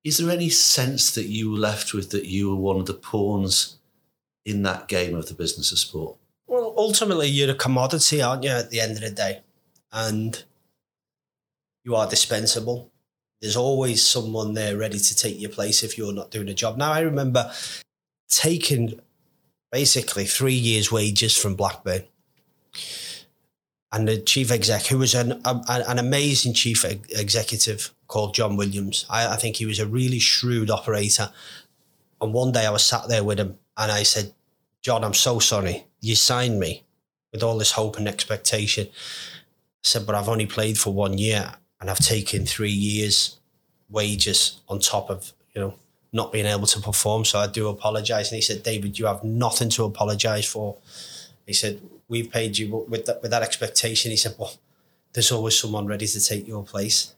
Is 0.02 0.18
there 0.18 0.30
any 0.30 0.48
sense 0.48 1.14
that 1.14 1.26
you 1.26 1.50
were 1.50 1.58
left 1.58 1.92
with 1.92 2.10
that 2.10 2.24
you 2.24 2.48
were 2.50 2.56
one 2.56 2.80
of 2.80 2.86
the 2.86 2.94
pawns 2.94 3.76
in 4.44 4.62
that 4.62 4.88
game 4.88 5.14
of 5.14 5.28
the 5.28 5.34
business 5.34 5.72
of 5.72 5.78
sport? 5.78 6.16
Well, 6.46 6.74
ultimately, 6.76 7.28
you're 7.28 7.50
a 7.50 7.54
commodity, 7.54 8.22
aren't 8.22 8.44
you? 8.44 8.50
At 8.50 8.70
the 8.70 8.80
end 8.80 8.92
of 8.92 9.00
the 9.00 9.10
day, 9.10 9.40
and 9.92 10.42
you 11.84 11.94
are 11.94 12.08
dispensable. 12.08 12.90
There's 13.44 13.56
always 13.56 14.02
someone 14.02 14.54
there 14.54 14.78
ready 14.78 14.98
to 14.98 15.16
take 15.16 15.38
your 15.38 15.50
place 15.50 15.82
if 15.82 15.98
you're 15.98 16.14
not 16.14 16.30
doing 16.30 16.48
a 16.48 16.54
job. 16.54 16.78
Now, 16.78 16.92
I 16.92 17.00
remember 17.00 17.52
taking 18.30 18.98
basically 19.70 20.24
three 20.24 20.54
years' 20.54 20.90
wages 20.90 21.36
from 21.36 21.54
Blackburn. 21.54 22.04
And 23.92 24.08
the 24.08 24.16
chief 24.16 24.50
exec, 24.50 24.86
who 24.86 24.96
was 24.96 25.14
an, 25.14 25.42
um, 25.44 25.62
a, 25.68 25.84
an 25.86 25.98
amazing 25.98 26.54
chief 26.54 26.86
executive 26.86 27.92
called 28.06 28.34
John 28.34 28.56
Williams, 28.56 29.04
I, 29.10 29.34
I 29.34 29.36
think 29.36 29.56
he 29.56 29.66
was 29.66 29.78
a 29.78 29.86
really 29.86 30.20
shrewd 30.20 30.70
operator. 30.70 31.30
And 32.22 32.32
one 32.32 32.50
day 32.50 32.64
I 32.64 32.70
was 32.70 32.82
sat 32.82 33.08
there 33.10 33.24
with 33.24 33.38
him 33.38 33.58
and 33.76 33.92
I 33.92 34.04
said, 34.04 34.32
John, 34.80 35.04
I'm 35.04 35.12
so 35.12 35.38
sorry. 35.38 35.84
You 36.00 36.14
signed 36.14 36.58
me 36.58 36.84
with 37.30 37.42
all 37.42 37.58
this 37.58 37.72
hope 37.72 37.98
and 37.98 38.08
expectation. 38.08 38.86
I 38.86 38.90
said, 39.82 40.06
but 40.06 40.14
I've 40.14 40.30
only 40.30 40.46
played 40.46 40.78
for 40.78 40.94
one 40.94 41.18
year 41.18 41.56
and 41.80 41.90
I've 41.90 41.98
taken 41.98 42.46
three 42.46 42.70
years' 42.70 43.38
wages 43.88 44.60
on 44.68 44.80
top 44.80 45.10
of, 45.10 45.32
you 45.54 45.60
know, 45.60 45.74
not 46.12 46.32
being 46.32 46.46
able 46.46 46.66
to 46.66 46.80
perform. 46.80 47.24
So 47.24 47.38
I 47.40 47.46
do 47.46 47.68
apologize. 47.68 48.30
And 48.30 48.36
he 48.36 48.42
said, 48.42 48.62
David, 48.62 48.98
you 48.98 49.06
have 49.06 49.24
nothing 49.24 49.68
to 49.70 49.84
apologize 49.84 50.46
for. 50.46 50.76
He 51.46 51.52
said, 51.52 51.80
We've 52.06 52.30
paid 52.30 52.58
you 52.58 52.84
with 52.88 53.06
that, 53.06 53.22
with 53.22 53.30
that 53.30 53.42
expectation. 53.42 54.10
He 54.10 54.16
said, 54.16 54.34
Well, 54.38 54.52
there's 55.12 55.32
always 55.32 55.58
someone 55.58 55.86
ready 55.86 56.06
to 56.06 56.20
take 56.20 56.46
your 56.46 56.62
place. 56.62 57.14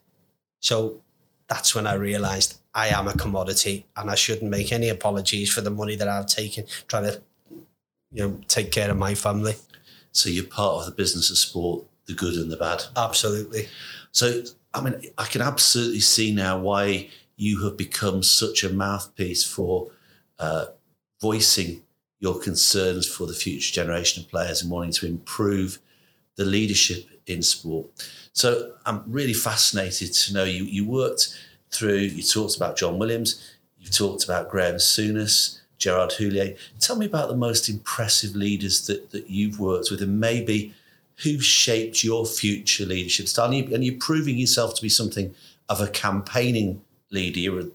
So 0.60 1.02
that's 1.48 1.74
when 1.74 1.86
I 1.86 1.94
realized 1.94 2.58
I 2.74 2.88
am 2.88 3.08
a 3.08 3.12
commodity 3.14 3.86
and 3.96 4.10
I 4.10 4.14
shouldn't 4.14 4.50
make 4.50 4.72
any 4.72 4.88
apologies 4.88 5.52
for 5.52 5.60
the 5.60 5.70
money 5.70 5.96
that 5.96 6.08
I've 6.08 6.26
taken 6.26 6.64
trying 6.88 7.04
to 7.04 7.22
you 8.12 8.22
know 8.22 8.40
take 8.48 8.72
care 8.72 8.90
of 8.90 8.96
my 8.96 9.14
family. 9.14 9.54
So 10.12 10.28
you're 10.28 10.44
part 10.44 10.80
of 10.80 10.86
the 10.86 10.92
business 10.92 11.30
of 11.30 11.38
sport, 11.38 11.84
the 12.06 12.14
good 12.14 12.34
and 12.34 12.50
the 12.50 12.56
bad. 12.56 12.84
Absolutely. 12.96 13.68
So 14.16 14.42
I 14.72 14.80
mean 14.80 14.94
I 15.18 15.26
can 15.26 15.42
absolutely 15.42 16.00
see 16.00 16.32
now 16.32 16.58
why 16.58 17.10
you 17.36 17.62
have 17.64 17.76
become 17.76 18.22
such 18.22 18.64
a 18.64 18.72
mouthpiece 18.72 19.44
for 19.44 19.90
uh, 20.38 20.66
voicing 21.20 21.82
your 22.18 22.38
concerns 22.38 23.06
for 23.06 23.26
the 23.26 23.34
future 23.34 23.74
generation 23.74 24.22
of 24.22 24.30
players 24.30 24.62
and 24.62 24.70
wanting 24.70 24.92
to 24.92 25.06
improve 25.06 25.80
the 26.36 26.46
leadership 26.46 27.04
in 27.26 27.42
sport. 27.42 27.88
So 28.32 28.72
I'm 28.86 29.02
really 29.06 29.34
fascinated 29.34 30.14
to 30.14 30.32
know 30.32 30.44
you. 30.44 30.64
You 30.64 30.86
worked 30.86 31.36
through. 31.70 31.98
You 31.98 32.22
talked 32.22 32.56
about 32.56 32.78
John 32.78 32.98
Williams. 32.98 33.56
You 33.78 33.90
talked 33.90 34.24
about 34.24 34.50
Graham 34.50 34.76
Souness, 34.76 35.60
Gérard 35.78 36.12
Houllier. 36.12 36.56
Tell 36.80 36.96
me 36.96 37.04
about 37.04 37.28
the 37.28 37.36
most 37.36 37.68
impressive 37.68 38.34
leaders 38.34 38.86
that 38.86 39.10
that 39.10 39.28
you've 39.28 39.60
worked 39.60 39.90
with, 39.90 40.00
and 40.00 40.18
maybe 40.18 40.72
who 41.22 41.40
shaped 41.40 42.04
your 42.04 42.26
future 42.26 42.84
leadership 42.84 43.28
style. 43.28 43.52
And, 43.52 43.56
you, 43.56 43.78
you're 43.78 44.00
proving 44.00 44.36
yourself 44.36 44.74
to 44.74 44.82
be 44.82 44.88
something 44.88 45.34
of 45.68 45.80
a 45.80 45.88
campaigning 45.88 46.82
leader. 47.10 47.40
You're 47.40 47.60
at 47.60 47.74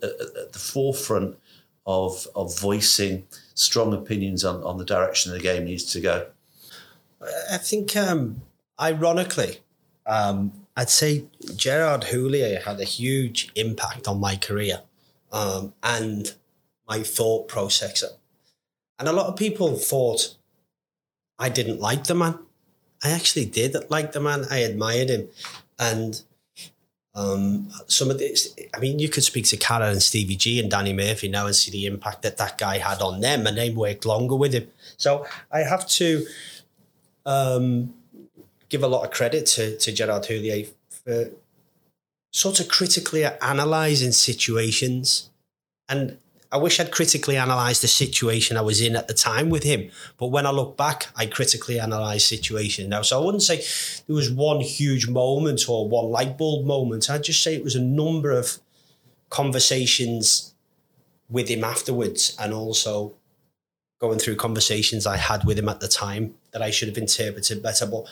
the 0.53 0.59
forefront 0.59 1.37
of 1.85 2.27
of 2.35 2.59
voicing 2.59 3.25
strong 3.55 3.93
opinions 3.93 4.45
on, 4.45 4.63
on 4.63 4.77
the 4.77 4.85
direction 4.85 5.31
the 5.31 5.39
game 5.39 5.65
needs 5.65 5.85
to 5.85 5.99
go. 5.99 6.27
I 7.51 7.57
think, 7.57 7.95
um, 7.95 8.41
ironically, 8.79 9.59
um, 10.05 10.53
I'd 10.75 10.89
say 10.89 11.25
Gérard 11.43 12.05
Houllier 12.05 12.63
had 12.63 12.79
a 12.79 12.85
huge 12.85 13.51
impact 13.55 14.07
on 14.07 14.19
my 14.19 14.35
career 14.35 14.81
um, 15.31 15.73
and 15.83 16.33
my 16.87 17.03
thought 17.03 17.47
process. 17.47 18.03
And 18.97 19.07
a 19.07 19.13
lot 19.13 19.27
of 19.27 19.35
people 19.35 19.75
thought 19.77 20.35
I 21.37 21.49
didn't 21.49 21.79
like 21.79 22.05
the 22.05 22.15
man. 22.15 22.39
I 23.03 23.11
actually 23.11 23.45
did 23.45 23.75
like 23.89 24.11
the 24.11 24.19
man. 24.19 24.45
I 24.49 24.59
admired 24.59 25.09
him. 25.09 25.29
And 25.79 26.21
um, 27.15 27.69
some 27.87 28.11
of 28.11 28.19
this, 28.19 28.55
I 28.73 28.79
mean, 28.79 28.99
you 28.99 29.09
could 29.09 29.23
speak 29.23 29.45
to 29.47 29.57
Carra 29.57 29.89
and 29.89 30.01
Stevie 30.01 30.35
G 30.35 30.59
and 30.59 30.69
Danny 30.69 30.93
Murphy 30.93 31.27
now 31.27 31.47
and 31.47 31.55
see 31.55 31.71
the 31.71 31.85
impact 31.85 32.21
that 32.21 32.37
that 32.37 32.57
guy 32.57 32.77
had 32.77 33.01
on 33.01 33.19
them, 33.19 33.47
and 33.47 33.57
they 33.57 33.69
worked 33.69 34.05
longer 34.05 34.35
with 34.35 34.53
him. 34.53 34.67
So 34.97 35.25
I 35.51 35.59
have 35.59 35.87
to 35.89 36.25
um, 37.25 37.93
give 38.69 38.83
a 38.83 38.87
lot 38.87 39.03
of 39.03 39.11
credit 39.11 39.45
to, 39.47 39.77
to 39.77 39.91
Gérard 39.91 40.27
Houllier 40.27 40.69
for 40.89 41.31
sort 42.31 42.59
of 42.59 42.69
critically 42.69 43.23
analysing 43.23 44.13
situations 44.13 45.29
and 45.89 46.17
I 46.51 46.57
wish 46.57 46.79
I'd 46.79 46.91
critically 46.91 47.37
analysed 47.37 47.81
the 47.81 47.87
situation 47.87 48.57
I 48.57 48.61
was 48.61 48.81
in 48.81 48.97
at 48.97 49.07
the 49.07 49.13
time 49.13 49.49
with 49.49 49.63
him. 49.63 49.89
But 50.17 50.27
when 50.27 50.45
I 50.45 50.51
look 50.51 50.75
back, 50.75 51.07
I 51.15 51.25
critically 51.25 51.77
analyse 51.77 52.25
situation 52.25 52.89
now. 52.89 53.03
So 53.03 53.21
I 53.21 53.25
wouldn't 53.25 53.43
say 53.43 53.63
there 54.05 54.15
was 54.15 54.29
one 54.29 54.59
huge 54.59 55.07
moment 55.07 55.69
or 55.69 55.87
one 55.87 56.11
light 56.11 56.37
bulb 56.37 56.65
moment. 56.65 57.09
I'd 57.09 57.23
just 57.23 57.41
say 57.41 57.55
it 57.55 57.63
was 57.63 57.75
a 57.75 57.81
number 57.81 58.31
of 58.31 58.59
conversations 59.29 60.53
with 61.29 61.47
him 61.47 61.63
afterwards 61.63 62.35
and 62.37 62.53
also 62.53 63.13
going 63.99 64.19
through 64.19 64.35
conversations 64.35 65.07
I 65.07 65.15
had 65.15 65.45
with 65.45 65.57
him 65.57 65.69
at 65.69 65.79
the 65.79 65.87
time 65.87 66.33
that 66.51 66.61
I 66.61 66.69
should 66.69 66.89
have 66.89 66.97
interpreted 66.97 67.63
better. 67.63 67.85
But 67.85 68.07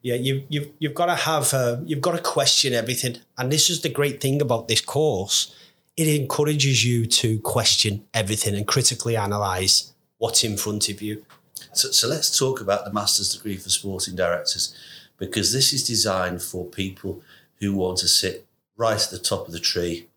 yeah, 0.00 0.14
you, 0.14 0.44
you've, 0.48 0.70
you've 0.78 0.94
got 0.94 1.06
to 1.06 1.16
have, 1.16 1.52
uh, 1.52 1.78
you've 1.84 2.00
got 2.00 2.12
to 2.12 2.22
question 2.22 2.72
everything. 2.72 3.18
And 3.36 3.52
this 3.52 3.68
is 3.68 3.82
the 3.82 3.90
great 3.90 4.22
thing 4.22 4.40
about 4.40 4.68
this 4.68 4.80
course 4.80 5.54
it 5.96 6.08
encourages 6.08 6.84
you 6.84 7.06
to 7.06 7.38
question 7.40 8.04
everything 8.14 8.54
and 8.54 8.66
critically 8.66 9.16
analyze 9.16 9.92
what's 10.18 10.44
in 10.44 10.56
front 10.56 10.88
of 10.88 11.02
you. 11.02 11.24
So, 11.72 11.90
so 11.90 12.08
let's 12.08 12.36
talk 12.36 12.60
about 12.60 12.84
the 12.84 12.92
master's 12.92 13.34
degree 13.34 13.56
for 13.56 13.68
sporting 13.68 14.16
directors 14.16 14.74
because 15.18 15.52
this 15.52 15.72
is 15.72 15.86
designed 15.86 16.42
for 16.42 16.64
people 16.64 17.22
who 17.60 17.74
want 17.74 17.98
to 17.98 18.08
sit 18.08 18.46
right 18.76 19.02
at 19.02 19.10
the 19.10 19.18
top 19.18 19.46
of 19.46 19.52
the 19.52 19.60
tree 19.60 20.08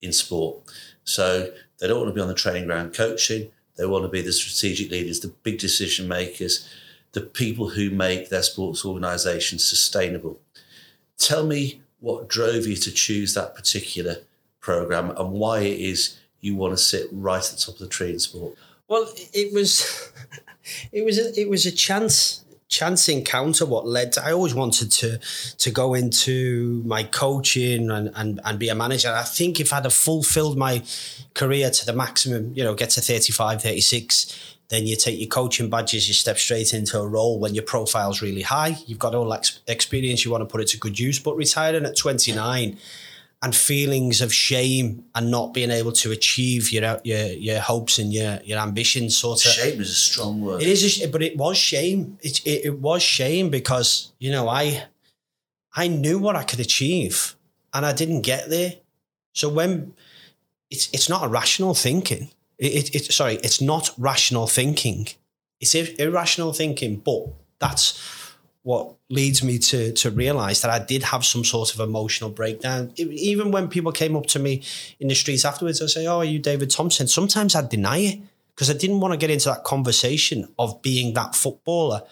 in 0.00 0.12
sport. 0.12 0.58
So 1.04 1.52
they 1.78 1.86
don't 1.86 2.00
want 2.00 2.10
to 2.10 2.14
be 2.14 2.20
on 2.20 2.28
the 2.28 2.34
training 2.34 2.66
ground 2.66 2.94
coaching. 2.94 3.50
They 3.76 3.86
want 3.86 4.04
to 4.04 4.08
be 4.08 4.22
the 4.22 4.32
strategic 4.32 4.90
leaders, 4.90 5.20
the 5.20 5.28
big 5.28 5.58
decision 5.58 6.08
makers, 6.08 6.68
the 7.12 7.20
people 7.20 7.70
who 7.70 7.90
make 7.90 8.28
their 8.28 8.42
sports 8.42 8.84
organisations 8.84 9.64
sustainable. 9.64 10.40
Tell 11.18 11.46
me 11.46 11.82
what 12.00 12.28
drove 12.28 12.66
you 12.66 12.76
to 12.76 12.90
choose 12.90 13.34
that 13.34 13.54
particular 13.54 14.16
program 14.68 15.10
and 15.16 15.30
why 15.32 15.60
it 15.60 15.80
is 15.80 16.18
you 16.40 16.54
want 16.54 16.72
to 16.74 16.76
sit 16.76 17.06
right 17.10 17.42
at 17.42 17.56
the 17.56 17.56
top 17.56 17.76
of 17.76 17.80
the 17.80 17.88
tree 17.88 18.12
in 18.12 18.18
sport? 18.18 18.54
Well, 18.86 19.08
it 19.32 19.54
was 19.54 20.12
it 20.92 21.04
was 21.06 21.18
a, 21.18 21.40
it 21.40 21.48
was 21.48 21.64
a 21.64 21.72
chance 21.72 22.44
chance 22.68 23.08
encounter 23.08 23.64
what 23.64 23.86
led 23.86 24.12
to 24.12 24.22
I 24.22 24.32
always 24.32 24.54
wanted 24.54 24.92
to 25.00 25.18
to 25.64 25.70
go 25.70 25.94
into 25.94 26.82
my 26.84 27.02
coaching 27.02 27.90
and, 27.90 28.10
and 28.14 28.40
and 28.44 28.58
be 28.58 28.68
a 28.68 28.74
manager. 28.74 29.10
I 29.10 29.22
think 29.22 29.58
if 29.58 29.72
I'd 29.72 29.84
have 29.84 29.94
fulfilled 29.94 30.58
my 30.58 30.82
career 31.32 31.70
to 31.70 31.86
the 31.86 31.94
maximum, 31.94 32.52
you 32.54 32.62
know, 32.62 32.74
get 32.74 32.90
to 32.90 33.00
35, 33.00 33.62
36, 33.62 34.56
then 34.68 34.86
you 34.86 34.96
take 34.96 35.18
your 35.18 35.28
coaching 35.28 35.70
badges, 35.70 36.08
you 36.08 36.14
step 36.14 36.36
straight 36.36 36.74
into 36.74 36.98
a 36.98 37.08
role 37.08 37.40
when 37.40 37.54
your 37.54 37.64
profile's 37.64 38.20
really 38.20 38.42
high. 38.42 38.76
You've 38.86 38.98
got 38.98 39.14
all 39.14 39.32
ex- 39.32 39.60
experience, 39.66 40.26
you 40.26 40.30
want 40.30 40.42
to 40.42 40.52
put 40.52 40.60
it 40.60 40.68
to 40.68 40.78
good 40.78 40.98
use. 40.98 41.18
But 41.18 41.36
retiring 41.36 41.86
at 41.86 41.96
29, 41.96 42.76
and 43.40 43.54
feelings 43.54 44.20
of 44.20 44.32
shame 44.32 45.04
and 45.14 45.30
not 45.30 45.54
being 45.54 45.70
able 45.70 45.92
to 45.92 46.10
achieve 46.10 46.72
your 46.72 47.00
your 47.04 47.26
your 47.26 47.60
hopes 47.60 47.98
and 47.98 48.12
your 48.12 48.40
your 48.44 48.58
ambitions. 48.58 49.16
Sort 49.16 49.44
of 49.44 49.52
shame 49.52 49.80
is 49.80 49.90
a 49.90 49.94
strong 49.94 50.40
word. 50.40 50.62
It 50.62 50.68
is, 50.68 51.02
a, 51.02 51.08
but 51.08 51.22
it 51.22 51.36
was 51.36 51.56
shame. 51.56 52.18
It, 52.20 52.44
it 52.46 52.64
it 52.66 52.78
was 52.80 53.02
shame 53.02 53.50
because 53.50 54.12
you 54.18 54.32
know 54.32 54.48
I 54.48 54.84
I 55.74 55.88
knew 55.88 56.18
what 56.18 56.34
I 56.34 56.42
could 56.42 56.60
achieve 56.60 57.36
and 57.72 57.86
I 57.86 57.92
didn't 57.92 58.22
get 58.22 58.50
there. 58.50 58.74
So 59.32 59.48
when 59.48 59.94
it's 60.70 60.88
it's 60.92 61.08
not 61.08 61.24
a 61.24 61.28
rational 61.28 61.74
thinking. 61.74 62.30
It, 62.58 62.92
it, 62.92 62.94
it 62.94 63.12
sorry, 63.12 63.34
it's 63.36 63.60
not 63.60 63.94
rational 63.96 64.48
thinking. 64.48 65.08
It's 65.60 65.74
irrational 65.74 66.52
thinking, 66.52 66.96
but 66.96 67.26
that's 67.58 68.00
what 68.68 68.96
leads 69.08 69.42
me 69.42 69.58
to 69.58 69.92
to 69.92 70.10
realize 70.10 70.60
that 70.60 70.70
I 70.70 70.78
did 70.78 71.02
have 71.04 71.24
some 71.24 71.42
sort 71.42 71.72
of 71.72 71.80
emotional 71.80 72.28
breakdown. 72.28 72.92
It, 72.96 73.08
even 73.10 73.50
when 73.50 73.68
people 73.68 73.92
came 73.92 74.14
up 74.14 74.26
to 74.26 74.38
me 74.38 74.62
in 75.00 75.08
the 75.08 75.14
streets 75.14 75.46
afterwards, 75.46 75.80
I 75.80 75.86
say, 75.86 76.06
"Oh, 76.06 76.18
are 76.18 76.24
you 76.24 76.38
David 76.38 76.68
Thompson?" 76.68 77.08
Sometimes 77.08 77.54
I'd 77.54 77.70
deny 77.70 77.96
it 78.10 78.18
because 78.54 78.68
I 78.68 78.74
didn't 78.74 79.00
want 79.00 79.12
to 79.14 79.16
get 79.16 79.30
into 79.30 79.48
that 79.48 79.64
conversation 79.64 80.52
of 80.58 80.82
being 80.82 81.14
that 81.14 81.34
footballer 81.34 82.02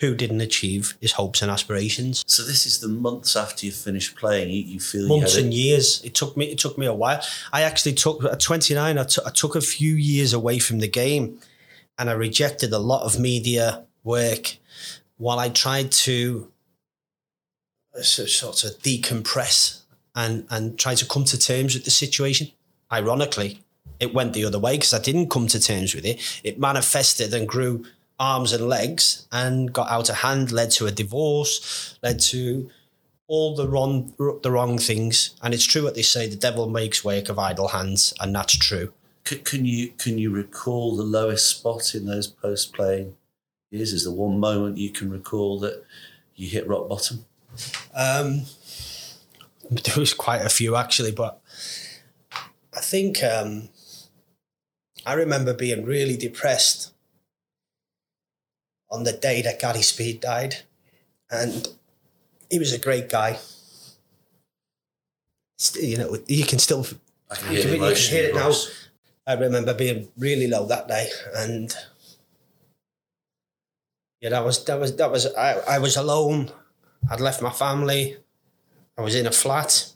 who 0.00 0.16
didn't 0.16 0.40
achieve 0.40 0.96
his 1.00 1.12
hopes 1.12 1.42
and 1.42 1.50
aspirations. 1.50 2.24
So 2.26 2.42
this 2.42 2.66
is 2.66 2.80
the 2.80 2.88
months 2.88 3.36
after 3.36 3.64
you 3.66 3.70
finished 3.70 4.16
playing. 4.16 4.50
You, 4.50 4.62
you 4.64 4.80
feel 4.80 5.06
months 5.06 5.36
you 5.36 5.44
and 5.44 5.54
years. 5.54 6.02
It 6.02 6.16
took 6.16 6.36
me. 6.36 6.46
It 6.46 6.58
took 6.58 6.76
me 6.76 6.86
a 6.86 6.92
while. 6.92 7.22
I 7.52 7.62
actually 7.62 7.94
took 7.94 8.24
at 8.24 8.40
twenty 8.40 8.74
nine. 8.74 8.98
I, 8.98 9.04
t- 9.04 9.22
I 9.24 9.30
took 9.30 9.54
a 9.54 9.60
few 9.60 9.94
years 9.94 10.32
away 10.32 10.58
from 10.58 10.80
the 10.80 10.88
game, 10.88 11.38
and 11.96 12.10
I 12.10 12.14
rejected 12.14 12.72
a 12.72 12.80
lot 12.80 13.04
of 13.04 13.20
media 13.20 13.84
work 14.02 14.56
while 15.20 15.38
I 15.38 15.50
tried 15.50 15.92
to 15.92 16.50
uh, 17.96 18.00
sort 18.02 18.64
of 18.64 18.70
decompress 18.78 19.82
and, 20.16 20.46
and 20.48 20.78
try 20.78 20.94
to 20.94 21.04
come 21.04 21.24
to 21.24 21.38
terms 21.38 21.74
with 21.74 21.84
the 21.84 21.90
situation, 21.90 22.48
ironically, 22.90 23.60
it 24.00 24.14
went 24.14 24.32
the 24.32 24.46
other 24.46 24.58
way 24.58 24.76
because 24.76 24.94
I 24.94 24.98
didn't 24.98 25.28
come 25.28 25.46
to 25.48 25.60
terms 25.60 25.94
with 25.94 26.06
it. 26.06 26.40
It 26.42 26.58
manifested 26.58 27.34
and 27.34 27.46
grew 27.46 27.84
arms 28.18 28.54
and 28.54 28.66
legs 28.66 29.26
and 29.30 29.70
got 29.72 29.90
out 29.90 30.08
of 30.08 30.16
hand, 30.16 30.52
led 30.52 30.70
to 30.72 30.86
a 30.86 30.90
divorce, 30.90 31.98
led 32.02 32.18
to 32.20 32.70
all 33.26 33.54
the 33.54 33.68
wrong 33.68 34.14
the 34.42 34.50
wrong 34.50 34.78
things. 34.78 35.36
And 35.42 35.52
it's 35.52 35.66
true 35.66 35.84
what 35.84 35.94
they 35.94 36.02
say: 36.02 36.28
the 36.28 36.36
devil 36.36 36.66
makes 36.66 37.04
work 37.04 37.28
of 37.28 37.38
idle 37.38 37.68
hands, 37.68 38.14
and 38.20 38.34
that's 38.34 38.56
true. 38.56 38.94
Can, 39.24 39.40
can 39.40 39.64
you 39.66 39.90
can 39.98 40.16
you 40.16 40.30
recall 40.30 40.96
the 40.96 41.04
lowest 41.04 41.58
spot 41.58 41.94
in 41.94 42.06
those 42.06 42.26
post 42.26 42.72
playing 42.72 43.16
years? 43.70 43.92
Is 43.92 44.04
the 44.04 44.12
one 44.12 44.38
moment 44.38 44.78
you 44.78 44.90
can 44.90 45.10
recall 45.10 45.58
that 45.60 45.84
you 46.34 46.48
hit 46.48 46.66
rock 46.66 46.88
bottom? 46.88 47.24
Um, 47.94 48.42
there 49.70 49.96
was 49.96 50.14
quite 50.14 50.42
a 50.42 50.48
few 50.48 50.76
actually, 50.76 51.12
but 51.12 51.40
I 52.74 52.80
think 52.80 53.22
um, 53.22 53.68
I 55.06 55.14
remember 55.14 55.54
being 55.54 55.84
really 55.84 56.16
depressed 56.16 56.92
on 58.90 59.04
the 59.04 59.12
day 59.12 59.42
that 59.42 59.60
Gary 59.60 59.82
Speed 59.82 60.20
died, 60.20 60.56
and 61.30 61.68
he 62.50 62.58
was 62.58 62.72
a 62.72 62.78
great 62.78 63.08
guy. 63.08 63.38
You 65.80 65.98
know, 65.98 66.16
you 66.26 66.44
can 66.44 66.58
still 66.58 66.86
I 67.30 67.36
can 67.36 67.52
you 67.52 67.62
hear, 67.62 67.62
can, 67.62 67.82
you 67.82 67.94
can 67.94 68.10
hear 68.10 68.28
it 68.30 68.34
now. 68.34 68.52
I 69.26 69.34
remember 69.34 69.74
being 69.74 70.08
really 70.16 70.48
low 70.48 70.66
that 70.66 70.88
day, 70.88 71.08
and 71.36 71.74
yeah, 74.20 74.30
that 74.30 74.44
was 74.44 74.64
that 74.64 74.78
was 74.78 74.96
that 74.96 75.10
was 75.10 75.26
I, 75.34 75.60
I 75.60 75.78
was 75.78 75.96
alone. 75.96 76.50
I'd 77.10 77.20
left 77.20 77.42
my 77.42 77.50
family. 77.50 78.16
I 78.98 79.02
was 79.02 79.14
in 79.14 79.26
a 79.26 79.32
flat. 79.32 79.92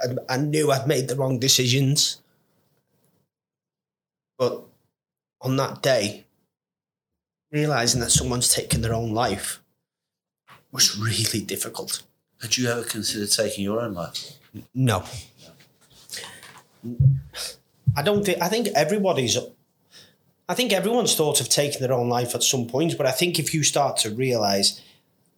And 0.00 0.18
I 0.28 0.36
knew 0.36 0.70
I'd 0.70 0.86
made 0.86 1.08
the 1.08 1.16
wrong 1.16 1.38
decisions, 1.38 2.20
but 4.36 4.64
on 5.40 5.56
that 5.56 5.82
day, 5.82 6.26
realizing 7.50 8.00
that 8.00 8.10
someone's 8.10 8.52
taken 8.52 8.80
their 8.80 8.94
own 8.94 9.12
life 9.12 9.60
was 10.70 10.98
really 10.98 11.44
difficult. 11.44 12.02
Had 12.40 12.56
you 12.56 12.68
ever 12.68 12.84
considered 12.84 13.30
taking 13.30 13.64
your 13.64 13.80
own 13.80 13.94
life? 13.94 14.38
No. 14.74 15.04
I 17.96 18.02
don't 18.02 18.24
think 18.24 18.40
I 18.40 18.48
think 18.48 18.68
everybody's 18.74 19.36
I 20.48 20.54
think 20.54 20.72
everyone's 20.72 21.14
thought 21.14 21.40
of 21.40 21.48
taking 21.48 21.80
their 21.80 21.92
own 21.92 22.08
life 22.08 22.34
at 22.34 22.42
some 22.42 22.66
point, 22.66 22.96
but 22.96 23.06
I 23.06 23.10
think 23.10 23.38
if 23.38 23.52
you 23.52 23.62
start 23.62 23.98
to 23.98 24.10
realise 24.10 24.80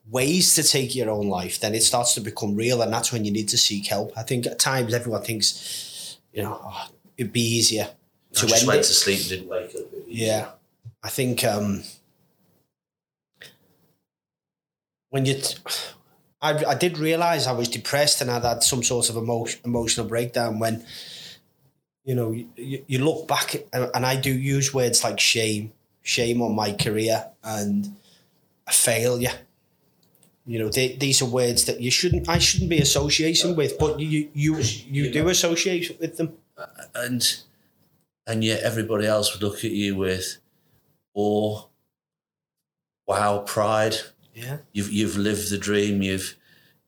ways 0.08 0.54
to 0.54 0.62
take 0.62 0.94
your 0.94 1.10
own 1.10 1.28
life, 1.28 1.58
then 1.60 1.74
it 1.74 1.82
starts 1.82 2.14
to 2.14 2.20
become 2.20 2.54
real 2.54 2.80
and 2.82 2.92
that's 2.92 3.12
when 3.12 3.24
you 3.24 3.30
need 3.32 3.48
to 3.48 3.58
seek 3.58 3.86
help. 3.86 4.12
I 4.16 4.22
think 4.22 4.46
at 4.46 4.58
times 4.58 4.94
everyone 4.94 5.22
thinks, 5.22 6.18
you 6.32 6.42
know, 6.42 6.60
oh, 6.64 6.88
it'd 7.16 7.32
be 7.32 7.40
easier 7.40 7.84
I 7.84 8.34
to 8.38 8.46
just 8.46 8.62
end 8.62 8.68
went 8.68 8.80
it. 8.80 8.84
to 8.84 8.92
sleep 8.92 9.20
and 9.20 9.28
didn't 9.28 9.48
wake 9.48 9.74
up. 9.74 9.86
Yeah, 10.06 10.48
I 11.02 11.08
think 11.08 11.44
um, 11.44 11.82
when 15.10 15.26
you, 15.26 15.34
t- 15.34 15.56
I 16.40 16.64
I 16.64 16.74
did 16.74 16.98
realize 16.98 17.46
I 17.46 17.52
was 17.52 17.68
depressed 17.68 18.20
and 18.20 18.30
I'd 18.30 18.44
had 18.44 18.62
some 18.62 18.82
sort 18.82 19.10
of 19.10 19.16
emotion, 19.16 19.60
emotional 19.64 20.06
breakdown 20.06 20.58
when, 20.58 20.84
you 22.04 22.14
know, 22.14 22.32
you, 22.32 22.84
you 22.86 22.98
look 23.04 23.28
back 23.28 23.54
and 23.72 23.90
and 23.94 24.06
I 24.06 24.16
do 24.16 24.32
use 24.32 24.72
words 24.74 25.04
like 25.04 25.20
shame, 25.20 25.72
shame 26.02 26.42
on 26.42 26.54
my 26.54 26.72
career 26.72 27.26
and 27.42 27.96
a 28.66 28.72
failure. 28.72 29.32
You 30.46 30.58
know, 30.58 30.68
they, 30.68 30.96
these 30.96 31.22
are 31.22 31.26
words 31.26 31.66
that 31.66 31.80
you 31.80 31.90
shouldn't, 31.90 32.28
I 32.28 32.38
shouldn't 32.38 32.70
be 32.70 32.78
associating 32.78 33.54
with, 33.54 33.78
but 33.78 34.00
you 34.00 34.28
you 34.32 34.58
you 34.58 35.12
do 35.12 35.28
associate 35.28 35.98
with 36.00 36.16
them. 36.16 36.32
Uh, 36.56 36.66
and 36.94 37.42
and 38.26 38.42
yet 38.42 38.62
everybody 38.62 39.06
else 39.06 39.32
would 39.32 39.42
look 39.42 39.58
at 39.64 39.70
you 39.70 39.96
with 39.96 40.38
awe, 41.14 41.64
wow, 43.06 43.38
pride. 43.38 43.96
Yeah. 44.34 44.58
You've 44.72 44.92
you've 44.92 45.16
lived 45.16 45.50
the 45.50 45.58
dream. 45.58 46.02
You've 46.02 46.36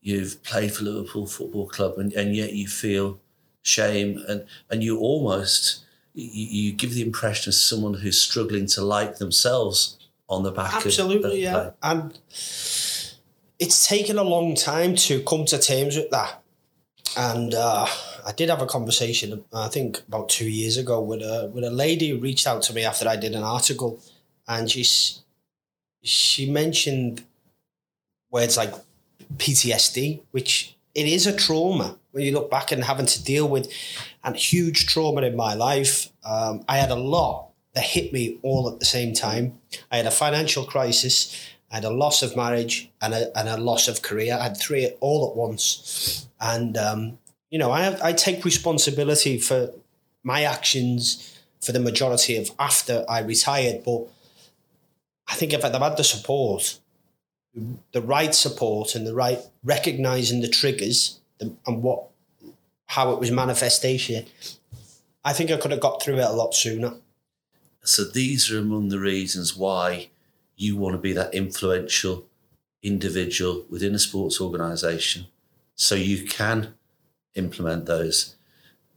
you've 0.01 0.43
played 0.43 0.73
for 0.73 0.85
Liverpool 0.85 1.27
Football 1.27 1.69
Club, 1.69 1.99
and, 1.99 2.13
and 2.15 2.35
yet 2.35 2.53
you 2.55 2.67
feel 2.67 3.21
shame, 3.63 4.23
and 4.29 4.45
and 4.71 4.83
you 4.83 4.99
almost 4.99 5.85
you, 6.15 6.47
you 6.65 6.73
give 6.73 6.95
the 6.95 7.03
impression 7.03 7.51
of 7.51 7.55
someone 7.55 7.95
who's 7.95 8.21
struggling 8.21 8.67
to 8.67 8.83
like 8.83 9.17
themselves 9.17 9.99
on 10.29 10.43
the 10.43 10.53
back 10.53 10.73
of 10.73 10.87
Absolutely, 10.87 11.33
of 11.33 11.39
yeah. 11.39 11.53
play. 11.53 11.71
And 11.83 12.19
it's 13.59 13.87
taken 13.87 14.19
a 14.19 14.25
long 14.25 14.55
time 14.55 14.97
to 14.97 15.23
come 15.23 15.45
to 15.47 15.59
terms 15.59 15.97
with 15.97 16.11
that. 16.11 16.43
And 17.17 17.55
uh, 17.55 17.87
I 18.27 18.33
did 18.33 18.49
have 18.49 18.63
a 18.63 18.67
conversation, 18.67 19.45
I 19.53 19.69
think 19.69 20.01
about 20.09 20.29
two 20.29 20.49
years 20.49 20.79
ago, 20.79 21.01
with 21.01 21.21
a 21.21 21.51
with 21.53 21.65
a 21.65 21.71
lady 21.71 22.11
who 22.11 22.19
reached 22.19 22.47
out 22.47 22.63
to 22.63 22.73
me 22.73 22.85
after 22.85 23.09
I 23.09 23.17
did 23.17 23.35
an 23.35 23.43
article, 23.43 24.01
and 24.49 24.71
she 24.71 24.85
she 26.03 26.51
mentioned 26.51 27.23
words 28.31 28.57
like 28.57 28.75
PTSD, 29.37 30.23
which 30.31 30.75
it 30.95 31.07
is 31.07 31.27
a 31.27 31.37
trauma 31.37 31.99
when 32.13 32.25
you 32.25 32.33
look 32.33 32.51
back 32.51 32.73
and 32.73 32.85
having 32.85 33.07
to 33.07 33.25
deal 33.25 33.49
with 33.49 33.73
and 34.23 34.37
huge 34.37 34.87
trauma 34.87 35.23
in 35.23 35.37
my 35.37 35.55
life. 35.55 36.09
Um, 36.25 36.65
I 36.69 36.79
had 36.79 36.91
a 36.91 36.97
lot 36.97 37.49
that 37.75 37.85
hit 37.85 38.13
me 38.13 38.39
all 38.43 38.71
at 38.71 38.79
the 38.79 38.85
same 38.85 39.15
time. 39.15 39.59
I 39.91 39.97
had 39.97 40.07
a 40.07 40.11
financial 40.11 40.65
crisis, 40.65 41.35
I 41.71 41.77
had 41.77 41.85
a 41.85 41.91
loss 41.91 42.23
of 42.23 42.37
marriage, 42.37 42.91
and 43.01 43.15
a, 43.15 43.37
and 43.37 43.49
a 43.49 43.57
loss 43.57 43.89
of 43.89 44.03
career. 44.03 44.37
I 44.39 44.43
had 44.43 44.59
three 44.59 44.91
all 45.01 45.29
at 45.31 45.37
once. 45.37 46.29
And, 46.39 46.77
um, 46.77 47.19
you 47.51 47.59
know, 47.59 47.73
I, 47.73 47.83
have, 47.83 48.01
I 48.03 48.13
take 48.13 48.45
responsibility 48.45 49.39
for 49.39 49.71
my 50.23 50.43
actions 50.43 51.41
for 51.63 51.73
the 51.73 51.81
majority 51.81 52.37
of 52.37 52.51
after 52.59 53.07
I 53.09 53.21
retired. 53.21 53.85
But 53.85 54.07
I 55.29 55.35
think 55.35 55.55
if 55.55 55.65
I'd 55.65 55.73
have 55.73 55.81
had 55.81 55.97
the 55.97 56.05
support, 56.05 56.79
the 57.93 58.03
right 58.03 58.35
support 58.35 58.95
and 58.95 59.07
the 59.07 59.15
right 59.15 59.39
recognizing 59.65 60.41
the 60.41 60.49
triggers 60.49 61.21
and 61.67 61.83
what 61.83 62.05
how 62.87 63.13
it 63.13 63.21
was 63.21 63.31
manifestation, 63.31 64.27
I 65.25 65.33
think 65.33 65.51
I 65.51 65.57
could 65.57 65.71
have 65.71 65.81
got 65.81 66.03
through 66.03 66.19
it 66.19 66.25
a 66.25 66.33
lot 66.33 66.55
sooner. 66.55 66.95
So 67.85 68.05
these 68.05 68.51
are 68.51 68.59
among 68.59 68.89
the 68.89 69.01
reasons 69.01 69.57
why 69.57 70.11
you 70.57 70.77
want 70.77 70.95
to 70.95 70.99
be 70.99 71.13
that 71.15 71.35
influential 71.35 72.27
individual 72.83 73.65
within 73.71 73.95
a 73.95 73.99
sports 73.99 74.41
organisation, 74.41 75.27
so 75.75 75.95
you 75.95 76.25
can 76.25 76.75
implement 77.35 77.87
those 77.87 78.37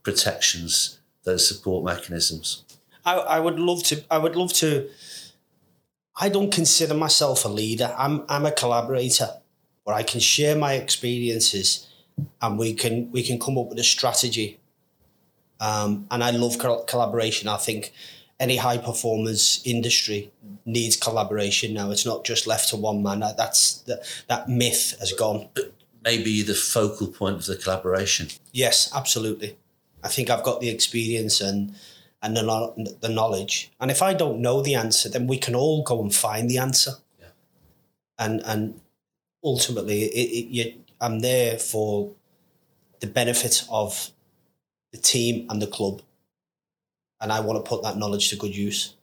protections, 0.04 1.00
those 1.24 1.48
support 1.48 1.86
mechanisms. 1.86 2.64
I, 3.06 3.16
I 3.16 3.40
would 3.40 3.60
love 3.60 3.84
to. 3.84 4.04
I 4.10 4.18
would 4.18 4.36
love 4.36 4.54
to. 4.54 4.90
I 6.20 6.30
don't 6.30 6.52
consider 6.52 6.94
myself 6.94 7.46
a 7.46 7.50
leader. 7.50 7.94
I'm 7.98 8.24
I'm 8.28 8.46
a 8.46 8.52
collaborator, 8.52 9.30
where 9.84 9.96
I 9.96 10.04
can 10.04 10.20
share 10.20 10.56
my 10.56 10.74
experiences, 10.74 11.88
and 12.42 12.58
we 12.58 12.74
can 12.74 13.12
we 13.12 13.24
can 13.24 13.40
come 13.40 13.58
up 13.58 13.68
with 13.70 13.80
a 13.80 13.84
strategy. 13.84 14.60
Um, 15.60 16.08
and 16.12 16.24
I 16.24 16.32
love 16.32 16.58
col- 16.60 16.84
collaboration. 16.84 17.48
I 17.48 17.58
think 17.58 17.94
any 18.40 18.58
high 18.58 18.78
performance 18.78 19.66
industry 19.66 20.32
needs 20.66 20.98
collaboration 20.98 21.74
now. 21.74 21.92
It's 21.92 22.06
not 22.06 22.26
just 22.26 22.46
left 22.48 22.70
to 22.70 22.76
one 22.76 23.02
man. 23.02 23.20
That- 23.20 23.38
That's 23.38 23.82
that 23.84 24.00
that 24.28 24.50
myth 24.50 24.96
has 25.00 25.14
gone. 25.14 25.50
Maybe 26.04 26.44
the 26.44 26.54
focal 26.54 27.08
point 27.08 27.38
of 27.38 27.46
the 27.46 27.56
collaboration. 27.56 28.28
Yes, 28.52 28.92
absolutely. 28.94 29.58
I 30.04 30.08
think 30.08 30.30
I've 30.30 30.44
got 30.44 30.60
the 30.62 30.70
experience 30.70 31.42
and 31.42 31.74
and 32.22 32.36
the, 32.38 32.98
the 33.02 33.10
knowledge. 33.10 33.72
And 33.80 33.92
if 33.92 34.02
I 34.02 34.14
don't 34.14 34.40
know 34.40 34.62
the 34.62 34.76
answer, 34.76 35.10
then 35.10 35.28
we 35.28 35.38
can 35.38 35.56
all 35.56 35.84
go 35.84 36.02
and 36.02 36.14
find 36.14 36.50
the 36.50 36.58
answer. 36.58 36.92
Yeah. 37.20 37.28
And 38.20 38.42
and 38.46 38.82
ultimately, 39.44 40.04
it, 40.04 40.30
it, 40.30 40.48
you, 40.48 40.74
I'm 41.02 41.20
there 41.20 41.58
for 41.58 42.14
the 43.00 43.08
benefit 43.08 43.66
of 43.70 44.12
the 44.92 44.98
team 44.98 45.46
and 45.50 45.62
the 45.62 45.68
club. 45.68 46.02
And 47.22 47.32
I 47.32 47.40
want 47.40 47.64
to 47.64 47.70
put 47.70 47.84
that 47.84 47.98
knowledge 47.98 48.30
to 48.30 48.36
good 48.36 48.56
use. 48.56 48.96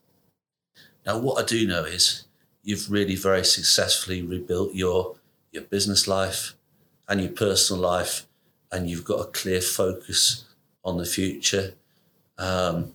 Now, 1.04 1.18
what 1.18 1.42
I 1.42 1.46
do 1.46 1.66
know 1.66 1.84
is 1.84 2.24
you've 2.62 2.90
really 2.90 3.16
very 3.16 3.44
successfully 3.44 4.22
rebuilt 4.22 4.74
your 4.74 5.16
your 5.50 5.62
business 5.64 6.08
life 6.08 6.54
and 7.08 7.20
your 7.20 7.32
personal 7.32 7.82
life, 7.82 8.26
and 8.70 8.88
you've 8.88 9.04
got 9.04 9.20
a 9.20 9.30
clear 9.30 9.60
focus 9.60 10.44
on 10.84 10.96
the 10.96 11.04
future. 11.04 11.74
Um, 12.38 12.94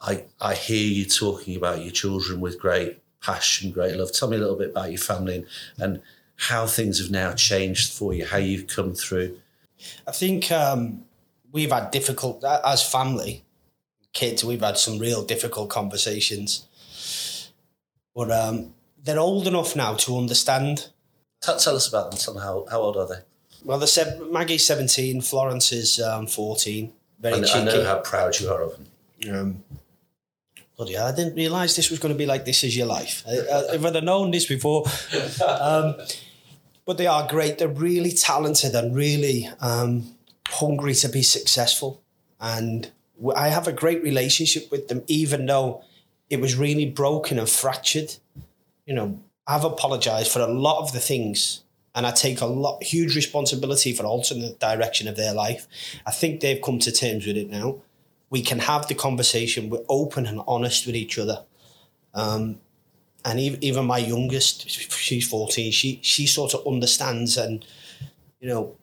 I 0.00 0.24
I 0.40 0.54
hear 0.54 0.86
you 0.86 1.04
talking 1.04 1.56
about 1.56 1.82
your 1.82 1.92
children 1.92 2.40
with 2.40 2.60
great 2.60 3.00
passion, 3.22 3.72
great 3.72 3.96
love. 3.96 4.12
Tell 4.12 4.28
me 4.28 4.36
a 4.36 4.40
little 4.40 4.56
bit 4.56 4.70
about 4.70 4.90
your 4.90 5.00
family 5.00 5.36
and, 5.36 5.46
and 5.78 6.02
how 6.36 6.66
things 6.66 6.98
have 7.00 7.10
now 7.10 7.32
changed 7.32 7.92
for 7.92 8.12
you, 8.14 8.26
how 8.26 8.36
you've 8.38 8.66
come 8.66 8.94
through. 8.94 9.38
I 10.06 10.12
think 10.12 10.50
um, 10.52 11.04
we've 11.52 11.70
had 11.72 11.90
difficult 11.90 12.44
as 12.44 12.82
family, 12.82 13.44
kids. 14.12 14.44
We've 14.44 14.60
had 14.60 14.78
some 14.78 14.98
real 14.98 15.24
difficult 15.24 15.70
conversations, 15.70 16.66
but 18.14 18.30
um, 18.30 18.74
they're 19.02 19.18
old 19.18 19.46
enough 19.46 19.76
now 19.76 19.94
to 19.94 20.16
understand. 20.18 20.88
Tell, 21.40 21.58
tell 21.58 21.76
us 21.76 21.88
about 21.88 22.10
them. 22.10 22.18
Tell 22.18 22.34
me 22.34 22.40
how, 22.40 22.66
how 22.70 22.80
old 22.80 22.96
are 22.96 23.06
they? 23.06 23.20
Well, 23.64 23.78
the 23.78 23.86
sev- 23.86 24.30
Maggie's 24.30 24.64
seventeen, 24.66 25.20
Florence 25.20 25.72
is 25.72 26.00
um, 26.00 26.26
fourteen. 26.26 26.92
Very 27.20 27.36
I, 27.36 27.38
I 27.38 27.42
cheeky. 27.42 27.64
know 27.64 27.84
how 27.84 27.98
proud 28.00 28.38
you 28.38 28.50
are 28.50 28.62
of 28.62 28.72
them. 28.76 29.34
um, 29.34 29.64
bloody 30.76 30.94
hell, 30.94 31.06
I 31.06 31.14
didn't 31.14 31.34
realise 31.34 31.74
this 31.76 31.90
was 31.90 31.98
going 31.98 32.12
to 32.12 32.18
be 32.18 32.26
like 32.26 32.44
this 32.44 32.62
is 32.64 32.76
your 32.76 32.86
life. 32.86 33.22
I, 33.26 33.32
I, 33.32 33.74
if 33.74 33.84
I'd 33.84 33.94
have 33.94 34.04
known 34.04 34.30
this 34.30 34.46
before. 34.46 34.84
Um, 35.48 35.96
but 36.86 36.96
they 36.96 37.06
are 37.06 37.28
great. 37.28 37.58
They're 37.58 37.68
really 37.68 38.12
talented 38.12 38.74
and 38.74 38.94
really 38.94 39.50
um, 39.60 40.14
hungry 40.48 40.94
to 40.94 41.08
be 41.08 41.22
successful. 41.22 42.00
And 42.40 42.90
I 43.34 43.48
have 43.48 43.66
a 43.66 43.72
great 43.72 44.02
relationship 44.02 44.70
with 44.70 44.88
them, 44.88 45.02
even 45.08 45.46
though 45.46 45.82
it 46.30 46.40
was 46.40 46.54
really 46.54 46.86
broken 46.86 47.38
and 47.38 47.48
fractured. 47.48 48.14
You 48.86 48.94
know, 48.94 49.20
I've 49.46 49.64
apologized 49.64 50.30
for 50.30 50.40
a 50.40 50.46
lot 50.46 50.80
of 50.80 50.92
the 50.92 51.00
things 51.00 51.62
and 51.94 52.06
I 52.06 52.12
take 52.12 52.40
a 52.40 52.46
lot 52.46 52.82
huge 52.82 53.16
responsibility 53.16 53.92
for 53.92 54.04
altering 54.04 54.42
the 54.42 54.50
direction 54.50 55.08
of 55.08 55.16
their 55.16 55.32
life. 55.32 55.66
I 56.06 56.10
think 56.12 56.40
they've 56.40 56.62
come 56.62 56.78
to 56.80 56.92
terms 56.92 57.26
with 57.26 57.36
it 57.36 57.50
now. 57.50 57.76
We 58.28 58.42
can 58.42 58.58
have 58.60 58.86
the 58.86 58.94
conversation. 58.94 59.70
We're 59.70 59.84
open 59.88 60.26
and 60.26 60.42
honest 60.46 60.86
with 60.86 60.94
each 60.94 61.18
other. 61.18 61.44
Um, 62.12 62.60
and 63.26 63.40
even, 63.40 63.84
my 63.84 63.98
youngest, 63.98 64.70
she's 64.70 65.26
fourteen. 65.28 65.72
She 65.72 65.98
she 66.02 66.26
sort 66.26 66.54
of 66.54 66.64
understands, 66.66 67.36
and 67.36 67.66
you 68.40 68.48
know, 68.48 68.76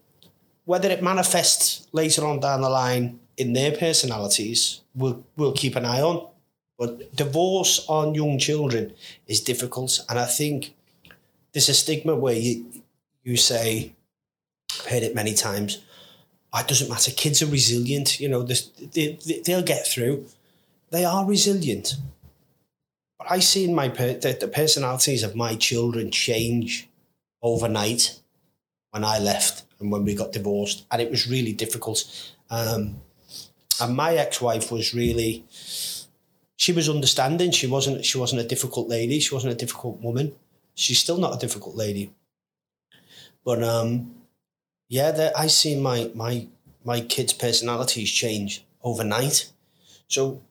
whether 0.66 0.90
it 0.90 1.02
manifests 1.02 1.88
later 1.94 2.26
on 2.26 2.42
down 2.42 2.62
the 2.62 2.70
line 2.70 3.20
in 3.38 3.54
their 3.54 3.72
personalities, 3.72 4.82
we'll 4.94 5.24
we'll 5.38 5.54
keep 5.54 5.78
an 5.78 5.86
eye 5.86 6.02
on. 6.02 6.28
But 6.78 7.16
divorce 7.16 7.86
on 7.88 8.16
young 8.16 8.38
children 8.38 8.94
is 9.28 9.40
difficult, 9.40 10.00
and 10.10 10.20
I 10.20 10.26
think 10.26 10.76
there's 11.54 11.70
a 11.70 11.74
stigma 11.74 12.14
where 12.14 12.36
you 12.36 12.66
you 13.24 13.38
say, 13.38 13.94
I've 14.80 14.88
heard 14.88 15.04
it 15.04 15.16
many 15.16 15.34
times. 15.34 15.82
Oh, 16.52 16.60
it 16.60 16.68
doesn't 16.68 16.90
matter. 16.90 17.12
Kids 17.12 17.42
are 17.42 17.48
resilient. 17.48 18.20
You 18.20 18.30
know, 18.30 18.44
they, 18.44 18.56
they, 18.94 19.42
they'll 19.46 19.64
get 19.64 19.88
through. 19.88 20.26
They 20.92 21.06
are 21.06 21.26
resilient. 21.26 21.96
I 23.30 23.40
seen 23.40 23.74
my 23.74 23.88
the, 23.88 24.38
the 24.40 24.48
personalities 24.48 25.24
of 25.24 25.36
my 25.36 25.56
children 25.56 26.12
change 26.12 26.90
overnight 27.42 28.20
when 28.92 29.04
I 29.04 29.20
left 29.20 29.64
and 29.80 29.92
when 29.92 30.06
we 30.06 30.16
got 30.16 30.32
divorced, 30.32 30.86
and 30.92 31.02
it 31.02 31.10
was 31.10 31.28
really 31.28 31.54
difficult. 31.54 32.06
Um, 32.50 33.02
and 33.82 33.96
my 33.96 34.16
ex-wife 34.16 34.72
was 34.72 34.94
really, 34.94 35.44
she 36.56 36.72
was 36.72 36.88
understanding. 36.90 37.52
She 37.52 37.68
wasn't. 37.68 38.06
She 38.06 38.18
wasn't 38.18 38.42
a 38.42 38.48
difficult 38.48 38.88
lady. 38.88 39.20
She 39.20 39.34
wasn't 39.34 39.54
a 39.54 39.58
difficult 39.58 40.00
woman. 40.02 40.36
She's 40.76 41.00
still 41.00 41.18
not 41.18 41.36
a 41.36 41.40
difficult 41.40 41.76
lady. 41.76 42.12
But 43.44 43.64
um, 43.64 44.16
yeah, 44.90 45.32
I 45.36 45.48
see 45.48 45.76
my 45.80 46.12
my 46.14 46.48
my 46.86 47.02
kids' 47.02 47.34
personalities 47.34 48.12
change 48.12 48.64
overnight. 48.84 49.52
So 50.08 50.42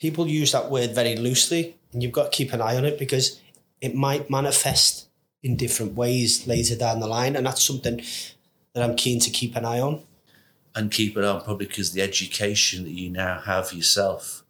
people 0.00 0.26
use 0.26 0.52
that 0.52 0.70
word 0.70 0.94
very 0.94 1.16
loosely, 1.16 1.76
and 1.92 2.02
you've 2.02 2.12
got 2.12 2.32
to 2.32 2.36
keep 2.36 2.52
an 2.52 2.60
eye 2.60 2.76
on 2.76 2.84
it 2.84 2.98
because 2.98 3.40
it 3.80 3.94
might 3.94 4.30
manifest 4.30 5.08
in 5.42 5.56
different 5.56 5.94
ways 5.94 6.46
later 6.46 6.76
down 6.76 7.00
the 7.00 7.06
line, 7.06 7.36
and 7.36 7.46
that's 7.46 7.62
something 7.62 8.00
that 8.72 8.82
I'm 8.82 8.96
keen 8.96 9.20
to 9.20 9.30
keep 9.30 9.56
an 9.56 9.64
eye 9.64 9.80
on. 9.80 10.02
And 10.74 10.90
keep 10.90 11.16
it 11.16 11.24
on 11.24 11.42
probably 11.42 11.66
because 11.66 11.92
the 11.92 12.02
education 12.02 12.84
that 12.84 12.90
you 12.90 13.08
now 13.10 13.40
have 13.40 13.72
yourself 13.72 14.42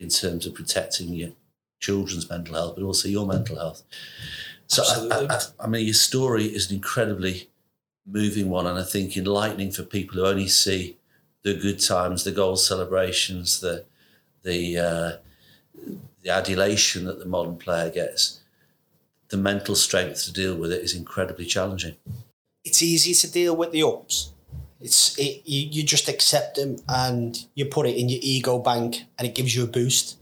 in 0.00 0.08
terms 0.08 0.46
of 0.46 0.54
protecting 0.54 1.14
your 1.14 1.30
children's 1.80 2.28
mental 2.28 2.54
health, 2.54 2.74
but 2.76 2.84
also 2.84 3.08
your 3.08 3.26
mental 3.26 3.56
health. 3.56 3.82
So, 4.66 4.82
I, 4.82 5.26
I, 5.30 5.40
I, 5.60 5.66
mean, 5.68 5.84
your 5.84 5.94
story 5.94 6.46
is 6.46 6.70
an 6.70 6.76
incredibly 6.76 7.50
moving 8.06 8.48
one, 8.48 8.66
and 8.66 8.78
I 8.78 8.82
think 8.82 9.16
enlightening 9.16 9.70
for 9.70 9.82
people 9.82 10.16
who 10.16 10.26
only 10.26 10.48
see 10.48 10.96
the 11.42 11.54
good 11.54 11.80
times, 11.80 12.24
the 12.24 12.32
goal 12.32 12.56
celebrations, 12.56 13.60
the 13.60 13.84
the 14.44 14.78
uh, 14.78 15.12
the 16.22 16.30
adulation 16.30 17.04
that 17.04 17.18
the 17.18 17.26
modern 17.26 17.56
player 17.56 17.90
gets. 17.90 18.40
The 19.28 19.36
mental 19.36 19.74
strength 19.74 20.24
to 20.24 20.32
deal 20.32 20.54
with 20.54 20.70
it 20.70 20.82
is 20.82 20.94
incredibly 20.94 21.46
challenging. 21.46 21.96
It's 22.64 22.82
easy 22.82 23.14
to 23.14 23.32
deal 23.32 23.56
with 23.56 23.72
the 23.72 23.82
ups. 23.82 24.32
It's 24.80 25.18
it, 25.18 25.42
you, 25.44 25.68
you 25.70 25.82
just 25.82 26.08
accept 26.08 26.56
them 26.56 26.76
and 26.88 27.46
you 27.54 27.64
put 27.64 27.86
it 27.86 27.96
in 27.96 28.08
your 28.08 28.20
ego 28.22 28.58
bank, 28.58 29.04
and 29.18 29.26
it 29.26 29.34
gives 29.34 29.56
you 29.56 29.64
a 29.64 29.66
boost. 29.66 30.18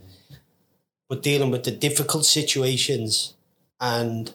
But 1.09 1.23
dealing 1.23 1.51
with 1.51 1.64
the 1.64 1.73
difficult 1.73 2.25
situations 2.25 3.35
and 3.81 4.35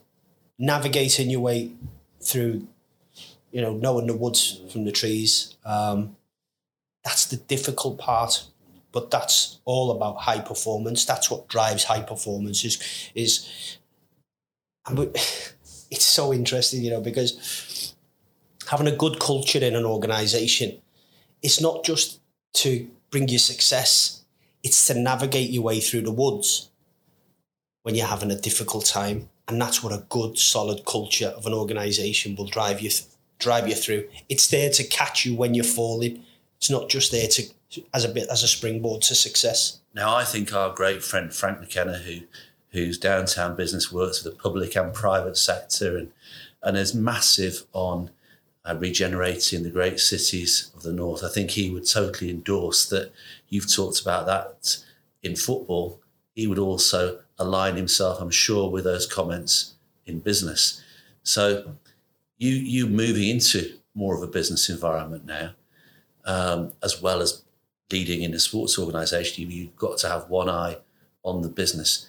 navigating 0.60 1.30
your 1.30 1.40
way 1.40 1.72
through, 2.22 2.68
you 3.52 3.62
know, 3.62 3.74
knowing 3.74 4.08
the 4.08 4.16
woods 4.16 4.62
from 4.72 4.84
the 4.86 4.92
trees. 4.92 5.56
Um, 5.66 6.18
that's 7.04 7.26
the 7.26 7.38
difficult 7.38 7.98
part, 7.98 8.44
but 8.98 9.12
that's 9.12 9.60
all 9.64 9.92
about 9.92 10.22
high 10.22 10.40
performance. 10.40 11.06
That's 11.06 11.30
what 11.30 11.48
drives 11.48 11.84
high 11.84 12.02
performance. 12.02 12.66
Is 12.66 12.82
is, 13.14 13.78
and 14.88 14.98
it's 15.92 16.04
so 16.04 16.34
interesting, 16.34 16.82
you 16.82 16.90
know, 16.90 17.00
because 17.00 17.94
having 18.68 18.88
a 18.88 18.96
good 19.04 19.20
culture 19.20 19.60
in 19.60 19.76
an 19.76 19.86
organization, 19.86 20.82
it's 21.44 21.62
not 21.62 21.86
just 21.86 22.20
to 22.56 22.88
bring 23.12 23.28
you 23.28 23.38
success; 23.38 24.24
it's 24.64 24.88
to 24.88 24.96
navigate 24.96 25.52
your 25.52 25.62
way 25.62 25.80
through 25.80 26.02
the 26.02 26.12
woods 26.12 26.72
when 27.84 27.94
you're 27.94 28.08
having 28.08 28.32
a 28.32 28.42
difficult 28.48 28.86
time 28.88 29.30
and 29.48 29.62
that's 29.62 29.84
what 29.84 29.94
a 29.94 30.06
good 30.10 30.40
solid 30.40 30.86
culture 30.86 31.32
of 31.38 31.46
an 31.46 31.54
organization 31.54 32.36
will 32.36 32.48
drive 32.48 32.82
you 32.82 32.90
th- 32.90 33.06
drive 33.40 33.66
you 33.66 33.76
through 33.76 34.04
it's 34.28 34.50
there 34.50 34.70
to 34.70 34.84
catch 34.84 35.26
you 35.26 35.34
when 35.34 35.54
you're 35.54 35.64
falling 35.64 36.22
it's 36.58 36.70
not 36.70 36.90
just 36.90 37.14
there 37.14 37.30
to 37.30 37.44
as 37.94 38.06
a 38.06 38.10
bit 38.10 38.28
as 38.30 38.44
a 38.44 38.48
springboard 38.48 39.02
to 39.02 39.16
success 39.16 39.80
now 39.94 40.16
i 40.16 40.24
think 40.24 40.54
our 40.54 40.74
great 40.74 41.04
friend 41.04 41.34
frank 41.34 41.60
mckenna 41.60 41.98
who 42.00 42.20
whose 42.72 42.98
downtown 42.98 43.56
business 43.56 43.92
works 43.92 44.24
with 44.24 44.34
the 44.34 44.40
public 44.40 44.76
and 44.76 44.94
private 44.94 45.38
sector 45.38 45.98
and 45.98 46.12
and 46.64 46.78
is 46.78 46.94
massive 46.94 47.64
on 47.74 48.10
uh, 48.66 48.76
regenerating 48.76 49.64
the 49.64 49.70
great 49.70 50.00
cities 50.00 50.72
of 50.76 50.84
the 50.84 50.94
north 50.94 51.24
i 51.24 51.30
think 51.30 51.52
he 51.52 51.70
would 51.70 51.88
totally 51.88 52.30
endorse 52.30 52.88
that 52.88 53.12
you've 53.50 53.74
talked 53.74 54.02
about 54.02 54.26
that 54.26 54.78
in 55.24 55.36
football 55.36 56.00
he 56.38 56.46
would 56.46 56.60
also 56.60 57.20
align 57.40 57.76
himself, 57.76 58.22
I'm 58.22 58.30
sure, 58.30 58.70
with 58.70 58.84
those 58.84 59.08
comments 59.08 59.74
in 60.06 60.20
business. 60.20 60.84
So 61.24 61.72
you 62.38 62.52
you 62.52 62.86
moving 62.86 63.28
into 63.28 63.78
more 63.96 64.16
of 64.16 64.22
a 64.22 64.28
business 64.28 64.70
environment 64.70 65.26
now, 65.26 65.56
um, 66.26 66.74
as 66.84 67.02
well 67.02 67.22
as 67.22 67.42
leading 67.92 68.22
in 68.22 68.34
a 68.34 68.40
sports 68.40 68.78
organisation, 68.78 69.50
you, 69.50 69.66
have 69.66 69.76
got 69.76 69.98
to 70.00 70.10
have 70.10 70.30
one 70.30 70.50
eye 70.50 70.78
on 71.24 71.42
the 71.42 71.50
business. 71.50 72.08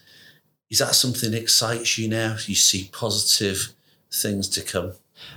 Is 0.71 0.79
that 0.79 0.95
something 0.95 1.31
that 1.31 1.41
excites 1.41 1.99
you 1.99 2.09
now? 2.09 2.37
You 2.47 2.55
see 2.55 2.91
positive 2.93 3.75
things 4.13 4.49
to 4.51 4.63
come? 4.63 4.93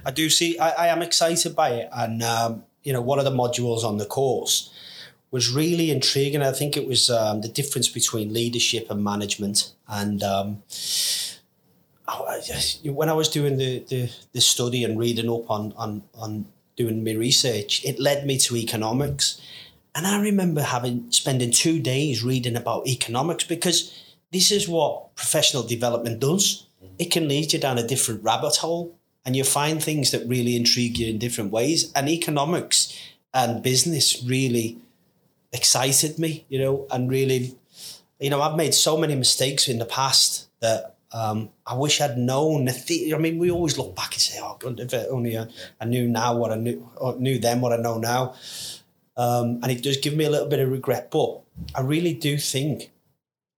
I 0.06 0.12
do 0.12 0.30
see. 0.30 0.60
I, 0.60 0.70
I 0.70 0.88
am 0.88 1.02
excited 1.02 1.56
by 1.56 1.70
it, 1.72 1.90
and 1.94 2.22
um, 2.22 2.64
you 2.84 2.94
know, 2.94 3.02
one 3.02 3.20
of 3.20 3.26
the 3.26 3.32
modules 3.32 3.84
on 3.84 3.98
the 3.98 4.06
course 4.06 4.72
was 5.32 5.50
really 5.50 5.90
intriguing. 5.90 6.42
I 6.42 6.52
think 6.52 6.76
it 6.76 6.88
was 6.88 7.10
um, 7.10 7.42
the 7.42 7.48
difference 7.48 7.88
between 7.88 8.34
leadership 8.34 8.92
and 8.92 9.04
management. 9.04 9.72
And 9.88 10.22
um, 10.22 10.64
when 12.84 13.10
I 13.10 13.14
was 13.14 13.30
doing 13.30 13.58
the, 13.58 13.80
the, 13.88 14.10
the, 14.34 14.42
study 14.42 14.84
and 14.84 15.00
reading 15.00 15.30
up 15.30 15.50
on, 15.50 15.74
on, 15.78 16.04
on 16.16 16.46
doing 16.76 17.04
my 17.04 17.14
research, 17.14 17.84
it 17.86 17.98
led 18.00 18.26
me 18.26 18.38
to 18.40 18.58
economics. 18.58 19.42
And 19.94 20.08
I 20.08 20.22
remember 20.22 20.62
having 20.62 21.12
spending 21.12 21.52
two 21.52 21.80
days 21.80 22.24
reading 22.24 22.56
about 22.56 22.88
economics 22.88 23.44
because 23.44 23.98
this 24.32 24.52
is 24.52 24.68
what 24.68 25.16
professional 25.16 25.64
development 25.64 26.20
does. 26.20 26.66
It 26.98 27.12
can 27.12 27.28
lead 27.28 27.52
you 27.52 27.60
down 27.60 27.78
a 27.78 27.88
different 27.88 28.24
rabbit 28.24 28.58
hole 28.58 28.98
and 29.26 29.36
you 29.36 29.44
find 29.44 29.84
things 29.84 30.12
that 30.12 30.28
really 30.28 30.56
intrigue 30.56 30.98
you 30.98 31.08
in 31.08 31.18
different 31.18 31.52
ways. 31.52 31.92
And 31.94 32.08
economics 32.08 32.98
and 33.34 33.62
business 33.62 34.24
really 34.24 34.78
excited 35.52 36.18
me, 36.18 36.46
you 36.48 36.60
know, 36.60 36.88
and 36.90 37.10
really, 37.10 37.56
you 38.20 38.30
know, 38.30 38.42
I've 38.42 38.56
made 38.56 38.74
so 38.74 38.98
many 38.98 39.16
mistakes 39.16 39.68
in 39.68 39.80
the 39.80 39.86
past 39.86 40.48
that 40.62 40.96
um, 41.12 41.50
I 41.68 41.76
wish 41.76 42.00
I'd 42.00 42.18
known. 42.18 42.66
The, 42.66 43.14
I 43.14 43.18
mean, 43.18 43.38
we 43.38 43.52
always 43.52 43.78
look 43.78 43.96
back 43.96 44.14
and 44.14 44.22
say, 44.22 44.40
"Oh, 44.42 44.56
God, 44.58 44.80
if 44.80 44.94
only 45.10 45.38
I, 45.38 45.48
I 45.80 45.86
knew 45.86 46.08
now 46.08 46.38
what 46.38 46.52
I 46.52 46.56
knew, 46.56 46.90
or 46.96 47.18
knew 47.18 47.38
then 47.38 47.60
what 47.60 47.74
I 47.74 47.78
know 47.78 47.98
now." 47.98 48.36
Um, 49.22 49.60
and 49.62 49.72
it 49.72 49.84
does 49.84 49.98
give 49.98 50.16
me 50.16 50.26
a 50.26 50.30
little 50.30 50.48
bit 50.48 50.60
of 50.60 50.72
regret, 50.72 51.12
but 51.12 51.42
I 51.76 51.82
really 51.82 52.14
do 52.14 52.38
think 52.38 52.92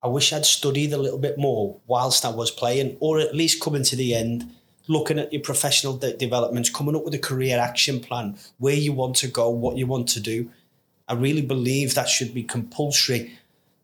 I 0.03 0.07
wish 0.07 0.33
I'd 0.33 0.45
studied 0.45 0.91
a 0.91 0.97
little 0.97 1.19
bit 1.19 1.37
more 1.37 1.79
whilst 1.87 2.25
I 2.25 2.29
was 2.29 2.51
playing, 2.51 2.97
or 2.99 3.19
at 3.19 3.33
least 3.33 3.63
coming 3.63 3.83
to 3.83 3.95
the 3.95 4.13
end, 4.13 4.51
looking 4.87 5.19
at 5.19 5.31
your 5.31 5.41
professional 5.41 5.95
de- 5.95 6.17
developments, 6.17 6.69
coming 6.69 6.95
up 6.95 7.05
with 7.05 7.13
a 7.13 7.19
career 7.29 7.57
action 7.59 8.01
plan, 8.01 8.37
where 8.57 8.75
you 8.75 8.91
want 8.91 9.15
to 9.17 9.27
go, 9.27 9.49
what 9.49 9.77
you 9.77 9.87
want 9.87 10.09
to 10.09 10.19
do 10.19 10.49
I 11.07 11.13
really 11.13 11.41
believe 11.41 11.95
that 11.95 12.07
should 12.07 12.33
be 12.33 12.43
compulsory 12.43 13.37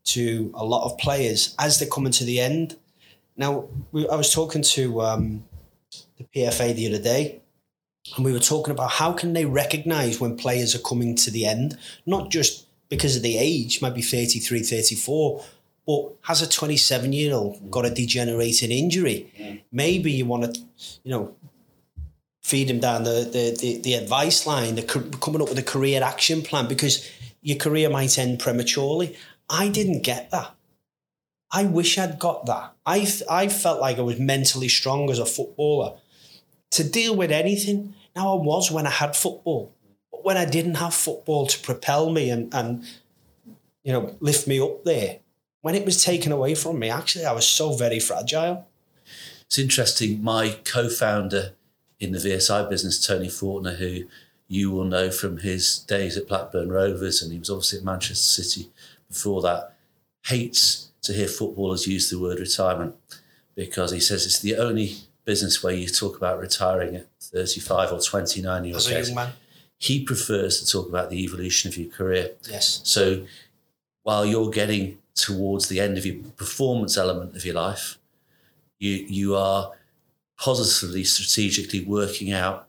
to 0.05 0.51
a 0.55 0.63
lot 0.65 0.85
of 0.85 0.97
players 0.97 1.55
as 1.59 1.79
they're 1.79 1.89
coming 1.89 2.11
to 2.13 2.23
the 2.23 2.39
end. 2.39 2.77
Now, 3.35 3.67
we, 3.91 4.07
I 4.07 4.15
was 4.15 4.33
talking 4.33 4.61
to 4.61 5.01
um, 5.01 5.43
the 6.17 6.25
PFA 6.33 6.73
the 6.73 6.87
other 6.87 7.03
day, 7.03 7.41
and 8.15 8.25
we 8.25 8.33
were 8.33 8.39
talking 8.39 8.71
about 8.71 8.91
how 8.91 9.13
can 9.13 9.33
they 9.33 9.45
recognise 9.45 10.19
when 10.19 10.37
players 10.37 10.75
are 10.75 10.79
coming 10.79 11.15
to 11.17 11.31
the 11.31 11.45
end, 11.45 11.77
not 12.05 12.29
just 12.29 12.65
because 12.89 13.15
of 13.15 13.21
the 13.21 13.37
age, 13.37 13.81
maybe 13.81 14.01
33, 14.01 14.63
34, 14.63 15.43
But 15.85 16.13
has 16.21 16.41
a 16.41 16.49
27 16.49 17.13
year 17.13 17.33
old 17.33 17.71
got 17.71 17.85
a 17.85 17.89
degenerating 17.89 18.71
injury? 18.71 19.63
Maybe 19.71 20.11
you 20.11 20.25
want 20.25 20.55
to, 20.55 20.61
you 21.03 21.11
know, 21.11 21.35
feed 22.41 22.69
him 22.69 22.79
down 22.79 23.03
the, 23.03 23.29
the, 23.31 23.57
the, 23.59 23.81
the 23.81 23.93
advice 23.93 24.47
line, 24.47 24.75
the, 24.75 24.83
coming 24.83 25.41
up 25.41 25.49
with 25.49 25.59
a 25.59 25.63
career 25.63 26.01
action 26.01 26.41
plan 26.41 26.67
because 26.67 27.07
your 27.41 27.57
career 27.57 27.89
might 27.89 28.17
end 28.17 28.39
prematurely. 28.39 29.15
I 29.49 29.69
didn't 29.69 30.01
get 30.01 30.31
that. 30.31 30.55
I 31.51 31.63
wish 31.63 31.97
I'd 31.97 32.19
got 32.19 32.45
that. 32.45 32.73
I, 32.85 33.07
I 33.29 33.47
felt 33.47 33.79
like 33.79 33.97
I 33.97 34.01
was 34.01 34.19
mentally 34.19 34.67
strong 34.67 35.09
as 35.09 35.19
a 35.19 35.25
footballer 35.25 35.97
to 36.71 36.83
deal 36.83 37.15
with 37.15 37.31
anything. 37.31 37.95
Now, 38.15 38.37
I 38.37 38.41
was 38.41 38.71
when 38.71 38.87
I 38.87 38.91
had 38.91 39.15
football, 39.15 39.73
but 40.11 40.25
when 40.25 40.37
I 40.37 40.45
didn't 40.45 40.75
have 40.75 40.93
football 40.93 41.47
to 41.47 41.59
propel 41.59 42.09
me 42.09 42.29
and, 42.29 42.53
and 42.53 42.83
you 43.83 43.93
know, 43.93 44.15
lift 44.19 44.47
me 44.47 44.59
up 44.59 44.83
there, 44.83 45.19
when 45.61 45.75
it 45.75 45.85
was 45.85 46.03
taken 46.03 46.31
away 46.31 46.55
from 46.55 46.79
me, 46.79 46.89
actually, 46.89 47.25
I 47.25 47.33
was 47.33 47.47
so 47.47 47.73
very 47.73 47.99
fragile. 47.99 48.67
It's 49.45 49.59
interesting. 49.59 50.23
My 50.23 50.57
co 50.63 50.89
founder 50.89 51.53
in 51.99 52.11
the 52.11 52.19
VSI 52.19 52.69
business, 52.69 53.05
Tony 53.05 53.27
Fortner, 53.27 53.77
who 53.77 54.03
you 54.47 54.71
will 54.71 54.85
know 54.85 55.11
from 55.11 55.37
his 55.37 55.79
days 55.79 56.17
at 56.17 56.27
Blackburn 56.27 56.69
Rovers, 56.69 57.21
and 57.21 57.31
he 57.31 57.39
was 57.39 57.49
obviously 57.49 57.79
at 57.79 57.85
Manchester 57.85 58.43
City 58.43 58.69
before 59.07 59.41
that, 59.41 59.75
hates 60.25 60.89
to 61.01 61.13
hear 61.13 61.27
footballers 61.27 61.87
use 61.87 62.09
the 62.09 62.19
word 62.19 62.39
retirement 62.39 62.95
because 63.55 63.91
he 63.91 63.99
says 63.99 64.25
it's 64.25 64.39
the 64.39 64.55
only 64.55 64.97
business 65.29 65.61
where 65.61 65.75
you 65.75 65.87
talk 65.87 66.17
about 66.17 66.39
retiring 66.39 66.95
at 66.95 67.05
35 67.21 67.91
or 67.91 68.01
29 68.01 68.65
years 68.65 68.87
old. 68.87 68.97
As 68.97 69.07
a 69.07 69.11
young 69.11 69.15
man. 69.15 69.33
He 69.77 70.03
prefers 70.03 70.59
to 70.59 70.65
talk 70.65 70.89
about 70.89 71.11
the 71.11 71.23
evolution 71.23 71.69
of 71.69 71.77
your 71.77 71.91
career. 71.91 72.31
Yes. 72.49 72.81
So 72.83 73.27
while 74.01 74.25
you're 74.25 74.49
getting 74.49 74.97
towards 75.13 75.69
the 75.69 75.79
end 75.79 75.99
of 75.99 76.05
your 76.07 76.15
performance 76.35 76.97
element 76.97 77.35
of 77.35 77.45
your 77.45 77.53
life, 77.53 77.99
you 78.79 79.05
you 79.19 79.35
are 79.35 79.73
positively, 80.35 81.03
strategically 81.03 81.83
working 81.85 82.31
out 82.31 82.67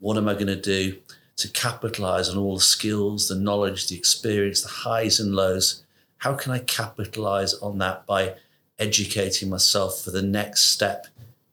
what 0.00 0.16
am 0.16 0.28
I 0.28 0.34
going 0.34 0.48
to 0.58 0.60
do 0.76 0.98
to 1.36 1.48
capitalize 1.48 2.28
on 2.28 2.36
all 2.38 2.56
the 2.56 2.70
skills, 2.76 3.28
the 3.28 3.36
knowledge, 3.36 3.86
the 3.86 3.96
experience, 3.96 4.62
the 4.62 4.76
highs 4.88 5.20
and 5.20 5.36
lows. 5.36 5.84
How 6.24 6.34
can 6.34 6.50
I 6.50 6.58
capitalize 6.58 7.54
on 7.54 7.78
that 7.78 8.04
by 8.04 8.34
educating 8.80 9.48
myself 9.48 10.02
for 10.02 10.10
the 10.10 10.22
next 10.22 10.62
step 10.74 11.06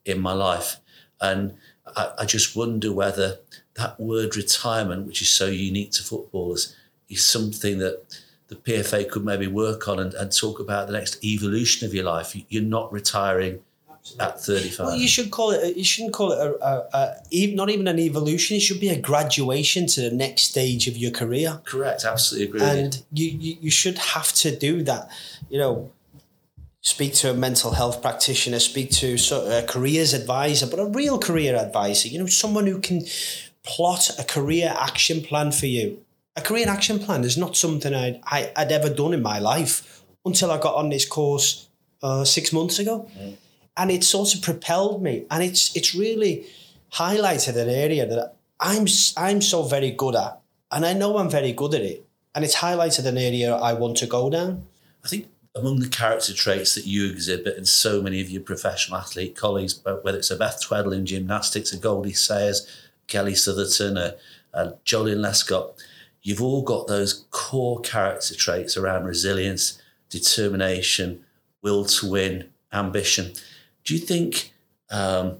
in 0.08 0.20
my 0.20 0.34
life? 0.34 0.78
And 1.22 1.55
I, 1.95 2.12
I 2.20 2.26
just 2.26 2.55
wonder 2.55 2.91
whether 2.91 3.39
that 3.76 3.99
word 3.99 4.36
retirement, 4.36 5.05
which 5.05 5.22
is 5.22 5.30
so 5.30 5.47
unique 5.47 5.91
to 5.91 6.03
footballers, 6.03 6.76
is 7.10 7.26
something 7.26 7.80
that 7.80 8.20
the 8.47 8.55
PFA 8.55 9.10
could 9.10 9.26
maybe 9.26 9.47
work 9.47 9.88
on 9.88 9.99
and, 9.99 10.14
and 10.14 10.32
talk 10.32 10.60
about 10.60 10.88
the 10.88 10.93
next 10.93 11.24
evolution 11.24 11.86
of 11.86 11.93
your 11.93 12.05
life. 12.05 12.36
You're 12.49 12.64
not 12.64 12.91
retiring 12.91 13.60
at 14.20 14.39
35. 14.41 14.86
Well, 14.88 14.95
you 14.95 15.08
should 15.08 15.32
call 15.32 15.51
it. 15.51 15.76
You 15.76 15.84
shouldn't 15.84 16.14
call 16.14 16.32
it 16.32 16.39
a, 16.39 16.66
a, 16.66 17.16
a, 17.32 17.55
not 17.55 17.70
even 17.70 17.88
an 17.88 17.99
evolution. 17.99 18.55
It 18.55 18.62
should 18.62 18.80
be 18.80 18.89
a 18.89 18.99
graduation 18.99 19.86
to 19.88 20.01
the 20.01 20.12
next 20.12 20.43
stage 20.43 20.88
of 20.88 20.95
your 20.97 21.12
career. 21.12 21.62
Correct. 21.66 22.05
Absolutely 22.05 22.47
agree. 22.47 22.62
And 22.62 23.03
you, 23.12 23.30
you, 23.30 23.58
you 23.62 23.72
should 23.72 23.97
have 23.97 24.32
to 24.34 24.55
do 24.55 24.84
that. 24.84 25.10
You 25.49 25.60
know, 25.60 25.91
speak 26.88 27.13
to 27.15 27.31
a 27.31 27.33
mental 27.33 27.71
health 27.71 28.01
practitioner, 28.01 28.59
speak 28.59 28.91
to 28.91 29.17
a 29.57 29.63
careers 29.67 30.13
advisor, 30.13 30.67
but 30.67 30.79
a 30.79 30.85
real 30.85 31.17
career 31.19 31.55
advisor. 31.55 32.07
You 32.07 32.19
know, 32.19 32.27
someone 32.27 32.67
who 32.67 32.79
can 32.79 33.05
plot 33.63 34.09
a 34.17 34.23
career 34.23 34.73
action 34.79 35.21
plan 35.21 35.51
for 35.51 35.65
you. 35.65 36.03
A 36.35 36.41
career 36.41 36.69
action 36.69 36.99
plan 36.99 37.23
is 37.23 37.38
not 37.38 37.57
something 37.57 37.93
I'd, 37.93 38.21
I, 38.23 38.51
would 38.57 38.71
ever 38.71 38.89
done 38.89 39.13
in 39.13 39.21
my 39.21 39.39
life 39.39 40.03
until 40.23 40.51
I 40.51 40.59
got 40.59 40.75
on 40.75 40.89
this 40.89 41.05
course 41.05 41.67
uh, 42.03 42.23
six 42.23 42.53
months 42.53 42.79
ago. 42.79 43.09
Mm 43.17 43.38
and 43.77 43.91
it 43.91 44.03
sort 44.03 44.33
of 44.33 44.41
propelled 44.41 45.01
me 45.01 45.25
and 45.29 45.43
it's 45.43 45.73
it's 45.75 45.95
really 45.95 46.45
highlighted 46.93 47.55
an 47.55 47.69
area 47.69 48.05
that 48.05 48.35
I'm 48.59 48.88
I'm 49.15 49.41
so 49.41 49.63
very 49.63 49.91
good 49.91 50.15
at 50.15 50.41
and 50.71 50.85
I 50.85 50.93
know 50.93 51.17
I'm 51.17 51.29
very 51.29 51.53
good 51.53 51.75
at 51.75 51.81
it 51.81 52.05
and 52.35 52.43
it's 52.43 52.55
highlighted 52.55 53.05
an 53.05 53.17
area 53.17 53.55
I 53.55 53.73
want 53.73 53.97
to 53.97 54.07
go 54.07 54.29
down 54.29 54.65
I 55.05 55.07
think 55.07 55.27
among 55.58 55.80
the 55.80 55.89
character 55.89 56.34
traits 56.34 56.76
that 56.76 56.86
you 56.86 57.10
exhibit 57.10 57.58
and 57.58 57.68
so 57.68 58.01
many 58.01 58.22
of 58.22 58.30
your 58.30 58.41
professional 58.41 58.99
athlete 58.99 59.36
colleagues 59.36 59.80
whether 60.01 60.18
it's 60.18 60.32
a 60.32 60.36
Beth 60.36 60.62
Tweddle 60.62 60.95
in 60.95 61.05
gymnastics 61.05 61.74
a 61.74 61.78
Goldie 61.78 62.14
Sayers 62.14 62.68
Kelly 63.08 63.36
Sotherton 63.36 63.97
a, 63.97 64.16
a 64.53 64.74
Joleon 64.86 65.20
Lescott 65.20 65.74
you've 66.22 66.41
all 66.41 66.62
got 66.62 66.88
those 66.88 67.26
core 67.32 67.80
character 67.82 68.36
traits 68.36 68.76
around 68.76 69.05
resilience 69.05 69.82
determination 70.10 71.24
will 71.62 71.86
to 71.86 72.10
win 72.10 72.49
ambition. 72.74 73.34
Do 73.84 73.93
you 73.93 73.99
think 73.99 74.53
um, 74.89 75.38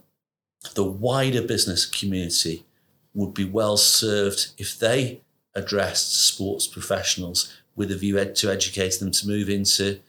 the 0.76 0.84
wider 0.84 1.42
business 1.42 1.86
community 1.86 2.66
would 3.14 3.34
be 3.34 3.46
well 3.46 3.78
served 3.78 4.52
if 4.58 4.78
they 4.78 5.22
addressed 5.56 6.14
sports 6.14 6.68
professionals 6.68 7.54
with 7.76 7.92
a 7.92 7.98
view 7.98 8.24
to 8.24 8.52
educating 8.52 9.00
them 9.00 9.12
to 9.12 9.28
move 9.28 9.50
into 9.50 10.00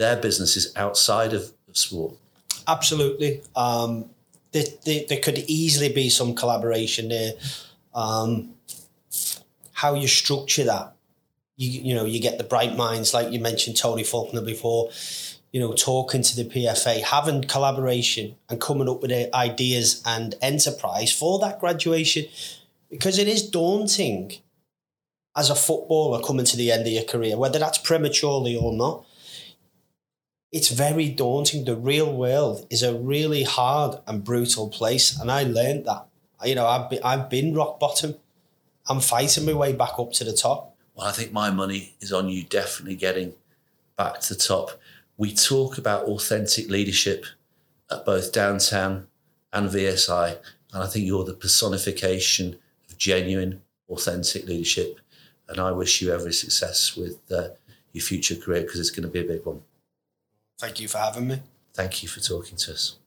their 0.00 0.16
businesses 0.16 0.72
outside 0.76 1.32
of, 1.32 1.52
sport? 1.72 2.14
Absolutely. 2.66 3.42
Um, 3.54 4.10
there, 4.50 4.64
there, 4.84 5.02
there, 5.08 5.20
could 5.20 5.38
easily 5.38 5.92
be 5.92 6.08
some 6.10 6.34
collaboration 6.34 7.08
there. 7.08 7.34
Um, 7.94 8.54
how 9.72 9.94
you 9.94 10.08
structure 10.08 10.64
that, 10.64 10.96
you 11.56 11.70
you 11.70 11.94
know, 11.94 12.04
you 12.04 12.20
get 12.20 12.38
the 12.38 12.44
bright 12.44 12.76
minds 12.76 13.14
like 13.14 13.30
you 13.32 13.38
mentioned 13.38 13.76
Tony 13.76 14.02
Faulkner 14.02 14.42
before 14.42 14.90
you 15.52 15.60
know, 15.60 15.72
talking 15.72 16.22
to 16.22 16.36
the 16.36 16.44
PFA, 16.44 17.02
having 17.02 17.42
collaboration 17.42 18.36
and 18.48 18.60
coming 18.60 18.88
up 18.88 19.02
with 19.02 19.12
ideas 19.34 20.00
and 20.06 20.34
enterprise 20.40 21.12
for 21.12 21.40
that 21.40 21.58
graduation, 21.58 22.26
because 22.88 23.18
it 23.18 23.26
is 23.26 23.48
daunting 23.48 24.32
as 25.36 25.50
a 25.50 25.54
footballer 25.54 26.22
coming 26.22 26.44
to 26.44 26.56
the 26.56 26.70
end 26.70 26.86
of 26.86 26.92
your 26.92 27.04
career, 27.04 27.36
whether 27.36 27.58
that's 27.58 27.78
prematurely 27.78 28.56
or 28.56 28.72
not. 28.72 29.04
It's 30.52 30.68
very 30.68 31.08
daunting. 31.08 31.64
The 31.64 31.76
real 31.76 32.12
world 32.12 32.66
is 32.70 32.82
a 32.82 32.94
really 32.94 33.44
hard 33.44 34.00
and 34.06 34.24
brutal 34.24 34.68
place, 34.68 35.18
and 35.18 35.30
I 35.30 35.44
learned 35.44 35.86
that. 35.86 36.06
You 36.44 36.54
know, 36.54 36.66
I've 36.66 36.90
been, 36.90 37.00
I've 37.04 37.28
been 37.28 37.54
rock 37.54 37.78
bottom. 37.78 38.16
I'm 38.88 39.00
fighting 39.00 39.44
my 39.44 39.52
way 39.52 39.72
back 39.72 39.98
up 39.98 40.12
to 40.14 40.24
the 40.24 40.32
top. 40.32 40.74
Well, 40.94 41.06
I 41.06 41.12
think 41.12 41.32
my 41.32 41.50
money 41.50 41.94
is 42.00 42.12
on 42.12 42.28
you 42.28 42.42
definitely 42.42 42.96
getting 42.96 43.34
back 43.96 44.20
to 44.20 44.34
the 44.34 44.40
top 44.40 44.80
we 45.20 45.34
talk 45.34 45.76
about 45.76 46.04
authentic 46.04 46.70
leadership 46.70 47.26
at 47.90 48.06
both 48.06 48.32
downtown 48.32 49.06
and 49.52 49.68
VSI. 49.68 50.38
And 50.72 50.82
I 50.82 50.86
think 50.86 51.04
you're 51.04 51.26
the 51.26 51.34
personification 51.34 52.58
of 52.88 52.96
genuine, 52.96 53.60
authentic 53.90 54.46
leadership. 54.46 54.98
And 55.46 55.60
I 55.60 55.72
wish 55.72 56.00
you 56.00 56.10
every 56.10 56.32
success 56.32 56.96
with 56.96 57.18
uh, 57.30 57.48
your 57.92 58.00
future 58.00 58.34
career 58.34 58.62
because 58.62 58.80
it's 58.80 58.88
going 58.88 59.02
to 59.02 59.12
be 59.12 59.20
a 59.20 59.24
big 59.24 59.44
one. 59.44 59.60
Thank 60.60 60.78
you 60.78 60.88
for 60.88 60.98
having 60.98 61.26
me. 61.26 61.40
Thank 61.72 62.02
you 62.02 62.08
for 62.10 62.20
talking 62.20 62.58
to 62.58 62.72
us. 62.72 62.98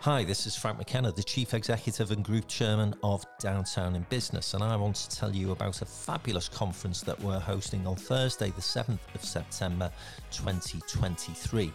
Hi, 0.00 0.24
this 0.24 0.44
is 0.48 0.56
Frank 0.56 0.78
McKenna, 0.78 1.12
the 1.12 1.22
Chief 1.22 1.54
Executive 1.54 2.10
and 2.10 2.24
Group 2.24 2.48
Chairman 2.48 2.94
of 3.04 3.24
Downtown 3.38 3.94
in 3.94 4.04
Business, 4.10 4.54
and 4.54 4.64
I 4.64 4.74
want 4.74 4.96
to 4.96 5.16
tell 5.16 5.32
you 5.32 5.52
about 5.52 5.82
a 5.82 5.84
fabulous 5.84 6.48
conference 6.48 7.02
that 7.02 7.20
we're 7.20 7.38
hosting 7.38 7.86
on 7.86 7.94
Thursday, 7.94 8.50
the 8.50 8.60
7th 8.62 8.98
of 9.14 9.24
September 9.24 9.88
2023. 10.32 11.72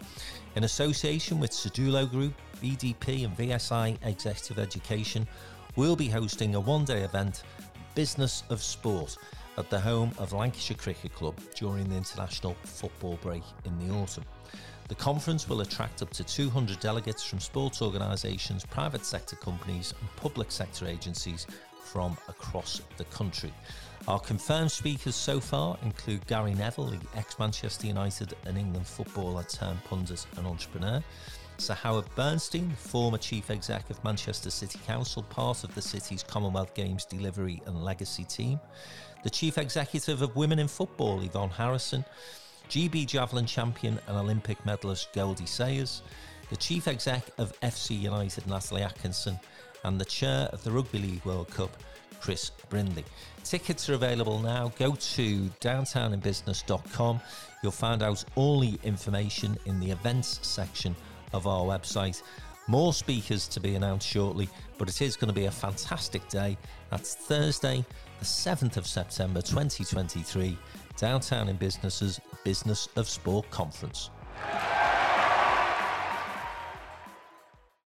In 0.58 0.64
association 0.66 1.40
with 1.40 1.52
Sedulo 1.52 2.12
Group, 2.12 2.34
BDP, 2.62 3.24
and 3.24 3.38
VSI 3.38 3.98
Executive 4.04 4.60
Education, 4.60 5.26
we'll 5.78 5.96
be 5.96 6.10
hosting 6.10 6.56
a 6.56 6.60
one 6.60 6.84
day 6.84 7.04
event, 7.04 7.44
Business 7.94 8.44
of 8.50 8.62
Sport, 8.62 9.18
at 9.58 9.70
the 9.70 9.80
home 9.80 10.12
of 10.18 10.34
Lancashire 10.34 10.78
Cricket 10.78 11.14
Club 11.14 11.40
during 11.56 11.90
the 11.90 11.96
international 11.96 12.56
football 12.64 13.18
break 13.22 13.44
in 13.66 13.78
the 13.80 13.94
autumn. 13.94 14.26
The 14.88 14.96
conference 14.96 15.50
will 15.50 15.62
attract 15.62 16.02
up 16.02 16.12
to 16.12 16.24
200 16.24 16.80
delegates 16.80 17.24
from 17.24 17.40
sports 17.40 17.82
organisations, 17.82 18.66
private 18.66 19.06
sector 19.06 19.36
companies, 19.36 19.94
and 20.00 20.16
public 20.16 20.52
sector 20.52 20.86
agencies 20.86 21.48
from 21.84 22.18
across 22.28 22.82
the 22.98 23.06
country. 23.06 23.54
Our 24.08 24.20
confirmed 24.20 24.72
speakers 24.72 25.16
so 25.16 25.40
far 25.40 25.78
include 25.82 26.28
Gary 26.28 26.54
Neville, 26.54 26.88
the 26.88 27.00
ex 27.16 27.40
Manchester 27.40 27.88
United 27.88 28.36
and 28.46 28.58
England 28.58 28.86
footballer 28.86 29.44
turned 29.44 29.84
pundit 29.86 30.26
and 30.38 30.46
entrepreneur. 30.46 31.04
Sir 31.58 31.74
Howard 31.74 32.06
Bernstein, 32.16 32.70
former 32.72 33.18
chief 33.18 33.50
exec 33.50 33.90
of 33.90 34.04
Manchester 34.04 34.52
City 34.52 34.78
Council, 34.86 35.24
part 35.24 35.64
of 35.64 35.74
the 35.74 35.82
city's 35.82 36.22
Commonwealth 36.22 36.74
Games 36.76 37.06
delivery 37.06 37.62
and 37.66 37.84
legacy 37.84 38.26
team. 38.26 38.60
The 39.26 39.32
chief 39.32 39.58
executive 39.58 40.22
of 40.22 40.36
Women 40.36 40.60
in 40.60 40.68
Football, 40.68 41.24
Yvonne 41.24 41.50
Harrison 41.50 42.06
GB 42.70 43.08
Javelin 43.08 43.48
champion 43.48 44.00
and 44.08 44.18
Olympic 44.18 44.64
medalist 44.68 45.12
Goldie 45.14 45.48
Sayers, 45.48 46.04
the 46.52 46.56
chief 46.56 46.88
exec 46.88 47.24
of 47.40 47.60
FC 47.62 48.00
United 48.00 48.46
Natalie 48.46 48.84
Atkinson, 48.84 49.40
and 49.84 50.00
the 50.00 50.06
chair 50.06 50.48
of 50.54 50.64
the 50.64 50.70
Rugby 50.70 51.00
League 51.00 51.26
World 51.26 51.50
Cup, 51.50 51.76
Chris 52.22 52.52
Brindley. 52.70 53.04
Tickets 53.44 53.90
are 53.90 53.96
available 53.96 54.38
now. 54.38 54.72
Go 54.78 54.94
to 54.94 55.50
downtowninbusiness.com. 55.60 57.20
You'll 57.64 57.72
find 57.72 58.04
out 58.04 58.24
all 58.36 58.60
the 58.60 58.78
information 58.84 59.58
in 59.66 59.80
the 59.80 59.90
events 59.90 60.40
section 60.48 60.96
of 61.34 61.48
our 61.48 61.64
website. 61.64 62.22
More 62.68 62.94
speakers 62.94 63.48
to 63.50 63.60
be 63.60 63.74
announced 63.74 64.08
shortly, 64.08 64.50
but 64.78 64.88
it 64.88 65.02
is 65.02 65.16
going 65.16 65.30
to 65.30 65.34
be 65.36 65.46
a 65.46 65.52
fantastic 65.52 66.28
day. 66.30 66.58
That's 66.90 67.16
Thursday, 67.16 67.86
the 68.20 68.26
7th 68.26 68.78
of 68.78 68.88
September 68.88 69.42
2023, 69.42 70.58
Downtown 70.98 71.50
in 71.50 71.56
Business's 71.58 72.20
Business 72.44 72.88
of 72.96 73.08
Sport 73.10 73.50
Conference. 73.52 74.10